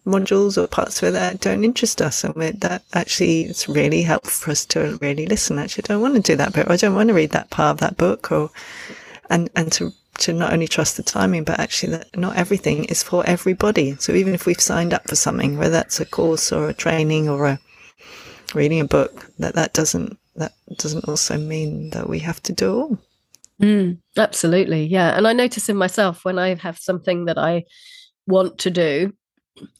modules 0.07 0.57
or 0.57 0.67
parts 0.67 1.01
of 1.03 1.09
it 1.09 1.11
that 1.11 1.41
don't 1.41 1.65
interest 1.65 2.01
us 2.01 2.23
and 2.23 2.33
that 2.61 2.81
actually 2.93 3.41
it's 3.41 3.67
really 3.67 4.01
helpful 4.01 4.31
for 4.31 4.51
us 4.51 4.65
to 4.65 4.97
really 5.01 5.27
listen. 5.27 5.59
Actually 5.59 5.83
I 5.85 5.93
don't 5.93 6.01
want 6.01 6.15
to 6.15 6.21
do 6.21 6.35
that 6.37 6.53
bit 6.53 6.67
or 6.67 6.71
I 6.73 6.77
don't 6.77 6.95
want 6.95 7.09
to 7.09 7.13
read 7.13 7.31
that 7.31 7.49
part 7.49 7.71
of 7.71 7.79
that 7.81 7.97
book 7.97 8.31
or 8.31 8.49
and 9.29 9.49
and 9.55 9.71
to 9.73 9.91
to 10.19 10.33
not 10.33 10.51
only 10.53 10.67
trust 10.67 10.97
the 10.97 11.03
timing 11.03 11.43
but 11.43 11.59
actually 11.59 11.91
that 11.91 12.17
not 12.17 12.37
everything 12.37 12.85
is 12.85 13.03
for 13.03 13.23
everybody. 13.27 13.95
So 13.99 14.13
even 14.13 14.33
if 14.33 14.45
we've 14.45 14.59
signed 14.59 14.93
up 14.93 15.07
for 15.07 15.15
something 15.15 15.57
whether 15.57 15.71
that's 15.71 15.99
a 15.99 16.05
course 16.05 16.51
or 16.51 16.69
a 16.69 16.73
training 16.73 17.27
or 17.27 17.45
a 17.45 17.59
reading 18.55 18.79
a 18.79 18.85
book 18.85 19.29
that 19.39 19.55
that 19.55 19.73
doesn't 19.73 20.17
that 20.37 20.53
doesn't 20.77 21.07
also 21.07 21.37
mean 21.37 21.89
that 21.89 22.07
we 22.07 22.19
have 22.19 22.41
to 22.43 22.53
do 22.53 22.73
all. 22.73 22.97
Mm, 23.61 23.97
absolutely 24.15 24.85
yeah. 24.85 25.17
And 25.17 25.27
i 25.27 25.33
notice 25.33 25.67
in 25.67 25.75
myself 25.75 26.23
when 26.23 26.39
i 26.39 26.53
have 26.55 26.79
something 26.79 27.25
that 27.25 27.37
i 27.37 27.65
want 28.27 28.59
to 28.59 28.71
do, 28.71 29.13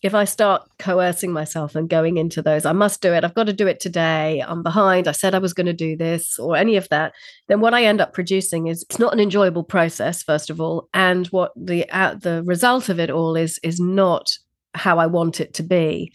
if 0.01 0.15
I 0.15 0.25
start 0.25 0.67
coercing 0.79 1.31
myself 1.31 1.75
and 1.75 1.89
going 1.89 2.17
into 2.17 2.41
those, 2.41 2.65
I 2.65 2.71
must 2.71 3.01
do 3.01 3.13
it, 3.13 3.23
I've 3.23 3.35
got 3.35 3.45
to 3.45 3.53
do 3.53 3.67
it 3.67 3.79
today, 3.79 4.43
I'm 4.45 4.63
behind, 4.63 5.07
I 5.07 5.11
said 5.11 5.35
I 5.35 5.39
was 5.39 5.53
going 5.53 5.67
to 5.67 5.73
do 5.73 5.95
this, 5.95 6.39
or 6.39 6.55
any 6.55 6.75
of 6.77 6.89
that, 6.89 7.13
then 7.47 7.59
what 7.59 7.73
I 7.73 7.83
end 7.83 8.01
up 8.01 8.13
producing 8.13 8.67
is 8.67 8.83
it's 8.83 8.99
not 8.99 9.13
an 9.13 9.19
enjoyable 9.19 9.63
process, 9.63 10.23
first 10.23 10.49
of 10.49 10.59
all. 10.59 10.89
And 10.93 11.27
what 11.27 11.51
the 11.55 11.89
uh, 11.89 12.15
the 12.15 12.43
result 12.43 12.89
of 12.89 12.99
it 12.99 13.09
all 13.09 13.35
is 13.35 13.59
is 13.63 13.79
not 13.79 14.29
how 14.73 14.99
I 14.99 15.07
want 15.07 15.39
it 15.39 15.53
to 15.55 15.63
be. 15.63 16.13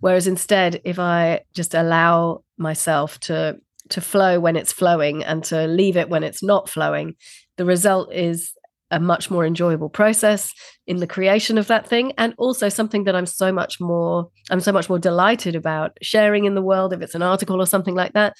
Whereas 0.00 0.26
instead, 0.26 0.80
if 0.84 0.98
I 0.98 1.40
just 1.54 1.74
allow 1.74 2.44
myself 2.56 3.18
to 3.20 3.58
to 3.90 4.00
flow 4.02 4.38
when 4.38 4.56
it's 4.56 4.72
flowing 4.72 5.24
and 5.24 5.42
to 5.44 5.66
leave 5.66 5.96
it 5.96 6.10
when 6.10 6.22
it's 6.22 6.42
not 6.42 6.68
flowing, 6.68 7.16
the 7.56 7.64
result 7.64 8.12
is 8.12 8.52
a 8.90 8.98
much 8.98 9.30
more 9.30 9.44
enjoyable 9.44 9.88
process 9.88 10.52
in 10.86 10.96
the 10.96 11.06
creation 11.06 11.58
of 11.58 11.66
that 11.66 11.86
thing 11.86 12.12
and 12.16 12.34
also 12.38 12.68
something 12.68 13.04
that 13.04 13.14
I'm 13.14 13.26
so 13.26 13.52
much 13.52 13.80
more 13.80 14.30
I'm 14.50 14.60
so 14.60 14.72
much 14.72 14.88
more 14.88 14.98
delighted 14.98 15.54
about 15.54 15.98
sharing 16.00 16.44
in 16.44 16.54
the 16.54 16.62
world 16.62 16.92
if 16.92 17.02
it's 17.02 17.14
an 17.14 17.22
article 17.22 17.60
or 17.60 17.66
something 17.66 17.94
like 17.94 18.14
that. 18.14 18.34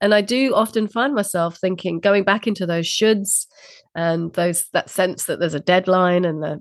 And 0.00 0.12
I 0.12 0.20
do 0.20 0.52
often 0.54 0.88
find 0.88 1.14
myself 1.14 1.58
thinking 1.58 2.00
going 2.00 2.24
back 2.24 2.48
into 2.48 2.66
those 2.66 2.86
shoulds 2.86 3.46
and 3.94 4.32
those 4.32 4.66
that 4.72 4.90
sense 4.90 5.26
that 5.26 5.38
there's 5.38 5.54
a 5.54 5.60
deadline 5.60 6.24
and 6.24 6.42
that 6.42 6.58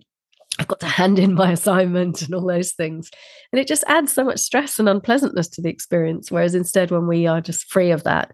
I've 0.61 0.67
got 0.67 0.79
to 0.81 0.85
hand 0.85 1.17
in 1.17 1.33
my 1.33 1.51
assignment 1.53 2.21
and 2.21 2.35
all 2.35 2.45
those 2.45 2.73
things. 2.73 3.09
And 3.51 3.59
it 3.59 3.67
just 3.67 3.83
adds 3.87 4.13
so 4.13 4.23
much 4.23 4.39
stress 4.39 4.77
and 4.77 4.87
unpleasantness 4.87 5.47
to 5.49 5.61
the 5.61 5.69
experience. 5.69 6.29
Whereas 6.29 6.53
instead, 6.53 6.91
when 6.91 7.07
we 7.07 7.25
are 7.25 7.41
just 7.41 7.69
free 7.71 7.89
of 7.89 8.03
that, 8.03 8.33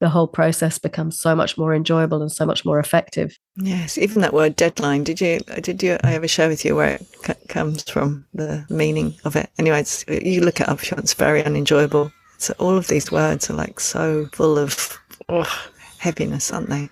the 0.00 0.08
whole 0.08 0.28
process 0.28 0.78
becomes 0.78 1.20
so 1.20 1.34
much 1.34 1.58
more 1.58 1.74
enjoyable 1.74 2.22
and 2.22 2.30
so 2.30 2.46
much 2.46 2.64
more 2.64 2.78
effective. 2.78 3.36
Yes, 3.56 3.98
even 3.98 4.22
that 4.22 4.32
word 4.32 4.54
deadline. 4.54 5.02
Did 5.02 5.20
you 5.20 5.40
did 5.60 5.82
you 5.82 5.98
I 6.04 6.14
ever 6.14 6.28
share 6.28 6.48
with 6.48 6.64
you 6.64 6.76
where 6.76 6.94
it 6.96 7.06
c- 7.24 7.46
comes 7.48 7.82
from, 7.88 8.24
the 8.34 8.64
meaning 8.70 9.14
of 9.24 9.34
it? 9.34 9.50
Anyway, 9.58 9.84
you 10.08 10.42
look 10.42 10.60
it 10.60 10.68
up. 10.68 10.80
It's 10.82 11.14
very 11.14 11.44
unenjoyable. 11.44 12.12
So 12.38 12.54
all 12.58 12.76
of 12.76 12.86
these 12.86 13.10
words 13.10 13.50
are 13.50 13.54
like 13.54 13.80
so 13.80 14.26
full 14.32 14.58
of 14.58 14.98
oh, 15.28 15.66
heaviness, 15.98 16.52
aren't 16.52 16.70
they? 16.70 16.90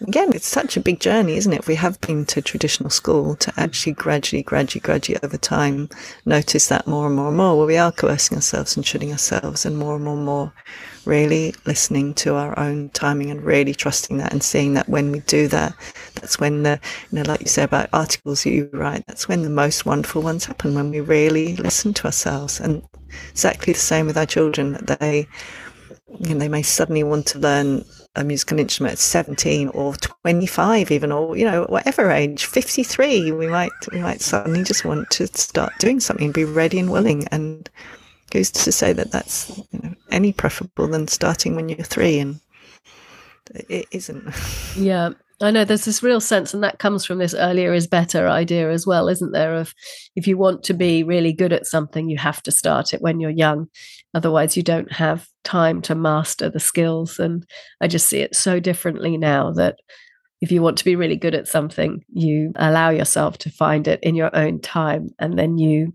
Again, 0.00 0.32
it's 0.34 0.46
such 0.46 0.76
a 0.76 0.80
big 0.80 0.98
journey, 0.98 1.36
isn't 1.36 1.52
it? 1.52 1.66
We 1.66 1.74
have 1.74 2.00
been 2.00 2.24
to 2.26 2.40
traditional 2.40 2.88
school 2.88 3.36
to 3.36 3.52
actually 3.58 3.92
gradually, 3.92 4.42
gradually, 4.42 4.80
gradually 4.80 5.18
over 5.22 5.36
time 5.36 5.90
notice 6.24 6.68
that 6.68 6.86
more 6.86 7.06
and 7.06 7.16
more 7.16 7.28
and 7.28 7.36
more, 7.36 7.58
where 7.58 7.66
we 7.66 7.76
are 7.76 7.92
coercing 7.92 8.38
ourselves 8.38 8.76
and 8.76 8.86
shooting 8.86 9.12
ourselves, 9.12 9.66
and 9.66 9.76
more 9.76 9.96
and 9.96 10.04
more 10.04 10.16
and 10.16 10.24
more 10.24 10.52
really 11.04 11.54
listening 11.66 12.14
to 12.14 12.34
our 12.34 12.58
own 12.58 12.88
timing 12.90 13.30
and 13.30 13.42
really 13.42 13.74
trusting 13.74 14.18
that 14.18 14.32
and 14.32 14.42
seeing 14.42 14.74
that 14.74 14.88
when 14.88 15.12
we 15.12 15.20
do 15.20 15.48
that, 15.48 15.74
that's 16.14 16.38
when 16.38 16.62
the, 16.62 16.80
you 17.10 17.18
know, 17.18 17.24
like 17.30 17.40
you 17.40 17.46
say 17.46 17.62
about 17.62 17.88
articles 17.92 18.46
you 18.46 18.68
write, 18.72 19.06
that's 19.06 19.28
when 19.28 19.42
the 19.42 19.50
most 19.50 19.86
wonderful 19.86 20.22
ones 20.22 20.44
happen, 20.44 20.74
when 20.74 20.90
we 20.90 21.00
really 21.00 21.56
listen 21.56 21.92
to 21.94 22.06
ourselves. 22.06 22.60
And 22.60 22.82
exactly 23.30 23.72
the 23.72 23.78
same 23.78 24.06
with 24.06 24.16
our 24.16 24.26
children, 24.26 24.72
that 24.72 25.00
they, 25.00 25.26
know, 26.18 26.38
they 26.38 26.48
may 26.48 26.62
suddenly 26.62 27.02
want 27.02 27.26
to 27.26 27.38
learn 27.38 27.84
a 28.16 28.24
musical 28.24 28.58
instrument 28.58 28.94
at 28.94 28.98
17 28.98 29.68
or 29.68 29.94
25 29.94 30.90
even 30.90 31.12
or 31.12 31.36
you 31.36 31.44
know 31.44 31.64
whatever 31.68 32.10
age 32.10 32.44
53 32.44 33.30
we 33.30 33.46
might 33.46 33.70
we 33.92 34.00
might 34.00 34.20
suddenly 34.20 34.64
just 34.64 34.84
want 34.84 35.08
to 35.10 35.28
start 35.28 35.72
doing 35.78 36.00
something 36.00 36.32
be 36.32 36.44
ready 36.44 36.78
and 36.78 36.90
willing. 36.90 37.26
And 37.28 37.68
goes 38.30 38.50
to 38.50 38.72
say 38.72 38.92
that 38.92 39.10
that's 39.10 39.58
you 39.72 39.80
know, 39.82 39.94
any 40.10 40.32
preferable 40.32 40.88
than 40.88 41.08
starting 41.08 41.56
when 41.56 41.68
you're 41.68 41.78
three 41.84 42.18
and 42.18 42.40
it 43.68 43.86
isn't. 43.90 44.34
Yeah 44.76 45.10
i 45.40 45.50
know 45.50 45.64
there's 45.64 45.84
this 45.84 46.02
real 46.02 46.20
sense 46.20 46.52
and 46.52 46.62
that 46.62 46.78
comes 46.78 47.04
from 47.04 47.18
this 47.18 47.34
earlier 47.34 47.72
is 47.72 47.86
better 47.86 48.28
idea 48.28 48.70
as 48.70 48.86
well 48.86 49.08
isn't 49.08 49.32
there 49.32 49.54
of 49.54 49.74
if 50.16 50.26
you 50.26 50.36
want 50.36 50.62
to 50.62 50.74
be 50.74 51.02
really 51.02 51.32
good 51.32 51.52
at 51.52 51.66
something 51.66 52.08
you 52.08 52.18
have 52.18 52.42
to 52.42 52.50
start 52.50 52.92
it 52.92 53.00
when 53.00 53.20
you're 53.20 53.30
young. 53.30 53.66
Otherwise 54.14 54.56
you 54.56 54.62
don't 54.62 54.92
have 54.92 55.28
time 55.44 55.80
to 55.80 55.94
master 55.94 56.50
the 56.50 56.60
skills 56.60 57.18
and 57.18 57.46
i 57.80 57.86
just 57.86 58.08
see 58.08 58.20
it 58.20 58.34
so 58.34 58.60
differently 58.60 59.16
now 59.16 59.50
that 59.50 59.76
if 60.40 60.50
you 60.50 60.62
want 60.62 60.78
to 60.78 60.84
be 60.84 60.96
really 60.96 61.16
good 61.16 61.34
at 61.34 61.48
something 61.48 62.02
you 62.12 62.52
allow 62.56 62.90
yourself 62.90 63.38
to 63.38 63.50
find 63.50 63.88
it 63.88 64.00
in 64.02 64.14
your 64.14 64.34
own 64.34 64.60
time 64.60 65.08
and 65.18 65.38
then 65.38 65.58
you 65.58 65.94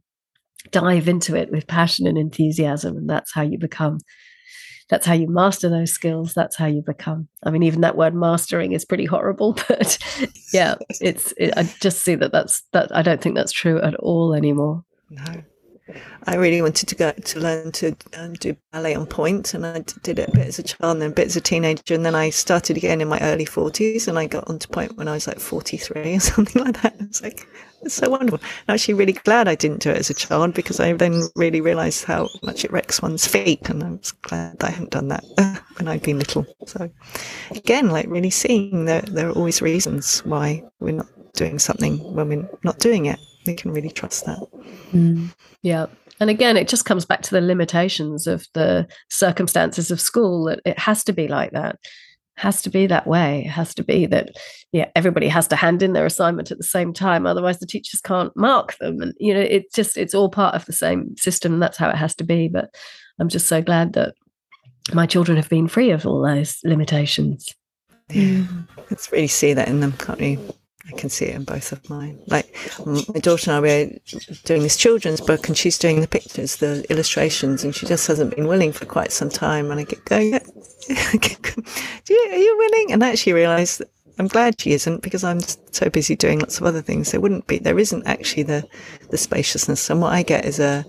dive 0.71 1.07
into 1.07 1.35
it 1.35 1.51
with 1.51 1.67
passion 1.67 2.07
and 2.07 2.17
enthusiasm 2.17 2.97
and 2.97 3.09
that's 3.09 3.33
how 3.33 3.41
you 3.41 3.57
become 3.57 3.99
that's 4.89 5.05
how 5.05 5.13
you 5.13 5.27
master 5.27 5.69
those 5.69 5.91
skills. 5.91 6.33
That's 6.33 6.55
how 6.55 6.67
you 6.67 6.81
become. 6.81 7.27
I 7.43 7.49
mean 7.49 7.63
even 7.63 7.81
that 7.81 7.97
word 7.97 8.13
mastering 8.13 8.71
is 8.73 8.85
pretty 8.85 9.05
horrible 9.05 9.53
but 9.67 9.97
yeah 10.53 10.75
it's 11.01 11.33
it, 11.37 11.53
i 11.57 11.63
just 11.81 12.01
see 12.01 12.15
that 12.15 12.31
that's 12.31 12.63
that 12.71 12.95
i 12.95 13.01
don't 13.01 13.21
think 13.21 13.35
that's 13.35 13.51
true 13.51 13.81
at 13.81 13.95
all 13.95 14.33
anymore. 14.33 14.83
No 15.09 15.43
I 16.25 16.35
really 16.35 16.63
wanted 16.63 16.87
to 16.87 16.95
go 16.95 17.11
to 17.11 17.39
learn 17.39 17.71
to 17.73 17.95
um, 18.17 18.33
do 18.33 18.57
ballet 18.71 18.95
on 18.95 19.05
and 19.05 19.65
I 19.65 19.79
did 20.01 20.17
it 20.17 20.29
a 20.29 20.31
bit 20.31 20.47
as 20.47 20.57
a 20.57 20.63
child 20.63 20.93
and 20.93 21.01
then 21.01 21.11
a 21.11 21.13
bit 21.13 21.27
as 21.27 21.35
a 21.35 21.41
teenager, 21.41 21.93
and 21.93 22.03
then 22.03 22.15
I 22.15 22.31
started 22.31 22.75
again 22.75 23.01
in 23.01 23.07
my 23.07 23.19
early 23.21 23.45
forties, 23.45 24.07
and 24.07 24.17
I 24.17 24.25
got 24.25 24.47
onto 24.49 24.67
pointe 24.67 24.97
when 24.97 25.07
I 25.07 25.13
was 25.13 25.27
like 25.27 25.39
forty 25.39 25.77
three 25.77 26.15
or 26.15 26.19
something 26.31 26.63
like 26.63 26.81
that. 26.81 26.95
It's 26.99 27.21
like 27.21 27.47
it's 27.83 27.93
so 27.93 28.09
wonderful. 28.09 28.39
I'm 28.67 28.73
actually 28.73 28.95
really 28.95 29.13
glad 29.13 29.47
I 29.47 29.53
didn't 29.53 29.81
do 29.81 29.91
it 29.91 29.97
as 29.97 30.09
a 30.09 30.15
child 30.15 30.55
because 30.55 30.79
I 30.79 30.93
then 30.93 31.21
really 31.35 31.61
realised 31.61 32.05
how 32.05 32.29
much 32.41 32.65
it 32.65 32.71
wrecks 32.71 33.03
one's 33.03 33.27
feet, 33.27 33.69
and 33.69 33.83
I 33.83 33.91
was 33.91 34.11
glad 34.11 34.63
I 34.63 34.71
hadn't 34.71 34.91
done 34.91 35.09
that 35.09 35.23
when 35.77 35.87
I'd 35.87 36.01
been 36.01 36.17
little. 36.17 36.47
So 36.65 36.89
again, 37.51 37.89
like 37.89 38.07
really 38.09 38.31
seeing 38.31 38.85
that 38.85 39.05
there 39.05 39.29
are 39.29 39.33
always 39.33 39.61
reasons 39.61 40.21
why 40.25 40.63
we're 40.79 40.93
not 40.93 41.07
doing 41.33 41.59
something 41.59 41.99
when 42.15 42.29
we're 42.29 42.49
not 42.63 42.79
doing 42.79 43.05
it 43.05 43.19
we 43.45 43.53
can 43.53 43.71
really 43.71 43.89
trust 43.89 44.25
that. 44.25 44.39
Mm. 44.91 45.33
Yeah. 45.61 45.87
And 46.19 46.29
again, 46.29 46.57
it 46.57 46.67
just 46.67 46.85
comes 46.85 47.05
back 47.05 47.21
to 47.23 47.31
the 47.31 47.41
limitations 47.41 48.27
of 48.27 48.47
the 48.53 48.87
circumstances 49.09 49.91
of 49.91 49.99
school. 49.99 50.45
That 50.45 50.61
it 50.65 50.79
has 50.79 51.03
to 51.05 51.13
be 51.13 51.27
like 51.27 51.51
that. 51.51 51.75
It 51.75 52.41
has 52.41 52.61
to 52.63 52.69
be 52.69 52.87
that 52.87 53.07
way. 53.07 53.43
It 53.45 53.49
has 53.49 53.73
to 53.75 53.83
be 53.83 54.05
that 54.07 54.29
yeah, 54.71 54.89
everybody 54.95 55.27
has 55.27 55.47
to 55.49 55.55
hand 55.55 55.81
in 55.81 55.93
their 55.93 56.05
assignment 56.05 56.51
at 56.51 56.57
the 56.57 56.63
same 56.63 56.93
time. 56.93 57.25
Otherwise 57.25 57.59
the 57.59 57.65
teachers 57.65 58.01
can't 58.01 58.35
mark 58.35 58.77
them. 58.77 59.01
And 59.01 59.13
you 59.19 59.33
know, 59.33 59.41
it's 59.41 59.73
just 59.73 59.97
it's 59.97 60.13
all 60.13 60.29
part 60.29 60.55
of 60.55 60.65
the 60.65 60.73
same 60.73 61.15
system. 61.17 61.59
That's 61.59 61.77
how 61.77 61.89
it 61.89 61.95
has 61.95 62.15
to 62.15 62.23
be. 62.23 62.47
But 62.47 62.73
I'm 63.19 63.29
just 63.29 63.47
so 63.47 63.61
glad 63.61 63.93
that 63.93 64.13
my 64.93 65.05
children 65.05 65.37
have 65.37 65.49
been 65.49 65.67
free 65.67 65.91
of 65.91 66.05
all 66.05 66.21
those 66.21 66.59
limitations. 66.63 67.53
Yeah. 68.09 68.43
Let's 68.89 69.11
really 69.11 69.27
see 69.27 69.53
that 69.53 69.67
in 69.67 69.79
them, 69.79 69.93
can't 69.93 70.19
we? 70.19 70.37
I 70.87 70.91
can 70.97 71.09
see 71.09 71.25
it 71.25 71.35
in 71.35 71.43
both 71.43 71.71
of 71.71 71.89
mine. 71.89 72.19
Like 72.27 72.55
my 72.85 73.19
daughter 73.19 73.51
and 73.51 73.57
I 73.57 73.59
were 73.59 73.91
doing 74.43 74.61
this 74.61 74.77
children's 74.77 75.21
book, 75.21 75.47
and 75.47 75.57
she's 75.57 75.77
doing 75.77 76.01
the 76.01 76.07
pictures, 76.07 76.57
the 76.57 76.85
illustrations, 76.89 77.63
and 77.63 77.73
she 77.73 77.85
just 77.85 78.07
hasn't 78.07 78.35
been 78.35 78.47
willing 78.47 78.71
for 78.71 78.85
quite 78.85 79.11
some 79.11 79.29
time. 79.29 79.71
And 79.71 79.79
I 79.79 79.83
get 79.83 80.05
going, 80.05 80.33
you, 80.89 82.29
are 82.31 82.37
you 82.37 82.57
willing? 82.57 82.91
And 82.91 83.03
I 83.03 83.09
actually 83.09 83.33
realised 83.33 83.81
I'm 84.17 84.27
glad 84.27 84.61
she 84.61 84.71
isn't 84.71 85.01
because 85.01 85.23
I'm 85.23 85.41
so 85.71 85.89
busy 85.89 86.15
doing 86.15 86.39
lots 86.39 86.59
of 86.59 86.65
other 86.65 86.81
things. 86.81 87.11
There 87.11 87.19
wouldn't 87.19 87.47
be, 87.47 87.57
there 87.59 87.79
isn't 87.79 88.05
actually 88.05 88.43
the 88.43 88.67
the 89.09 89.17
spaciousness. 89.17 89.89
And 89.89 90.01
what 90.01 90.13
I 90.13 90.23
get 90.23 90.45
is 90.45 90.59
a 90.59 90.85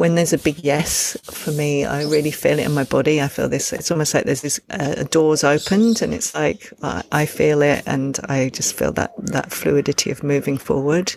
when 0.00 0.14
there's 0.14 0.32
a 0.32 0.38
big 0.38 0.58
yes 0.60 1.14
for 1.24 1.52
me, 1.52 1.84
I 1.84 2.04
really 2.04 2.30
feel 2.30 2.58
it 2.58 2.64
in 2.64 2.72
my 2.72 2.84
body. 2.84 3.20
I 3.20 3.28
feel 3.28 3.50
this. 3.50 3.70
It's 3.70 3.90
almost 3.90 4.14
like 4.14 4.24
there's 4.24 4.40
this 4.40 4.58
uh, 4.70 5.04
doors 5.10 5.44
opened, 5.44 6.00
and 6.00 6.14
it's 6.14 6.34
like 6.34 6.72
I, 6.82 7.02
I 7.12 7.26
feel 7.26 7.60
it, 7.60 7.82
and 7.86 8.18
I 8.26 8.48
just 8.48 8.74
feel 8.74 8.92
that 8.92 9.12
that 9.18 9.52
fluidity 9.52 10.10
of 10.10 10.22
moving 10.22 10.56
forward. 10.56 11.14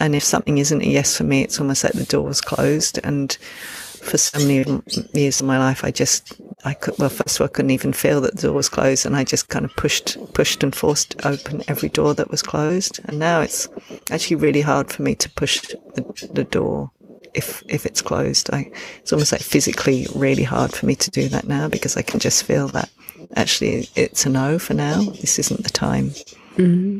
And 0.00 0.16
if 0.16 0.24
something 0.24 0.58
isn't 0.58 0.82
a 0.82 0.88
yes 0.88 1.16
for 1.16 1.22
me, 1.22 1.42
it's 1.42 1.60
almost 1.60 1.84
like 1.84 1.92
the 1.92 2.04
door's 2.04 2.40
closed. 2.40 2.98
And 3.04 3.32
for 3.32 4.18
so 4.18 4.40
many 4.40 4.82
years 5.14 5.40
of 5.40 5.46
my 5.46 5.58
life, 5.58 5.84
I 5.84 5.92
just, 5.92 6.34
I 6.64 6.74
could, 6.74 6.98
well, 6.98 7.08
first 7.08 7.36
of 7.36 7.42
all, 7.42 7.46
I 7.46 7.54
couldn't 7.54 7.70
even 7.70 7.92
feel 7.92 8.20
that 8.22 8.34
the 8.34 8.42
door 8.42 8.56
was 8.56 8.68
closed. 8.68 9.06
And 9.06 9.16
I 9.16 9.22
just 9.22 9.48
kind 9.48 9.64
of 9.64 9.74
pushed, 9.76 10.18
pushed 10.34 10.62
and 10.64 10.74
forced 10.74 11.14
open 11.24 11.62
every 11.68 11.88
door 11.88 12.12
that 12.14 12.30
was 12.30 12.42
closed. 12.42 13.00
And 13.04 13.20
now 13.20 13.40
it's 13.40 13.68
actually 14.10 14.36
really 14.36 14.62
hard 14.62 14.90
for 14.90 15.02
me 15.02 15.14
to 15.14 15.30
push 15.30 15.60
the, 15.94 16.28
the 16.32 16.44
door 16.44 16.90
if 17.36 17.62
if 17.68 17.86
it's 17.86 18.02
closed. 18.02 18.50
I, 18.52 18.70
it's 18.98 19.12
almost 19.12 19.32
like 19.32 19.42
physically 19.42 20.06
really 20.14 20.42
hard 20.42 20.72
for 20.72 20.86
me 20.86 20.94
to 20.96 21.10
do 21.10 21.28
that 21.28 21.46
now 21.46 21.68
because 21.68 21.96
I 21.96 22.02
can 22.02 22.18
just 22.18 22.44
feel 22.44 22.68
that 22.68 22.90
actually 23.36 23.88
it's 23.94 24.26
a 24.26 24.30
no 24.30 24.58
for 24.58 24.74
now. 24.74 25.02
This 25.02 25.38
isn't 25.38 25.62
the 25.62 25.70
time. 25.70 26.10
Mm-hmm. 26.56 26.98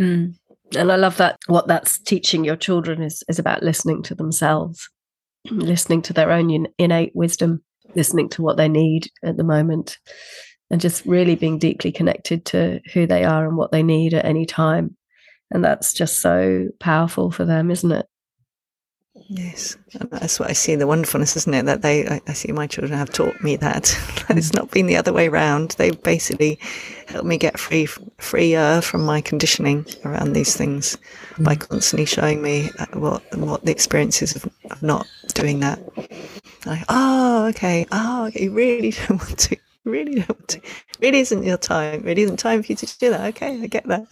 Mm. 0.00 0.34
And 0.76 0.90
I 0.90 0.96
love 0.96 1.18
that 1.18 1.38
what 1.48 1.68
that's 1.68 1.98
teaching 1.98 2.44
your 2.44 2.56
children 2.56 3.02
is 3.02 3.22
is 3.28 3.38
about 3.38 3.62
listening 3.62 4.02
to 4.04 4.14
themselves, 4.14 4.88
listening 5.50 6.02
to 6.02 6.12
their 6.12 6.30
own 6.30 6.66
innate 6.78 7.12
wisdom, 7.14 7.62
listening 7.94 8.28
to 8.30 8.42
what 8.42 8.56
they 8.56 8.68
need 8.68 9.10
at 9.24 9.36
the 9.36 9.44
moment, 9.44 9.98
and 10.70 10.80
just 10.80 11.04
really 11.04 11.34
being 11.34 11.58
deeply 11.58 11.92
connected 11.92 12.44
to 12.46 12.80
who 12.94 13.06
they 13.06 13.24
are 13.24 13.46
and 13.46 13.56
what 13.56 13.72
they 13.72 13.82
need 13.82 14.14
at 14.14 14.24
any 14.24 14.46
time. 14.46 14.96
And 15.50 15.62
that's 15.62 15.92
just 15.92 16.20
so 16.20 16.68
powerful 16.80 17.30
for 17.30 17.44
them, 17.44 17.70
isn't 17.70 17.92
it? 17.92 18.06
Yes, 19.34 19.78
that's 20.10 20.38
what 20.38 20.50
I 20.50 20.52
see 20.52 20.74
the 20.74 20.86
wonderfulness, 20.86 21.36
isn't 21.38 21.54
it? 21.54 21.64
That 21.64 21.80
they, 21.80 22.06
I, 22.06 22.20
I 22.26 22.34
see 22.34 22.52
my 22.52 22.66
children 22.66 22.98
have 22.98 23.10
taught 23.10 23.42
me 23.42 23.56
that. 23.56 23.84
that 24.28 24.36
it's 24.36 24.52
not 24.52 24.70
been 24.70 24.86
the 24.86 24.96
other 24.96 25.12
way 25.12 25.28
around. 25.28 25.70
They've 25.78 26.00
basically 26.02 26.58
helped 27.08 27.26
me 27.26 27.38
get 27.38 27.58
free, 27.58 27.86
freer 27.86 28.82
from 28.82 29.06
my 29.06 29.22
conditioning 29.22 29.86
around 30.04 30.34
these 30.34 30.54
things 30.54 30.98
mm. 31.36 31.44
by 31.44 31.54
constantly 31.54 32.04
showing 32.04 32.42
me 32.42 32.70
uh, 32.78 32.86
what 32.92 33.22
what 33.38 33.64
the 33.64 33.72
experiences 33.72 34.36
of, 34.36 34.44
of 34.70 34.82
not 34.82 35.06
doing 35.32 35.60
that. 35.60 35.80
Like, 36.66 36.84
oh, 36.90 37.46
okay, 37.46 37.86
oh, 37.90 38.26
okay, 38.26 38.44
you 38.44 38.52
really 38.52 38.90
don't 39.08 39.18
want 39.18 39.38
to, 39.38 39.56
really 39.84 40.16
don't 40.16 40.28
want 40.28 40.48
to, 40.48 40.60
really 41.00 41.20
isn't 41.20 41.42
your 41.42 41.56
time, 41.56 42.02
really 42.02 42.22
isn't 42.22 42.36
time 42.36 42.62
for 42.62 42.70
you 42.70 42.76
to 42.76 42.98
do 42.98 43.08
that. 43.10 43.28
Okay, 43.28 43.62
I 43.62 43.66
get 43.66 43.84
that. 43.86 44.06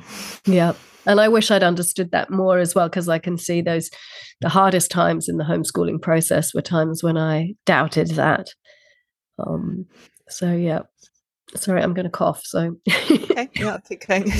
yeah. 0.44 0.74
And 1.08 1.22
I 1.22 1.28
wish 1.28 1.50
I'd 1.50 1.62
understood 1.62 2.10
that 2.10 2.30
more 2.30 2.58
as 2.58 2.74
well, 2.74 2.88
because 2.88 3.08
I 3.08 3.18
can 3.18 3.38
see 3.38 3.62
those 3.62 3.90
the 4.42 4.50
hardest 4.50 4.90
times 4.90 5.28
in 5.28 5.38
the 5.38 5.44
homeschooling 5.44 6.02
process 6.02 6.54
were 6.54 6.62
times 6.62 7.02
when 7.02 7.16
I 7.16 7.54
doubted 7.64 8.10
that. 8.12 8.50
Um, 9.38 9.86
so 10.28 10.52
yeah. 10.52 10.82
Sorry, 11.56 11.82
I'm 11.82 11.94
going 11.94 12.04
to 12.04 12.10
cough. 12.10 12.42
So 12.44 12.76
okay, 12.86 13.48
yeah, 13.56 13.78
going. 14.06 14.30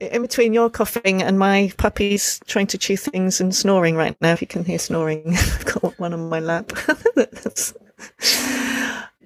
In 0.00 0.20
between 0.20 0.52
your 0.52 0.68
coughing 0.68 1.22
and 1.22 1.38
my 1.38 1.72
puppy's 1.78 2.40
trying 2.46 2.66
to 2.66 2.76
chew 2.76 2.98
things 2.98 3.40
and 3.40 3.54
snoring 3.54 3.96
right 3.96 4.14
now. 4.20 4.32
If 4.32 4.42
you 4.42 4.46
can 4.46 4.62
hear 4.62 4.78
snoring, 4.78 5.22
I've 5.28 5.64
got 5.64 5.98
one 5.98 6.12
on 6.12 6.28
my 6.28 6.40
lap. 6.40 6.72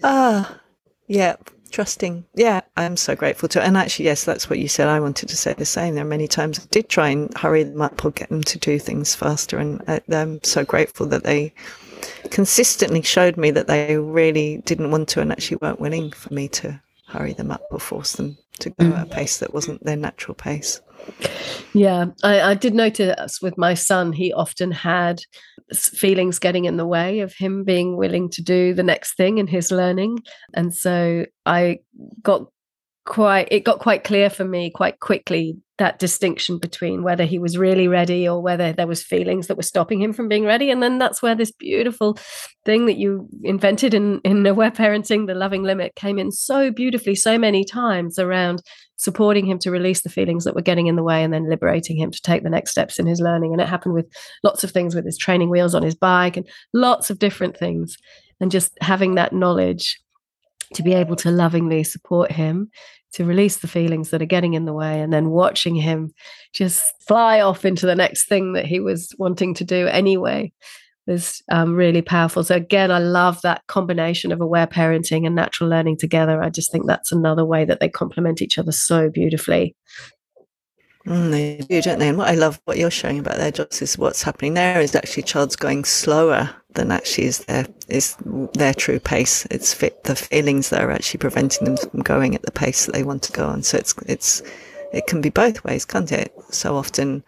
ah, 0.05 0.61
yeah 1.09 1.35
trusting. 1.71 2.25
Yeah, 2.35 2.61
I'm 2.77 2.97
so 2.97 3.17
grateful 3.17 3.49
to. 3.51 3.63
And 3.63 3.77
actually, 3.77 4.07
yes, 4.07 4.25
that's 4.25 4.51
what 4.51 4.59
you 4.59 4.69
said. 4.69 4.89
I 4.89 5.01
wanted 5.01 5.29
to 5.29 5.37
say 5.37 5.55
the 5.55 5.65
same. 5.65 5.95
There 5.95 6.05
are 6.05 6.09
many 6.09 6.29
times 6.29 6.59
I 6.59 6.63
did 6.71 6.89
try 6.89 7.09
and 7.09 7.35
hurry 7.37 7.63
them 7.63 7.81
up 7.81 8.05
or 8.05 8.11
get 8.11 8.29
them 8.29 8.43
to 8.43 8.59
do 8.59 8.79
things 8.79 9.15
faster, 9.15 9.59
and 9.59 9.83
uh, 9.89 10.01
I'm 10.11 10.43
so 10.43 10.65
grateful 10.65 11.07
that 11.07 11.25
they 11.25 11.53
consistently 12.31 13.03
showed 13.03 13.37
me 13.37 13.51
that 13.51 13.67
they 13.67 13.97
really 13.97 14.59
didn't 14.65 14.91
want 14.91 15.09
to 15.11 15.21
and 15.21 15.33
actually 15.33 15.59
weren't 15.61 15.81
willing 15.81 16.11
for 16.13 16.33
me 16.33 16.49
to 16.49 16.81
hurry 17.07 17.33
them 17.33 17.51
up 17.51 17.63
or 17.71 17.81
force 17.81 18.15
them 18.15 18.39
to 18.61 18.71
go 18.71 18.85
mm. 18.85 18.97
at 18.97 19.07
a 19.07 19.11
pace 19.11 19.39
that 19.39 19.53
wasn't 19.55 19.83
their 19.85 19.97
natural 19.97 20.35
pace. 20.35 20.81
Yeah, 21.73 22.07
I, 22.23 22.41
I, 22.41 22.55
did 22.55 22.75
notice 22.75 23.41
with 23.41 23.57
my 23.57 23.75
son, 23.75 24.13
he 24.13 24.33
often 24.33 24.73
had 24.73 25.21
feelings 25.75 26.39
getting 26.39 26.65
in 26.65 26.77
the 26.77 26.87
way 26.87 27.21
of 27.21 27.35
him 27.35 27.63
being 27.63 27.97
willing 27.97 28.29
to 28.31 28.43
do 28.43 28.75
the 28.75 28.83
next 28.83 29.17
thing 29.17 29.39
in 29.39 29.47
his 29.47 29.71
learning. 29.71 30.19
And 30.55 30.75
so 30.75 31.27
I 31.47 31.79
got 32.23 32.47
quite, 33.05 33.49
it 33.51 33.65
got 33.65 33.79
quite 33.79 34.05
clear 34.05 34.31
for 34.31 34.45
me 34.45 34.71
quite 34.71 35.01
quickly 35.01 35.57
that 35.79 35.99
distinction 35.99 36.59
between 36.59 37.03
whether 37.03 37.25
he 37.25 37.39
was 37.39 37.57
really 37.57 37.89
ready 37.89 38.29
or 38.29 38.43
whether 38.43 38.73
there 38.73 38.87
was 38.87 39.03
feelings 39.03 39.47
that 39.47 39.57
were 39.57 39.63
stopping 39.63 40.01
him 40.01 40.13
from 40.13 40.29
being 40.29 40.45
ready. 40.45 40.71
And 40.71 40.83
then 40.83 40.99
that's 40.99 41.23
where 41.23 41.35
this 41.35 41.51
beautiful 41.51 42.19
thing 42.67 42.85
that 42.87 42.99
you 42.99 43.29
invented 43.43 43.95
in 43.95 44.21
in 44.23 44.45
aware 44.47 44.71
parenting 44.71 45.27
the 45.27 45.35
loving 45.35 45.63
limit 45.63 45.95
came 45.95 46.19
in 46.19 46.31
so 46.31 46.71
beautifully 46.71 47.15
so 47.15 47.39
many 47.39 47.65
times 47.65 48.19
around 48.19 48.63
supporting 48.97 49.47
him 49.47 49.59
to 49.59 49.71
release 49.71 50.03
the 50.03 50.11
feelings 50.11 50.45
that 50.45 50.55
were 50.55 50.61
getting 50.61 50.87
in 50.87 50.97
the 50.97 51.03
way 51.03 51.25
and 51.25 51.33
then 51.33 51.49
liberating 51.49 51.97
him 51.97 52.11
to 52.11 52.21
take 52.21 52.43
the 52.43 52.51
next 52.51 52.73
steps 52.73 52.99
in 52.99 53.07
his 53.07 53.21
learning. 53.21 53.53
And 53.53 53.61
it 53.63 53.69
happened 53.69 53.95
with 53.95 54.07
lots 54.45 54.63
of 54.63 54.71
things 54.71 54.95
with 54.95 55.07
his 55.07 55.17
training 55.17 55.49
wheels 55.49 55.75
on 55.75 55.83
his 55.83 55.95
bike 55.95 56.37
and 56.37 56.47
lots 56.75 57.09
of 57.09 57.19
different 57.19 57.57
things. 57.57 57.97
And 58.39 58.51
just 58.51 58.73
having 58.83 59.15
that 59.15 59.33
knowledge 59.33 59.99
to 60.75 60.83
be 60.83 60.93
able 60.93 61.17
to 61.17 61.31
lovingly 61.31 61.83
support 61.83 62.31
him 62.31 62.71
to 63.13 63.25
release 63.25 63.57
the 63.59 63.69
feelings 63.69 64.11
that 64.11 64.23
are 64.23 64.27
getting 64.27 64.55
in 64.55 64.67
the 64.67 64.73
way 64.73 65.01
and 65.01 65.13
then 65.13 65.31
watching 65.31 65.75
him 65.75 66.13
just 66.53 66.83
fly 67.07 67.41
off 67.41 67.65
into 67.65 67.87
the 67.87 67.97
next 67.97 68.29
thing 68.29 68.53
that 68.53 68.67
he 68.67 68.79
was 68.79 69.13
wanting 69.19 69.53
to 69.55 69.65
do 69.65 69.89
anyway 69.89 70.53
was 71.07 71.43
um, 71.51 71.75
really 71.75 72.03
powerful. 72.03 72.45
So 72.45 72.55
again, 72.55 72.91
I 72.91 72.99
love 72.99 73.41
that 73.43 73.67
combination 73.67 74.31
of 74.31 74.41
aware 74.41 74.67
parenting 74.67 75.27
and 75.27 75.35
natural 75.35 75.69
learning 75.69 75.97
together. 75.99 76.41
I 76.41 76.51
just 76.51 76.71
think 76.71 76.87
that's 76.87 77.11
another 77.11 77.45
way 77.45 77.65
that 77.65 77.81
they 77.81 77.89
complement 77.89 78.41
each 78.41 78.59
other 78.59 78.73
so 78.73 79.11
beautifully. 79.11 79.75
Mm, 81.07 81.31
they 81.31 81.57
do, 81.69 81.81
don't 81.81 81.99
they? 81.99 82.09
And 82.09 82.19
what 82.19 82.29
I 82.29 82.35
love, 82.35 82.61
what 82.67 82.77
you're 82.77 82.91
showing 82.91 83.19
about 83.19 83.37
their 83.39 83.51
jobs 83.51 83.81
is 83.81 83.97
what's 83.97 84.23
happening 84.23 84.55
there 84.55 84.81
is 84.81 84.95
actually 84.95 85.23
child's 85.23 85.57
going 85.57 85.85
slower 85.85 86.51
than 86.75 86.91
actually 86.93 87.25
is 87.25 87.39
their 87.47 87.67
is 87.89 88.17
their 88.55 88.75
true 88.75 89.01
pace. 89.01 89.47
It's 89.51 89.73
fit 89.73 90.05
the 90.05 90.15
feelings 90.15 90.71
that 90.71 90.83
are 90.83 90.91
actually 90.91 91.19
preventing 91.19 91.65
them 91.65 91.77
from 91.79 92.01
going 92.03 92.35
at 92.35 92.43
the 92.43 92.51
pace 92.53 92.87
that 92.87 92.93
they 92.93 93.03
want 93.03 93.23
to 93.25 93.33
go 93.33 93.47
on. 93.47 93.63
So 93.63 93.79
it's 93.79 93.95
it's 94.07 94.43
it 94.93 95.07
can 95.07 95.21
be 95.21 95.31
both 95.31 95.65
ways, 95.65 95.85
can't 95.85 96.13
it? 96.13 96.35
So 96.51 96.77
often 96.77 97.25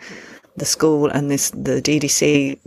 the 0.56 0.66
school 0.66 1.08
and 1.08 1.30
this 1.30 1.50
the 1.50 1.80
DDC 1.80 2.58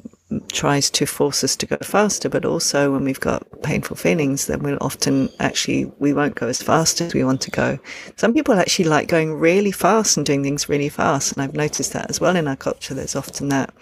tries 0.51 0.89
to 0.89 1.05
force 1.05 1.43
us 1.43 1.55
to 1.55 1.65
go 1.65 1.77
faster, 1.77 2.29
but 2.29 2.45
also 2.45 2.91
when 2.91 3.03
we've 3.03 3.19
got 3.19 3.45
painful 3.61 3.95
feelings, 3.95 4.47
then 4.47 4.63
we'll 4.63 4.77
often 4.81 5.29
actually, 5.39 5.85
we 5.99 6.13
won't 6.13 6.35
go 6.35 6.47
as 6.47 6.61
fast 6.61 6.99
as 7.01 7.13
we 7.13 7.23
want 7.23 7.41
to 7.41 7.51
go. 7.51 7.77
Some 8.15 8.33
people 8.33 8.55
actually 8.55 8.85
like 8.85 9.07
going 9.07 9.33
really 9.33 9.71
fast 9.71 10.17
and 10.17 10.25
doing 10.25 10.43
things 10.43 10.67
really 10.67 10.89
fast. 10.89 11.33
And 11.33 11.41
I've 11.41 11.53
noticed 11.53 11.93
that 11.93 12.09
as 12.09 12.19
well 12.19 12.35
in 12.35 12.47
our 12.47 12.55
culture. 12.55 12.93
There's 12.93 13.15
often 13.15 13.49
that 13.49 13.73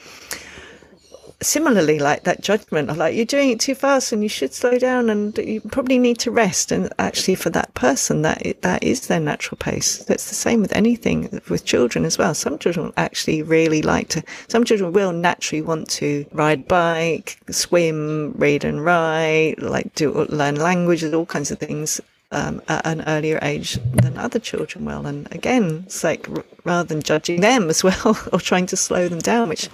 similarly 1.43 1.99
like 1.99 2.23
that 2.23 2.41
judgment 2.41 2.89
of 2.89 2.97
like 2.97 3.15
you're 3.15 3.25
doing 3.25 3.49
it 3.51 3.59
too 3.59 3.75
fast 3.75 4.11
and 4.11 4.23
you 4.23 4.29
should 4.29 4.53
slow 4.53 4.77
down 4.77 5.09
and 5.09 5.37
you 5.37 5.61
probably 5.61 5.99
need 5.99 6.19
to 6.19 6.31
rest. 6.31 6.71
And 6.71 6.91
actually 6.99 7.35
for 7.35 7.49
that 7.51 7.73
person 7.73 8.21
that 8.23 8.61
that 8.61 8.83
is 8.83 9.07
their 9.07 9.19
natural 9.19 9.57
pace. 9.57 9.97
That's 10.05 10.29
the 10.29 10.35
same 10.35 10.61
with 10.61 10.73
anything 10.73 11.41
with 11.49 11.65
children 11.65 12.05
as 12.05 12.17
well. 12.17 12.33
Some 12.33 12.57
children 12.57 12.93
actually 12.97 13.41
really 13.41 13.81
like 13.81 14.09
to 14.09 14.23
some 14.47 14.63
children 14.63 14.93
will 14.93 15.11
naturally 15.11 15.61
want 15.61 15.89
to 15.91 16.25
ride 16.31 16.67
bike 16.67 17.39
swim 17.49 18.33
read 18.37 18.63
and 18.63 18.83
write 18.83 19.55
like 19.61 19.93
do 19.95 20.25
learn 20.29 20.55
languages 20.55 21.13
all 21.13 21.25
kinds 21.25 21.51
of 21.51 21.59
things 21.59 22.01
um, 22.33 22.61
at 22.67 22.85
an 22.85 23.03
earlier 23.07 23.39
age 23.41 23.79
than 23.93 24.17
other 24.17 24.39
children 24.39 24.85
will. 24.85 25.05
And 25.05 25.31
again, 25.31 25.83
it's 25.85 26.03
like 26.03 26.27
r- 26.29 26.43
rather 26.63 26.87
than 26.87 27.03
judging 27.03 27.41
them 27.41 27.69
as 27.69 27.83
well 27.83 28.17
or 28.33 28.39
trying 28.39 28.65
to 28.67 28.77
slow 28.77 29.07
them 29.07 29.19
down, 29.19 29.49
which 29.49 29.69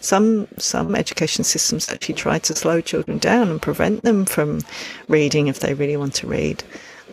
some 0.00 0.48
some 0.58 0.94
education 0.94 1.44
systems 1.44 1.88
actually 1.88 2.14
try 2.14 2.38
to 2.38 2.54
slow 2.54 2.80
children 2.80 3.18
down 3.18 3.48
and 3.50 3.60
prevent 3.60 4.02
them 4.02 4.24
from 4.24 4.60
reading 5.08 5.48
if 5.48 5.60
they 5.60 5.74
really 5.74 5.96
want 5.96 6.14
to 6.14 6.26
read. 6.26 6.62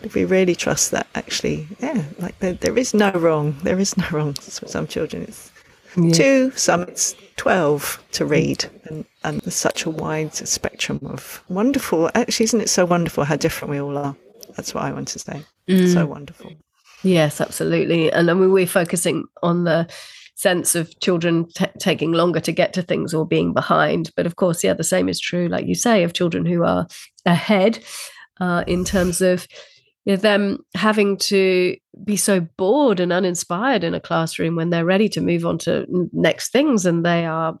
If 0.02 0.14
we 0.14 0.24
really 0.24 0.56
trust 0.56 0.90
that, 0.90 1.06
actually, 1.14 1.68
yeah, 1.78 2.02
like 2.18 2.38
there, 2.40 2.54
there 2.54 2.78
is 2.78 2.94
no 2.94 3.10
wrong. 3.12 3.56
There 3.62 3.78
is 3.78 3.96
no 3.96 4.06
wrong. 4.10 4.34
For 4.40 4.66
some 4.66 4.86
children, 4.86 5.24
it's 5.24 5.52
yeah. 5.96 6.12
two, 6.12 6.52
some 6.52 6.82
it's 6.82 7.14
12 7.36 8.02
to 8.12 8.24
read. 8.24 8.64
And, 8.84 9.04
and 9.22 9.40
there's 9.40 9.54
such 9.54 9.84
a 9.84 9.90
wide 9.90 10.34
spectrum 10.34 11.00
of 11.04 11.44
wonderful. 11.48 12.10
Actually, 12.14 12.44
isn't 12.44 12.60
it 12.62 12.70
so 12.70 12.84
wonderful 12.84 13.24
how 13.24 13.36
different 13.36 13.70
we 13.70 13.80
all 13.80 13.96
are? 13.96 14.16
That's 14.56 14.74
what 14.74 14.84
I 14.84 14.92
want 14.92 15.08
to 15.08 15.18
say. 15.18 15.44
Mm. 15.68 15.92
So 15.92 16.06
wonderful. 16.06 16.52
Yes, 17.02 17.40
absolutely. 17.40 18.12
And 18.12 18.30
I 18.30 18.34
mean, 18.34 18.52
we're 18.52 18.66
focusing 18.66 19.24
on 19.42 19.64
the 19.64 19.88
sense 20.34 20.74
of 20.74 20.98
children 21.00 21.48
t- 21.54 21.66
taking 21.78 22.12
longer 22.12 22.40
to 22.40 22.52
get 22.52 22.72
to 22.74 22.82
things 22.82 23.14
or 23.14 23.26
being 23.26 23.52
behind. 23.52 24.10
But 24.16 24.26
of 24.26 24.36
course, 24.36 24.64
yeah, 24.64 24.74
the 24.74 24.84
same 24.84 25.08
is 25.08 25.20
true, 25.20 25.48
like 25.48 25.66
you 25.66 25.74
say, 25.74 26.02
of 26.02 26.14
children 26.14 26.46
who 26.46 26.64
are 26.64 26.86
ahead 27.26 27.80
uh, 28.40 28.64
in 28.66 28.84
terms 28.84 29.20
of 29.20 29.46
you 30.04 30.14
know, 30.14 30.16
them 30.16 30.58
having 30.74 31.16
to 31.16 31.76
be 32.04 32.16
so 32.16 32.40
bored 32.40 32.98
and 32.98 33.12
uninspired 33.12 33.84
in 33.84 33.94
a 33.94 34.00
classroom 34.00 34.56
when 34.56 34.70
they're 34.70 34.84
ready 34.84 35.08
to 35.10 35.20
move 35.20 35.46
on 35.46 35.58
to 35.58 35.86
next 36.12 36.50
things 36.50 36.86
and 36.86 37.04
they 37.04 37.24
are 37.24 37.56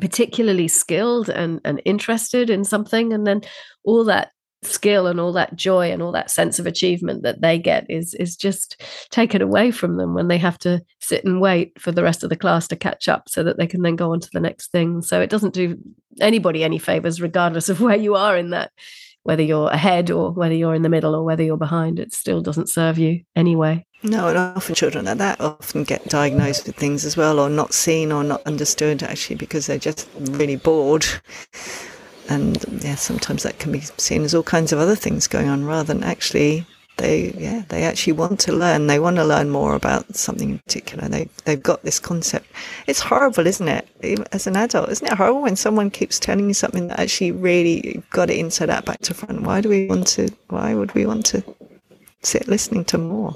particularly 0.00 0.68
skilled 0.68 1.28
and, 1.28 1.60
and 1.64 1.80
interested 1.84 2.50
in 2.50 2.64
something. 2.64 3.12
And 3.12 3.26
then 3.26 3.40
all 3.84 4.04
that 4.04 4.30
skill 4.62 5.06
and 5.06 5.20
all 5.20 5.32
that 5.32 5.54
joy 5.56 5.90
and 5.90 6.02
all 6.02 6.12
that 6.12 6.30
sense 6.30 6.58
of 6.58 6.66
achievement 6.66 7.22
that 7.22 7.40
they 7.40 7.58
get 7.58 7.88
is 7.90 8.14
is 8.14 8.36
just 8.36 8.82
taken 9.10 9.42
away 9.42 9.70
from 9.70 9.96
them 9.96 10.14
when 10.14 10.28
they 10.28 10.38
have 10.38 10.58
to 10.58 10.82
sit 11.00 11.24
and 11.24 11.40
wait 11.40 11.80
for 11.80 11.92
the 11.92 12.02
rest 12.02 12.24
of 12.24 12.30
the 12.30 12.36
class 12.36 12.66
to 12.68 12.76
catch 12.76 13.08
up 13.08 13.28
so 13.28 13.42
that 13.42 13.58
they 13.58 13.66
can 13.66 13.82
then 13.82 13.96
go 13.96 14.12
on 14.12 14.20
to 14.20 14.30
the 14.32 14.40
next 14.40 14.72
thing. 14.72 15.02
So 15.02 15.20
it 15.20 15.30
doesn't 15.30 15.54
do 15.54 15.78
anybody 16.20 16.64
any 16.64 16.78
favors 16.78 17.20
regardless 17.20 17.68
of 17.68 17.80
where 17.82 17.96
you 17.96 18.14
are 18.14 18.36
in 18.36 18.50
that 18.50 18.72
whether 19.22 19.42
you're 19.42 19.70
ahead 19.70 20.08
or 20.10 20.30
whether 20.30 20.54
you're 20.54 20.74
in 20.74 20.82
the 20.82 20.88
middle 20.88 21.14
or 21.14 21.24
whether 21.24 21.42
you're 21.42 21.56
behind 21.56 21.98
it 21.98 22.14
still 22.14 22.40
doesn't 22.40 22.68
serve 22.68 22.96
you 22.96 23.22
anyway. 23.34 23.84
No, 24.02 24.28
and 24.28 24.38
often 24.38 24.74
children 24.74 25.06
like 25.06 25.18
that 25.18 25.40
often 25.40 25.82
get 25.82 26.06
diagnosed 26.08 26.66
with 26.66 26.76
things 26.76 27.04
as 27.04 27.16
well, 27.16 27.40
or 27.40 27.48
not 27.48 27.72
seen 27.72 28.12
or 28.12 28.22
not 28.22 28.42
understood 28.46 29.02
actually 29.02 29.36
because 29.36 29.66
they're 29.66 29.78
just 29.78 30.08
really 30.18 30.56
bored 30.56 31.04
and 32.28 32.64
yeah, 32.82 32.94
sometimes 32.94 33.42
that 33.42 33.58
can 33.58 33.72
be 33.72 33.80
seen 33.80 34.22
as 34.22 34.34
all 34.34 34.42
kinds 34.42 34.72
of 34.72 34.78
other 34.78 34.96
things 34.96 35.26
going 35.26 35.48
on 35.48 35.64
rather 35.64 35.92
than 35.92 36.02
actually 36.02 36.66
they 36.98 37.34
yeah 37.36 37.62
they 37.68 37.84
actually 37.84 38.14
want 38.14 38.40
to 38.40 38.52
learn. 38.52 38.86
They 38.86 38.98
want 38.98 39.16
to 39.16 39.24
learn 39.24 39.50
more 39.50 39.74
about 39.74 40.16
something 40.16 40.50
in 40.50 40.58
particular. 40.58 41.08
They 41.08 41.28
they've 41.44 41.62
got 41.62 41.82
this 41.82 41.98
concept. 41.98 42.46
It's 42.86 43.00
horrible 43.00 43.46
isn't 43.46 43.68
it? 43.68 43.88
As 44.32 44.46
an 44.46 44.56
adult 44.56 44.90
isn't 44.90 45.06
it 45.06 45.16
horrible 45.16 45.42
when 45.42 45.56
someone 45.56 45.90
keeps 45.90 46.18
telling 46.18 46.48
you 46.48 46.54
something 46.54 46.88
that 46.88 46.98
actually 46.98 47.32
really 47.32 48.02
got 48.10 48.30
it 48.30 48.38
inside 48.38 48.70
out 48.70 48.86
back 48.86 49.00
to 49.00 49.14
front? 49.14 49.42
Why 49.42 49.60
do 49.60 49.68
we 49.68 49.86
want 49.86 50.06
to 50.08 50.28
why 50.48 50.74
would 50.74 50.94
we 50.94 51.06
want 51.06 51.26
to 51.26 51.42
sit 52.22 52.48
listening 52.48 52.84
to 52.86 52.98
more? 52.98 53.34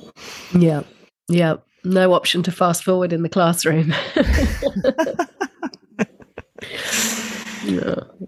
Yeah. 0.56 0.82
Yeah. 1.28 1.56
No 1.84 2.12
option 2.12 2.42
to 2.42 2.52
fast 2.52 2.84
forward 2.84 3.12
in 3.12 3.22
the 3.22 3.28
classroom. 3.28 3.94
Yeah. 7.64 7.94
yep 8.18 8.19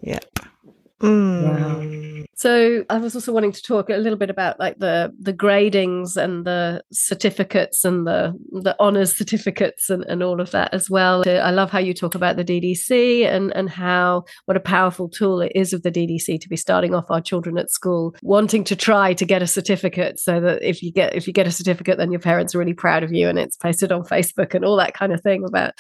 Mm. 1.03 1.43
Wow. 1.43 2.03
So 2.35 2.85
I 2.91 2.99
was 2.99 3.15
also 3.15 3.33
wanting 3.33 3.53
to 3.53 3.63
talk 3.63 3.89
a 3.89 3.99
little 3.99 4.19
bit 4.19 4.31
about 4.31 4.59
like 4.59 4.79
the 4.79 5.15
the 5.21 5.33
gradings 5.33 6.17
and 6.17 6.45
the 6.45 6.83
certificates 6.91 7.85
and 7.85 8.05
the 8.05 8.33
the 8.51 8.75
honors 8.81 9.17
certificates 9.17 9.89
and, 9.91 10.03
and 10.07 10.25
all 10.25 10.41
of 10.41 10.51
that 10.51 10.75
as 10.75 10.91
well. 10.91 11.23
I 11.25 11.53
love 11.53 11.71
how 11.71 11.79
you 11.79 11.95
talk 11.95 12.17
about 12.17 12.37
the 12.37 12.45
DDC 12.45 13.25
and 13.27 13.55
and 13.55 13.71
how 13.71 14.25
what 14.47 14.57
a 14.57 14.61
powerful 14.61 15.09
tool 15.09 15.41
it 15.41 15.53
is 15.55 15.73
of 15.73 15.85
the 15.85 15.93
DDC 15.93 16.41
to 16.41 16.49
be 16.49 16.57
starting 16.57 16.97
off 16.97 17.11
our 17.11 17.21
children 17.21 17.59
at 17.59 17.71
school 17.71 18.17
wanting 18.23 18.65
to 18.65 18.75
try 18.75 19.15
to 19.15 19.25
get 19.25 19.43
a 19.43 19.47
certificate 19.47 20.19
so 20.19 20.41
that 20.41 20.63
if 20.63 20.83
you 20.83 20.91
get 20.91 21.15
if 21.15 21.29
you 21.29 21.33
get 21.33 21.47
a 21.47 21.53
certificate 21.53 21.97
then 21.99 22.11
your 22.11 22.21
parents 22.21 22.57
are 22.57 22.59
really 22.59 22.75
proud 22.75 23.05
of 23.05 23.13
you 23.13 23.29
and 23.29 23.39
it's 23.39 23.57
posted 23.57 23.93
on 23.93 24.03
Facebook 24.03 24.53
and 24.53 24.65
all 24.65 24.77
that 24.77 24.95
kind 24.95 25.13
of 25.13 25.21
thing 25.21 25.45
about 25.45 25.75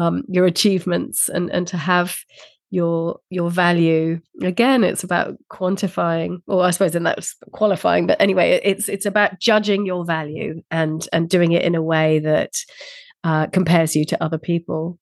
um, 0.00 0.24
your 0.28 0.46
achievements 0.46 1.28
and 1.28 1.48
and 1.50 1.68
to 1.68 1.76
have 1.76 2.16
your 2.70 3.18
your 3.30 3.50
value 3.50 4.20
again 4.42 4.84
it's 4.84 5.02
about 5.02 5.36
quantifying 5.50 6.38
or 6.46 6.64
i 6.64 6.70
suppose 6.70 6.92
then 6.92 7.02
that's 7.02 7.34
qualifying 7.52 8.06
but 8.06 8.20
anyway 8.20 8.60
it's 8.62 8.88
it's 8.88 9.06
about 9.06 9.38
judging 9.40 9.86
your 9.86 10.04
value 10.04 10.60
and 10.70 11.08
and 11.12 11.30
doing 11.30 11.52
it 11.52 11.62
in 11.62 11.74
a 11.74 11.82
way 11.82 12.18
that 12.18 12.52
uh, 13.24 13.46
compares 13.46 13.96
you 13.96 14.04
to 14.04 14.22
other 14.22 14.38
people 14.38 14.98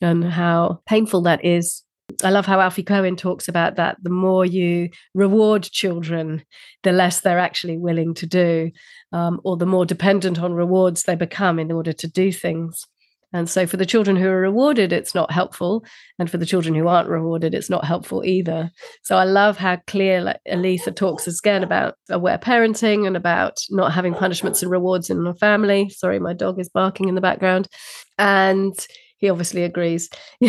and 0.00 0.24
how 0.24 0.80
painful 0.86 1.22
that 1.22 1.44
is 1.44 1.82
I 2.24 2.30
love 2.30 2.46
how 2.46 2.58
Alfie 2.58 2.82
Kohn 2.82 3.16
talks 3.16 3.48
about 3.48 3.76
that. 3.76 3.96
The 4.02 4.10
more 4.10 4.44
you 4.44 4.88
reward 5.14 5.62
children, 5.62 6.42
the 6.82 6.90
less 6.90 7.20
they're 7.20 7.38
actually 7.38 7.76
willing 7.76 8.14
to 8.14 8.26
do, 8.26 8.70
um, 9.12 9.40
or 9.44 9.56
the 9.56 9.66
more 9.66 9.84
dependent 9.84 10.40
on 10.40 10.54
rewards 10.54 11.02
they 11.02 11.14
become 11.14 11.58
in 11.58 11.70
order 11.70 11.92
to 11.92 12.08
do 12.08 12.32
things. 12.32 12.86
And 13.32 13.48
so 13.48 13.66
for 13.66 13.76
the 13.76 13.86
children 13.86 14.16
who 14.16 14.28
are 14.28 14.40
rewarded, 14.40 14.92
it's 14.92 15.14
not 15.14 15.30
helpful. 15.30 15.84
And 16.18 16.30
for 16.30 16.38
the 16.38 16.46
children 16.46 16.74
who 16.74 16.88
aren't 16.88 17.08
rewarded, 17.08 17.54
it's 17.54 17.68
not 17.68 17.84
helpful 17.84 18.24
either. 18.24 18.70
So 19.02 19.16
I 19.16 19.24
love 19.24 19.58
how 19.58 19.76
clear 19.86 20.34
Aletha 20.48 20.94
talks 20.96 21.26
again 21.26 21.62
about 21.62 21.94
aware 22.08 22.38
parenting 22.38 23.06
and 23.06 23.16
about 23.16 23.58
not 23.70 23.92
having 23.92 24.14
punishments 24.14 24.62
and 24.62 24.70
rewards 24.70 25.10
in 25.10 25.24
the 25.24 25.34
family. 25.34 25.90
Sorry, 25.90 26.18
my 26.18 26.32
dog 26.32 26.58
is 26.58 26.70
barking 26.70 27.08
in 27.08 27.14
the 27.14 27.20
background. 27.20 27.68
And 28.16 28.74
he 29.18 29.28
obviously 29.28 29.64
agrees 29.64 30.08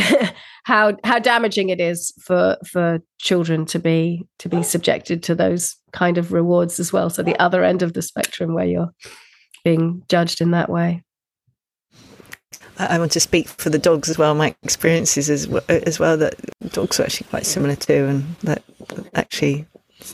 how 0.63 0.95
how 1.03 1.19
damaging 1.19 1.69
it 1.69 1.81
is 1.81 2.13
for 2.23 2.55
for 2.65 2.99
children 3.17 3.65
to 3.65 3.79
be 3.79 4.23
to 4.37 4.47
be 4.47 4.63
subjected 4.63 5.23
to 5.23 5.35
those 5.35 5.75
kind 5.91 6.17
of 6.17 6.31
rewards 6.31 6.79
as 6.79 6.93
well. 6.93 7.09
So 7.09 7.23
the 7.23 7.39
other 7.39 7.63
end 7.63 7.81
of 7.81 7.93
the 7.93 8.01
spectrum 8.01 8.53
where 8.53 8.65
you're 8.65 8.93
being 9.65 10.03
judged 10.07 10.39
in 10.39 10.51
that 10.51 10.69
way. 10.69 11.03
I 12.79 12.97
want 12.97 13.11
to 13.13 13.19
speak 13.19 13.47
for 13.47 13.69
the 13.69 13.77
dogs 13.77 14.09
as 14.09 14.17
well. 14.17 14.33
My 14.33 14.55
experiences 14.63 15.29
as 15.29 15.47
as 15.67 15.99
well 15.99 16.17
that 16.17 16.35
dogs 16.71 16.99
are 16.99 17.03
actually 17.03 17.27
quite 17.29 17.45
similar 17.45 17.75
too, 17.75 18.05
and 18.05 18.35
that 18.43 18.63
actually 19.13 19.65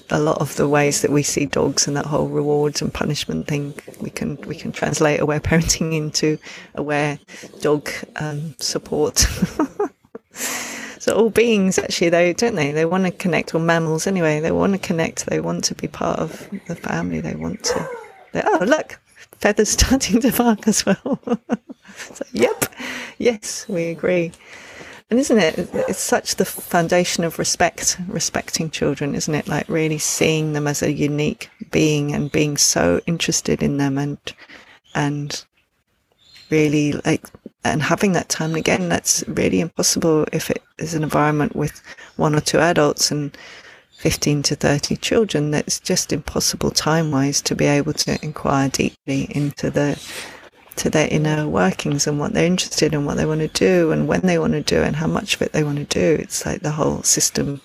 a 0.09 0.20
lot 0.20 0.39
of 0.39 0.55
the 0.55 0.68
ways 0.68 1.01
that 1.01 1.11
we 1.11 1.24
see 1.24 1.45
dogs 1.45 1.88
and 1.88 1.95
that 1.95 2.07
whole 2.07 2.28
rewards 2.28 2.82
and 2.82 2.93
punishment 2.93 3.47
thing, 3.47 3.74
we 4.01 4.09
can 4.09 4.36
we 4.47 4.55
can 4.55 4.72
translate 4.72 5.20
aware 5.20 5.39
parenting 5.39 5.93
into 5.97 6.38
aware 6.74 7.20
dog 7.61 7.89
um, 8.16 8.55
support. 8.59 9.20
so 10.32 11.16
all 11.16 11.30
beings 11.30 11.78
actually, 11.78 12.09
they 12.09 12.34
don't 12.34 12.55
they? 12.55 12.72
They 12.72 12.86
want 12.86 13.05
to 13.05 13.11
connect. 13.11 13.53
Or 13.53 13.59
mammals 13.59 14.07
anyway, 14.07 14.39
they 14.39 14.51
want 14.51 14.74
to 14.74 14.80
connect. 14.80 15.28
They 15.28 15.39
want 15.39 15.63
to 15.66 15.76
be 15.76 15.88
part 15.88 16.20
of 16.20 16.49
the 16.68 16.76
family. 16.76 17.22
They 17.22 17.36
want 17.36 17.63
to. 17.66 17.89
They, 18.32 18.41
oh 18.43 18.66
look, 18.66 18.99
feathers 19.39 19.69
starting 19.77 20.21
to 20.21 20.31
bark 20.31 20.67
as 20.67 20.86
well. 20.86 21.19
so, 21.95 22.25
yep, 22.33 22.65
yes, 23.17 23.67
we 23.67 23.86
agree. 23.86 24.31
And 25.11 25.19
isn't 25.19 25.38
it? 25.38 25.69
It's 25.88 25.99
such 25.99 26.36
the 26.36 26.45
foundation 26.45 27.23
of 27.23 27.38
respect, 27.38 27.97
respecting 28.07 28.71
children, 28.71 29.13
isn't 29.13 29.36
it? 29.36 29.47
Like 29.47 29.69
really 29.69 29.99
seeing 29.99 30.53
them 30.53 30.65
as 30.65 30.81
a 30.81 30.91
unique 30.91 31.49
being 31.71 32.13
and 32.13 32.31
being 32.31 32.57
so 32.57 32.99
interested 33.05 33.61
in 33.61 33.77
them 33.77 33.99
and 33.99 34.17
and 34.95 35.45
really 36.49 36.93
like 37.05 37.23
and 37.63 37.81
having 37.81 38.13
that 38.13 38.29
time 38.29 38.51
and 38.51 38.57
again 38.57 38.88
that's 38.88 39.23
really 39.27 39.59
impossible 39.59 40.25
if 40.31 40.49
it 40.51 40.61
is 40.77 40.93
an 40.93 41.03
environment 41.03 41.55
with 41.55 41.81
one 42.15 42.36
or 42.36 42.39
two 42.39 42.59
adults 42.59 43.11
and 43.11 43.36
15 43.97 44.43
to 44.43 44.55
30 44.55 44.97
children 44.97 45.51
that's 45.51 45.79
just 45.79 46.13
impossible 46.13 46.71
time 46.71 47.11
wise 47.11 47.41
to 47.41 47.55
be 47.55 47.65
able 47.65 47.93
to 47.93 48.23
inquire 48.23 48.69
deeply 48.69 49.27
into 49.31 49.69
the 49.69 49.99
to 50.75 50.89
their 50.89 51.07
inner 51.09 51.47
workings 51.47 52.05
and 52.05 52.19
what 52.19 52.33
they're 52.33 52.45
interested 52.45 52.93
in, 52.93 53.05
what 53.05 53.15
they 53.15 53.25
want 53.25 53.39
to 53.39 53.47
do, 53.47 53.91
and 53.91 54.07
when 54.07 54.21
they 54.21 54.37
want 54.37 54.53
to 54.53 54.61
do, 54.61 54.81
and 54.81 54.97
how 54.97 55.07
much 55.07 55.35
of 55.35 55.41
it 55.41 55.53
they 55.53 55.63
want 55.63 55.77
to 55.77 55.85
do. 55.85 56.21
It's 56.21 56.45
like 56.45 56.61
the 56.61 56.71
whole 56.71 57.01
system 57.03 57.61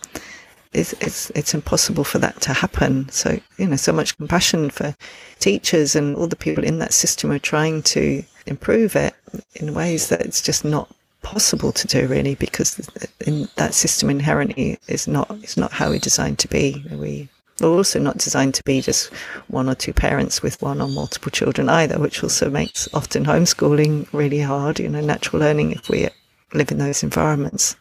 is 0.73 0.95
it's 1.01 1.31
it's 1.31 1.53
impossible 1.53 2.05
for 2.05 2.19
that 2.19 2.41
to 2.43 2.53
happen. 2.53 3.09
So 3.09 3.39
you 3.59 3.67
know, 3.67 3.77
so 3.77 3.93
much 3.93 4.17
compassion 4.17 4.71
for 4.71 4.95
teachers 5.39 5.97
and 5.97 6.17
all 6.17 6.29
the 6.29 6.37
people 6.37 6.65
in 6.65 6.79
that 6.79 6.93
system 6.93 7.33
are 7.33 7.39
trying 7.39 7.83
to 7.83 8.23
improve 8.47 8.97
it 8.97 9.15
in 9.55 9.75
ways 9.75 10.09
that 10.09 10.21
it's 10.21 10.41
just 10.41 10.65
not 10.65 10.89
possible 11.23 11.73
to 11.73 11.87
do 11.87 12.07
really 12.07 12.35
because 12.35 12.89
in 13.27 13.49
that 13.57 13.75
system 13.75 14.11
inherently 14.11 14.79
is 14.89 15.07
not 15.07 15.31
is 15.43 15.57
not 15.57 15.73
how 15.73 15.91
we're 15.91 15.99
designed 15.99 16.39
to 16.41 16.49
be. 16.49 16.85
We 16.91 17.29
we're 17.61 17.69
also 17.69 17.99
not 17.99 18.19
designed 18.19 18.55
to 18.55 18.65
be 18.65 18.81
just 18.81 19.13
one 19.49 19.69
or 19.69 19.75
two 19.75 19.93
parents 19.93 20.43
with 20.43 20.61
one 20.63 20.81
or 20.81 20.89
multiple 20.89 21.31
children 21.31 21.69
either, 21.69 21.99
which 21.99 22.23
also 22.23 22.51
makes 22.51 22.89
often 22.95 23.25
homeschooling 23.25 24.11
really 24.13 24.41
hard, 24.41 24.81
you 24.81 24.89
know, 24.89 25.01
natural 25.01 25.41
learning 25.41 25.73
if 25.73 25.89
we 25.89 26.09
live 26.55 26.71
in 26.71 26.79
those 26.79 27.03
environments. 27.03 27.77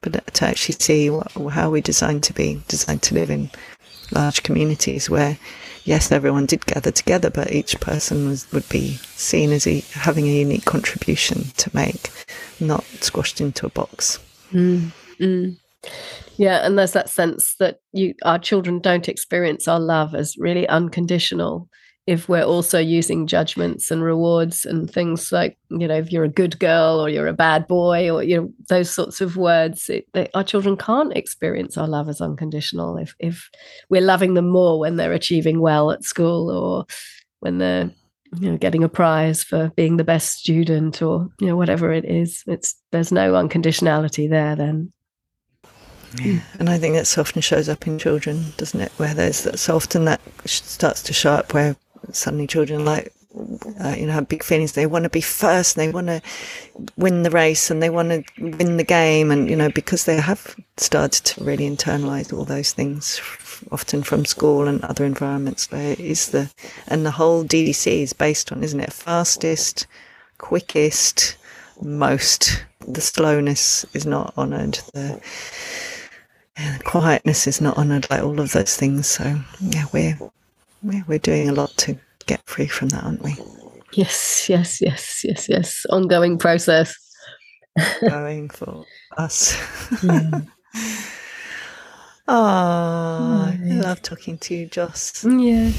But 0.00 0.16
uh, 0.16 0.20
to 0.34 0.46
actually 0.46 0.74
see 0.80 1.08
what, 1.08 1.30
how 1.52 1.70
we're 1.70 1.82
designed 1.82 2.24
to 2.24 2.32
be, 2.32 2.60
designed 2.66 3.02
to 3.02 3.14
live 3.14 3.30
in 3.30 3.50
large 4.10 4.42
communities 4.42 5.08
where, 5.08 5.38
yes, 5.84 6.12
everyone 6.12 6.46
did 6.46 6.66
gather 6.66 6.90
together, 6.90 7.30
but 7.30 7.52
each 7.52 7.78
person 7.80 8.28
was, 8.28 8.50
would 8.52 8.68
be 8.68 8.98
seen 9.16 9.52
as 9.52 9.66
a, 9.66 9.80
having 9.92 10.26
a 10.26 10.32
unique 10.32 10.64
contribution 10.64 11.44
to 11.56 11.70
make, 11.74 12.10
not 12.60 12.84
squashed 13.00 13.40
into 13.40 13.66
a 13.66 13.70
box. 13.70 14.18
Mm, 14.52 14.92
mm. 15.20 15.56
Yeah, 16.36 16.64
and 16.64 16.78
there's 16.78 16.92
that 16.92 17.10
sense 17.10 17.56
that 17.58 17.80
you 17.92 18.14
our 18.24 18.38
children 18.38 18.78
don't 18.80 19.08
experience 19.08 19.68
our 19.68 19.80
love 19.80 20.14
as 20.14 20.36
really 20.38 20.68
unconditional 20.68 21.68
if 22.06 22.28
we're 22.28 22.42
also 22.42 22.78
using 22.80 23.26
judgments 23.26 23.90
and 23.90 24.02
rewards 24.02 24.64
and 24.64 24.90
things 24.90 25.30
like 25.30 25.56
you 25.70 25.86
know 25.86 25.94
if 25.94 26.10
you're 26.10 26.24
a 26.24 26.28
good 26.28 26.58
girl 26.58 27.00
or 27.00 27.08
you're 27.08 27.28
a 27.28 27.32
bad 27.32 27.66
boy 27.68 28.10
or 28.10 28.22
you 28.22 28.36
know 28.36 28.52
those 28.68 28.90
sorts 28.90 29.20
of 29.20 29.36
words 29.36 29.88
it, 29.88 30.06
they, 30.12 30.28
our 30.34 30.42
children 30.42 30.76
can't 30.76 31.16
experience 31.16 31.78
our 31.78 31.86
love 31.86 32.08
as 32.08 32.20
unconditional 32.20 32.96
if 32.96 33.14
if 33.20 33.48
we're 33.88 34.00
loving 34.00 34.34
them 34.34 34.48
more 34.48 34.78
when 34.80 34.96
they're 34.96 35.12
achieving 35.12 35.60
well 35.60 35.92
at 35.92 36.04
school 36.04 36.50
or 36.50 36.84
when 37.40 37.58
they're 37.58 37.90
you 38.40 38.50
know 38.50 38.56
getting 38.56 38.82
a 38.82 38.88
prize 38.88 39.44
for 39.44 39.70
being 39.76 39.96
the 39.96 40.04
best 40.04 40.32
student 40.32 41.02
or 41.02 41.28
you 41.40 41.46
know 41.46 41.56
whatever 41.56 41.92
it 41.92 42.04
is 42.04 42.42
it's 42.46 42.74
there's 42.90 43.12
no 43.12 43.32
unconditionality 43.34 44.28
there 44.28 44.56
then 44.56 44.92
yeah. 46.20 46.40
And 46.58 46.68
I 46.68 46.78
think 46.78 46.94
that 46.94 47.16
often 47.16 47.40
shows 47.40 47.70
up 47.70 47.86
in 47.86 47.98
children, 47.98 48.52
doesn't 48.58 48.78
it? 48.78 48.92
Where 48.98 49.14
there's 49.14 49.44
that, 49.44 49.58
so 49.58 49.76
often 49.76 50.04
that 50.04 50.20
starts 50.44 51.02
to 51.04 51.14
show 51.14 51.32
up 51.32 51.54
where 51.54 51.74
suddenly 52.12 52.46
children 52.46 52.84
like, 52.84 53.12
uh, 53.82 53.94
you 53.96 54.06
know, 54.06 54.12
have 54.12 54.28
big 54.28 54.42
feelings. 54.42 54.72
They 54.72 54.86
want 54.86 55.04
to 55.04 55.10
be 55.10 55.20
first. 55.20 55.76
They 55.76 55.90
want 55.90 56.08
to 56.08 56.20
win 56.96 57.22
the 57.22 57.30
race 57.30 57.70
and 57.70 57.82
they 57.82 57.90
want 57.90 58.10
to 58.10 58.24
win 58.38 58.76
the 58.76 58.84
game. 58.84 59.30
And, 59.30 59.48
you 59.48 59.56
know, 59.56 59.70
because 59.70 60.04
they 60.04 60.16
have 60.16 60.54
started 60.76 61.24
to 61.24 61.44
really 61.44 61.68
internalize 61.68 62.32
all 62.32 62.44
those 62.44 62.72
things 62.72 63.20
often 63.70 64.02
from 64.02 64.24
school 64.24 64.66
and 64.66 64.82
other 64.84 65.04
environments 65.04 65.70
where 65.70 65.92
it 65.92 66.00
is 66.00 66.30
the 66.30 66.50
and 66.88 67.06
the 67.06 67.12
whole 67.12 67.44
DDC 67.44 68.02
is 68.02 68.12
based 68.12 68.50
on, 68.50 68.64
isn't 68.64 68.80
it? 68.80 68.92
Fastest, 68.92 69.86
quickest, 70.38 71.36
most. 71.80 72.64
The 72.86 73.00
slowness 73.00 73.84
is 73.94 74.06
not 74.06 74.34
honoured. 74.36 74.74
The, 74.92 75.20
the 76.56 76.80
quietness 76.84 77.46
is 77.46 77.60
not 77.60 77.78
honoured. 77.78 78.10
Like 78.10 78.22
all 78.22 78.40
of 78.40 78.52
those 78.52 78.76
things. 78.76 79.06
So 79.06 79.40
yeah, 79.60 79.84
we're 79.92 80.18
we're, 80.82 81.04
we're 81.06 81.18
doing 81.18 81.48
a 81.48 81.52
lot 81.52 81.76
to 81.78 81.98
get 82.26 82.44
free 82.46 82.66
from 82.66 82.88
that, 82.90 83.04
aren't 83.04 83.22
we? 83.22 83.34
Yes, 83.92 84.48
yes, 84.48 84.80
yes, 84.80 85.22
yes, 85.24 85.48
yes. 85.48 85.86
Ongoing 85.90 86.38
process. 86.38 86.96
Going 88.00 88.50
for 88.50 88.84
us. 89.16 89.56
Yeah. 90.02 90.40
Oh, 92.28 93.52
I 93.52 93.58
love 93.62 94.00
talking 94.00 94.38
to 94.38 94.54
you, 94.54 94.66
Joss. 94.66 95.24
Yeah, 95.24 95.72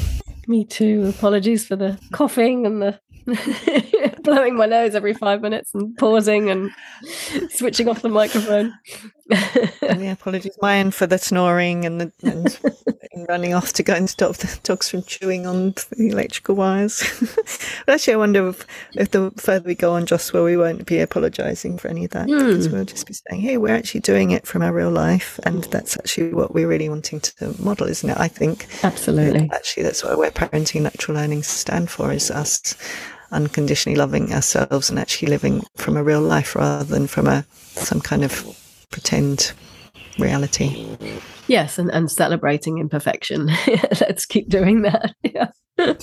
me 0.46 0.66
too. 0.66 1.06
Apologies 1.08 1.66
for 1.66 1.78
the 1.78 1.98
coughing 2.12 2.66
and 2.66 2.82
the 2.82 3.00
blowing 4.36 4.56
my 4.56 4.66
nose 4.66 4.96
every 4.96 5.14
five 5.14 5.42
minutes 5.42 5.74
and 5.74 5.96
pausing 5.98 6.50
and 6.50 6.72
switching 7.50 7.88
off 7.88 8.02
the 8.02 8.10
microphone. 8.10 8.74
yeah, 9.30 10.12
apologies, 10.12 10.58
mine 10.62 10.92
for 10.92 11.08
the 11.08 11.18
snoring 11.18 11.86
and 11.86 12.02
the 12.02 12.12
and 13.14 13.30
running 13.30 13.54
off 13.54 13.74
to 13.74 13.84
go 13.84 13.94
and 13.94 14.10
stop 14.10 14.36
the 14.38 14.60
dogs 14.64 14.90
from 14.90 15.04
chewing 15.04 15.46
on 15.46 15.74
the 15.92 16.10
electrical 16.10 16.56
wires. 16.56 17.04
but 17.86 17.94
actually, 17.94 18.14
I 18.14 18.18
wonder 18.18 18.50
if, 18.50 18.66
if 18.94 19.12
the 19.12 19.32
further 19.38 19.68
we 19.68 19.76
go 19.76 19.94
on, 19.94 20.06
Joshua, 20.06 20.44
we 20.44 20.58
won't 20.58 20.86
be 20.86 21.00
apologising 21.00 21.78
for 21.78 21.88
any 21.88 22.06
of 22.06 22.12
that 22.12 22.28
mm. 22.28 22.38
because 22.38 22.70
we'll 22.70 22.86
just 22.86 23.08
be 23.08 23.14
saying, 23.14 23.42
"Hey, 23.42 23.58
we're 23.58 23.76
actually 23.76 24.02
doing 24.02 24.32
it 24.32 24.48
from 24.48 24.62
our 24.62 24.74
real 24.74 24.92
life, 24.92 25.40
and 25.44 25.64
that's 25.66 25.98
actually 25.98 26.34
what 26.34 26.54
we're 26.54 26.68
really 26.68 26.90
wanting 26.90 27.20
to 27.20 27.56
model, 27.62 27.88
isn't 27.88 28.10
it?" 28.10 28.18
I 28.18 28.28
think 28.28 28.68
absolutely. 28.84 29.50
Actually, 29.54 29.84
that's 29.84 30.04
what 30.04 30.14
Aware 30.14 30.32
Parenting 30.32 30.82
natural 30.82 31.18
learning 31.18 31.44
stand 31.44 31.90
for: 31.90 32.12
is 32.12 32.32
us 32.32 32.76
unconditionally 33.34 33.98
loving 33.98 34.32
ourselves 34.34 34.90
and 34.90 35.00
actually 35.00 35.30
living 35.30 35.64
from 35.76 35.98
a 35.98 36.04
real 36.04 36.22
life 36.22 36.56
rather 36.56 36.84
than 36.84 37.08
from 37.08 37.28
a 37.28 37.46
some 37.52 38.00
kind 38.02 38.24
of 38.24 38.46
pretend 38.92 39.54
reality. 40.20 40.96
Yes, 41.48 41.78
and, 41.78 41.90
and 41.92 42.10
celebrating 42.10 42.78
imperfection. 42.78 43.48
Let's 44.02 44.26
keep 44.26 44.50
doing 44.50 44.84
that. 44.84 45.14
Yeah. 45.24 45.94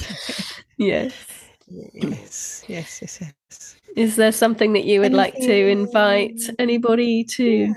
yes. 0.76 1.12
Yes, 1.68 2.64
yes, 2.66 2.98
yes, 3.00 3.18
yes. 3.20 3.76
Is 3.96 4.16
there 4.16 4.32
something 4.32 4.72
that 4.72 4.84
you 4.84 4.98
would 5.00 5.14
Anything? 5.14 5.16
like 5.16 5.34
to 5.46 5.68
invite 5.68 6.40
anybody 6.58 7.22
to 7.36 7.72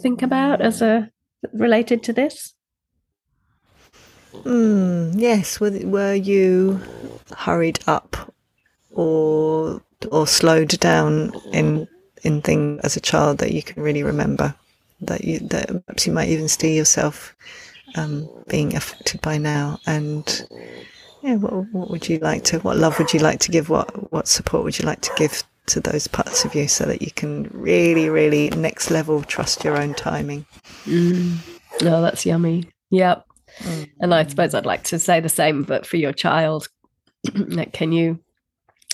think 0.00 0.22
about 0.22 0.62
as 0.62 0.80
a 0.80 1.10
related 1.52 2.02
to 2.04 2.12
this? 2.14 2.54
Mm, 4.32 5.14
yes. 5.16 5.60
Were, 5.60 5.70
were 5.84 6.14
you 6.14 6.80
hurried 7.36 7.80
up 7.86 8.32
or 8.92 9.82
or 10.10 10.26
slowed 10.26 10.78
down 10.80 11.32
in 11.52 11.88
in 12.22 12.42
things 12.42 12.80
as 12.82 12.96
a 12.96 13.00
child 13.00 13.38
that 13.38 13.52
you 13.52 13.62
can 13.62 13.82
really 13.82 14.02
remember 14.02 14.54
that 15.00 15.24
you 15.24 15.38
that 15.40 15.68
perhaps 15.86 16.06
you 16.06 16.12
might 16.12 16.28
even 16.28 16.48
see 16.48 16.76
yourself 16.76 17.34
um, 17.96 18.28
being 18.48 18.76
affected 18.76 19.20
by 19.20 19.38
now. 19.38 19.78
And 19.86 20.46
yeah 21.22 21.36
what, 21.36 21.52
what 21.72 21.90
would 21.90 22.08
you 22.08 22.18
like 22.18 22.44
to 22.44 22.58
what 22.60 22.76
love 22.76 22.98
would 22.98 23.12
you 23.12 23.20
like 23.20 23.40
to 23.40 23.50
give? 23.50 23.68
What 23.68 24.12
what 24.12 24.28
support 24.28 24.64
would 24.64 24.78
you 24.78 24.86
like 24.86 25.00
to 25.02 25.12
give 25.16 25.42
to 25.66 25.80
those 25.80 26.06
parts 26.06 26.44
of 26.44 26.54
you 26.54 26.66
so 26.66 26.84
that 26.84 27.02
you 27.02 27.10
can 27.12 27.48
really 27.52 28.08
really 28.08 28.50
next 28.50 28.90
level 28.90 29.22
trust 29.22 29.64
your 29.64 29.76
own 29.76 29.94
timing? 29.94 30.46
Mm. 30.84 31.38
no 31.82 32.02
that's 32.02 32.26
yummy. 32.26 32.68
Yep. 32.90 33.26
Mm. 33.58 33.90
and 34.00 34.14
i 34.14 34.24
suppose 34.24 34.54
i'd 34.54 34.64
like 34.64 34.84
to 34.84 34.98
say 34.98 35.18
the 35.18 35.28
same 35.28 35.64
but 35.64 35.84
for 35.84 35.96
your 35.96 36.12
child 36.12 36.68
can 37.72 37.90
you 37.90 38.20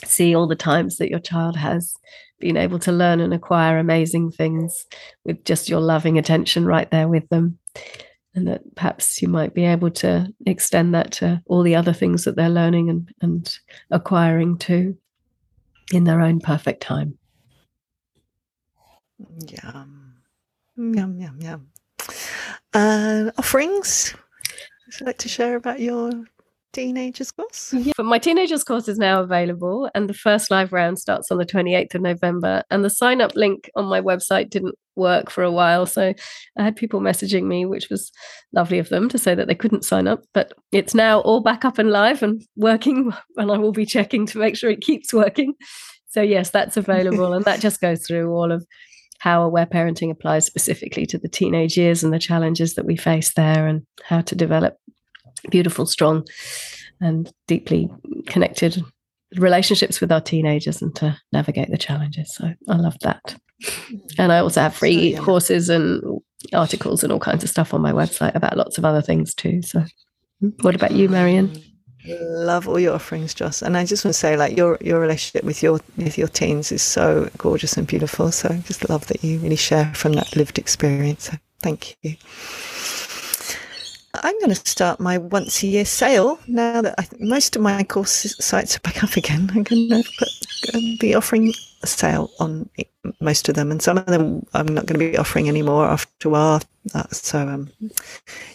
see 0.05 0.35
all 0.35 0.47
the 0.47 0.57
times 0.57 0.97
that 0.99 1.11
your 1.11 1.21
child 1.21 1.57
has 1.57 1.95
been 2.39 2.57
able 2.57 2.79
to 2.81 2.93
learn 2.93 3.21
and 3.21 3.33
acquire 3.33 3.79
amazing 3.79 4.31
things 4.31 4.87
with 5.25 5.45
just 5.45 5.69
your 5.69 5.81
loving 5.81 6.19
attention 6.19 6.67
right 6.67 6.91
there 6.91 7.09
with 7.09 7.29
them. 7.29 7.59
And 8.35 8.47
that 8.49 8.75
perhaps 8.75 9.23
you 9.23 9.29
might 9.29 9.55
be 9.55 9.65
able 9.65 9.91
to 9.93 10.31
extend 10.45 10.95
that 10.95 11.13
to 11.13 11.43
all 11.47 11.63
the 11.63 11.75
other 11.75 11.95
things 11.95 12.25
that 12.25 12.37
they're 12.37 12.51
learning 12.51 12.91
and, 12.91 13.09
and 13.23 13.59
acquiring 13.91 14.59
too 14.59 14.99
in 15.93 16.05
their 16.05 16.21
own 16.21 16.41
perfect 16.41 16.83
time. 16.83 17.17
Yum. 19.19 20.17
Yum, 20.77 21.19
yum, 21.19 21.39
yum. 21.41 21.69
Uh, 22.75 23.31
offerings? 23.39 24.15
Would 24.87 25.01
you 25.01 25.07
like 25.07 25.19
to 25.19 25.29
share 25.29 25.57
about 25.57 25.81
your 25.81 26.11
teenagers 26.77 27.33
course? 27.33 27.73
Yeah, 27.73 27.95
but 27.97 28.05
my 28.05 28.19
teenagers 28.19 28.63
course 28.63 28.87
is 28.87 28.99
now 28.99 29.21
available, 29.21 29.91
and 29.95 30.09
the 30.09 30.15
first 30.15 30.51
live 30.51 30.73
round 30.73 30.99
starts 30.99 31.31
on 31.31 31.39
the 31.39 31.47
28th 31.47 31.95
of 31.95 32.03
November. 32.03 32.63
And 32.71 32.85
the 32.85 32.91
sign 32.91 33.21
up 33.21 33.35
link 33.35 33.71
on 33.75 33.87
my 33.87 34.01
website 34.01 34.51
didn't 34.51 34.75
work 34.95 35.31
for 35.31 35.43
a 35.43 35.51
while. 35.51 35.87
So 35.87 36.13
I 36.59 36.63
had 36.63 36.77
people 36.77 37.01
messaging 37.01 37.45
me, 37.45 37.65
which 37.65 37.89
was 37.91 38.13
lovely 38.53 38.79
of 38.79 38.91
them 38.91 39.09
to 39.09 39.19
say 39.19 39.35
that 39.35 39.49
they 39.49 39.55
couldn't 39.55 39.85
sign 39.85 40.07
up. 40.07 40.21
But 40.35 40.53
it's 40.71 40.95
now 40.95 41.21
all 41.21 41.41
back 41.41 41.65
up 41.65 41.79
and 41.79 41.91
live 41.91 42.23
and 42.23 42.43
working, 42.57 43.13
and 43.37 43.51
I 43.51 43.57
will 43.57 43.73
be 43.73 43.87
checking 43.87 44.27
to 44.27 44.39
make 44.39 44.57
sure 44.57 44.71
it 44.71 44.83
keeps 44.83 45.15
working. 45.15 45.55
So, 46.09 46.21
yes, 46.21 46.51
that's 46.51 46.77
available. 46.77 47.33
and 47.33 47.45
that 47.47 47.61
just 47.61 47.81
goes 47.81 48.07
through 48.07 48.31
all 48.31 48.53
of 48.53 48.67
how 49.19 49.43
aware 49.43 49.67
parenting 49.67 50.11
applies 50.11 50.45
specifically 50.45 51.07
to 51.07 51.17
the 51.17 51.29
teenage 51.29 51.79
years 51.79 52.05
and 52.05 52.13
the 52.13 52.19
challenges 52.19 52.75
that 52.75 52.85
we 52.85 52.97
face 52.97 53.33
there 53.33 53.67
and 53.67 53.83
how 54.05 54.21
to 54.21 54.35
develop 54.35 54.77
beautiful, 55.51 55.87
strong, 55.87 56.27
and 57.01 57.33
deeply 57.47 57.91
connected 58.27 58.83
relationships 59.37 60.01
with 60.01 60.13
our 60.13 60.21
teenagers 60.21 60.81
and 60.83 60.95
to 60.97 61.17
navigate 61.33 61.71
the 61.71 61.79
challenges. 61.79 62.35
So 62.35 62.53
I 62.69 62.77
love 62.77 62.97
that. 63.01 63.37
And 64.19 64.33
I 64.33 64.39
also 64.39 64.61
have 64.61 64.75
free 64.75 65.17
courses 65.17 65.69
and 65.69 66.21
articles 66.53 67.03
and 67.03 67.13
all 67.13 67.19
kinds 67.19 67.43
of 67.43 67.51
stuff 67.51 67.75
on 67.75 67.81
my 67.81 67.93
website 67.93 68.35
about 68.35 68.57
lots 68.57 68.79
of 68.79 68.85
other 68.85 69.03
things 69.03 69.35
too. 69.35 69.63
So 69.63 69.85
what 70.61 70.75
about 70.75 70.93
you, 70.93 71.09
Marion? 71.09 71.63
Love 72.07 72.69
all 72.69 72.79
your 72.79 72.95
offerings, 72.95 73.35
Joss. 73.35 73.63
And 73.63 73.77
I 73.77 73.85
just 73.85 74.05
want 74.05 74.15
to 74.15 74.19
say, 74.19 74.37
like 74.37 74.57
your 74.57 74.79
your 74.81 75.01
relationship 75.01 75.45
with 75.45 75.61
your 75.61 75.81
with 75.97 76.17
your 76.17 76.29
teens 76.29 76.71
is 76.71 76.83
so 76.83 77.29
gorgeous 77.37 77.77
and 77.77 77.87
beautiful. 77.87 78.31
So 78.31 78.51
I 78.51 78.59
just 78.59 78.89
love 78.89 79.09
that 79.09 79.25
you 79.25 79.41
really 79.41 79.57
share 79.57 79.93
from 79.93 80.13
that 80.13 80.37
lived 80.37 80.59
experience. 80.59 81.25
So 81.25 81.37
thank 81.63 81.97
you. 82.03 82.15
I'm 84.23 84.39
going 84.39 84.55
to 84.55 84.55
start 84.55 85.01
my 85.01 85.19
once 85.19 85.63
a 85.63 85.67
year 85.67 85.85
sale 85.85 86.39
now 86.47 86.83
that 86.83 86.95
I, 86.99 87.07
most 87.19 87.57
of 87.57 87.63
my 87.63 87.83
course 87.85 88.35
sites 88.45 88.77
are 88.77 88.81
back 88.81 89.03
up 89.03 89.17
again. 89.17 89.51
I'm 89.55 89.63
going 89.63 89.89
to 89.89 90.05
put, 90.19 90.99
be 91.01 91.15
offering 91.15 91.53
a 91.83 91.87
sale 91.87 92.31
on 92.41 92.69
most 93.21 93.49
of 93.49 93.55
them, 93.55 93.71
and 93.71 93.83
some 93.83 93.99
of 93.99 94.07
them 94.07 94.47
I'm 94.55 94.67
not 94.67 94.87
going 94.87 94.99
to 94.99 95.11
be 95.11 95.19
offering 95.19 95.49
anymore 95.49 95.87
after 95.87 96.29
a 96.29 96.33
while. 96.33 96.63
So, 97.11 97.49
um, 97.49 97.71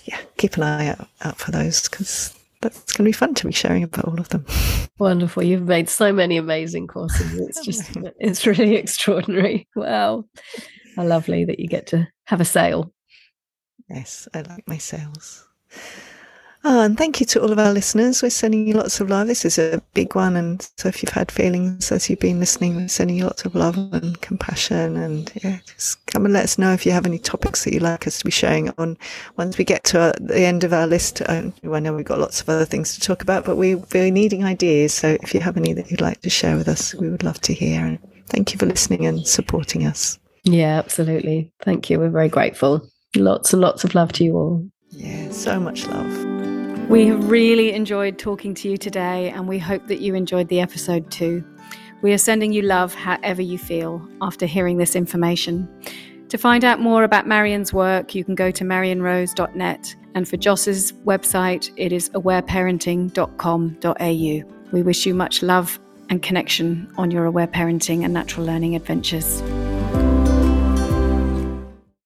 yeah, 0.05 0.19
keep 0.37 0.57
an 0.57 0.63
eye 0.63 0.87
out, 0.87 1.07
out 1.21 1.37
for 1.37 1.51
those 1.51 1.87
because 1.89 2.33
that's 2.61 2.93
going 2.93 3.05
to 3.05 3.09
be 3.09 3.11
fun 3.11 3.33
to 3.35 3.47
be 3.47 3.53
sharing 3.53 3.83
about 3.83 4.05
all 4.05 4.19
of 4.19 4.29
them. 4.29 4.45
Wonderful. 4.99 5.43
You've 5.43 5.63
made 5.67 5.89
so 5.89 6.13
many 6.13 6.37
amazing 6.37 6.87
courses. 6.87 7.31
It's 7.47 7.65
just, 7.65 7.91
it's 8.19 8.45
really 8.45 8.75
extraordinary. 8.75 9.67
Wow. 9.75 10.25
How 10.95 11.05
lovely 11.05 11.45
that 11.45 11.59
you 11.59 11.67
get 11.67 11.87
to 11.87 12.07
have 12.25 12.41
a 12.41 12.45
sale. 12.45 12.93
Yes, 13.89 14.27
I 14.33 14.41
like 14.41 14.67
my 14.67 14.77
sales. 14.77 15.47
Oh, 16.63 16.83
and 16.83 16.95
thank 16.95 17.19
you 17.19 17.25
to 17.25 17.41
all 17.41 17.51
of 17.51 17.57
our 17.57 17.73
listeners. 17.73 18.21
We're 18.21 18.29
sending 18.29 18.67
you 18.67 18.75
lots 18.75 18.99
of 18.99 19.09
love. 19.09 19.25
This 19.25 19.45
is 19.45 19.57
a 19.57 19.81
big 19.95 20.13
one. 20.13 20.35
And 20.35 20.61
so 20.77 20.89
if 20.89 21.01
you've 21.01 21.11
had 21.11 21.31
feelings 21.31 21.91
as 21.91 22.07
you've 22.07 22.19
been 22.19 22.39
listening, 22.39 22.75
we're 22.75 22.87
sending 22.87 23.17
you 23.17 23.23
lots 23.23 23.45
of 23.45 23.55
love 23.55 23.75
and 23.75 24.21
compassion. 24.21 24.95
And 24.95 25.31
yeah, 25.43 25.57
just 25.65 26.05
come 26.05 26.23
and 26.23 26.33
let 26.35 26.43
us 26.43 26.59
know 26.59 26.71
if 26.71 26.85
you 26.85 26.91
have 26.91 27.07
any 27.07 27.17
topics 27.17 27.63
that 27.63 27.73
you'd 27.73 27.81
like 27.81 28.05
us 28.05 28.19
to 28.19 28.25
be 28.25 28.29
sharing 28.29 28.69
on. 28.77 28.95
Once 29.37 29.57
we 29.57 29.63
get 29.63 29.83
to 29.85 29.99
uh, 29.99 30.13
the 30.19 30.41
end 30.41 30.63
of 30.63 30.71
our 30.71 30.85
list, 30.85 31.23
I 31.27 31.51
know 31.63 31.93
we've 31.93 32.05
got 32.05 32.19
lots 32.19 32.41
of 32.41 32.49
other 32.49 32.65
things 32.65 32.93
to 32.93 33.01
talk 33.01 33.23
about, 33.23 33.43
but 33.43 33.55
we, 33.55 33.73
we're 33.73 34.11
needing 34.11 34.43
ideas. 34.43 34.93
So 34.93 35.17
if 35.23 35.33
you 35.33 35.39
have 35.39 35.57
any 35.57 35.73
that 35.73 35.89
you'd 35.89 35.99
like 35.99 36.21
to 36.21 36.29
share 36.29 36.57
with 36.57 36.67
us, 36.67 36.93
we 36.93 37.09
would 37.09 37.23
love 37.23 37.41
to 37.41 37.55
hear. 37.55 37.83
And 37.83 37.97
thank 38.27 38.53
you 38.53 38.59
for 38.59 38.67
listening 38.67 39.07
and 39.07 39.25
supporting 39.25 39.87
us. 39.87 40.19
Yeah, 40.43 40.77
absolutely. 40.77 41.51
Thank 41.61 41.89
you. 41.89 41.97
We're 41.97 42.09
very 42.09 42.29
grateful. 42.29 42.87
Lots 43.15 43.51
and 43.51 43.63
lots 43.63 43.83
of 43.83 43.95
love 43.95 44.11
to 44.13 44.23
you 44.23 44.35
all. 44.35 44.69
Yeah, 45.01 45.31
so 45.31 45.59
much 45.59 45.87
love. 45.87 46.25
We 46.87 47.07
have 47.07 47.29
really 47.29 47.73
enjoyed 47.73 48.17
talking 48.19 48.53
to 48.55 48.69
you 48.69 48.77
today, 48.77 49.31
and 49.31 49.47
we 49.47 49.57
hope 49.57 49.87
that 49.87 49.99
you 49.99 50.13
enjoyed 50.13 50.47
the 50.49 50.59
episode 50.59 51.09
too. 51.09 51.43
We 52.03 52.13
are 52.13 52.19
sending 52.19 52.53
you 52.53 52.61
love 52.61 52.93
however 52.93 53.41
you 53.41 53.57
feel 53.57 54.07
after 54.21 54.45
hearing 54.45 54.77
this 54.77 54.95
information. 54.95 55.67
To 56.29 56.37
find 56.37 56.63
out 56.63 56.79
more 56.79 57.03
about 57.03 57.27
Marion's 57.27 57.73
work, 57.73 58.13
you 58.13 58.23
can 58.23 58.35
go 58.35 58.51
to 58.51 58.63
marionrose.net, 58.63 59.95
and 60.13 60.27
for 60.27 60.37
Joss's 60.37 60.91
website, 60.91 61.71
it 61.77 61.91
is 61.91 62.11
awareparenting.com.au. 62.11 64.71
We 64.71 64.83
wish 64.83 65.07
you 65.07 65.15
much 65.15 65.41
love 65.41 65.79
and 66.09 66.21
connection 66.21 66.93
on 66.97 67.09
your 67.09 67.25
aware 67.25 67.47
parenting 67.47 68.03
and 68.03 68.13
natural 68.13 68.45
learning 68.45 68.75
adventures. 68.75 69.41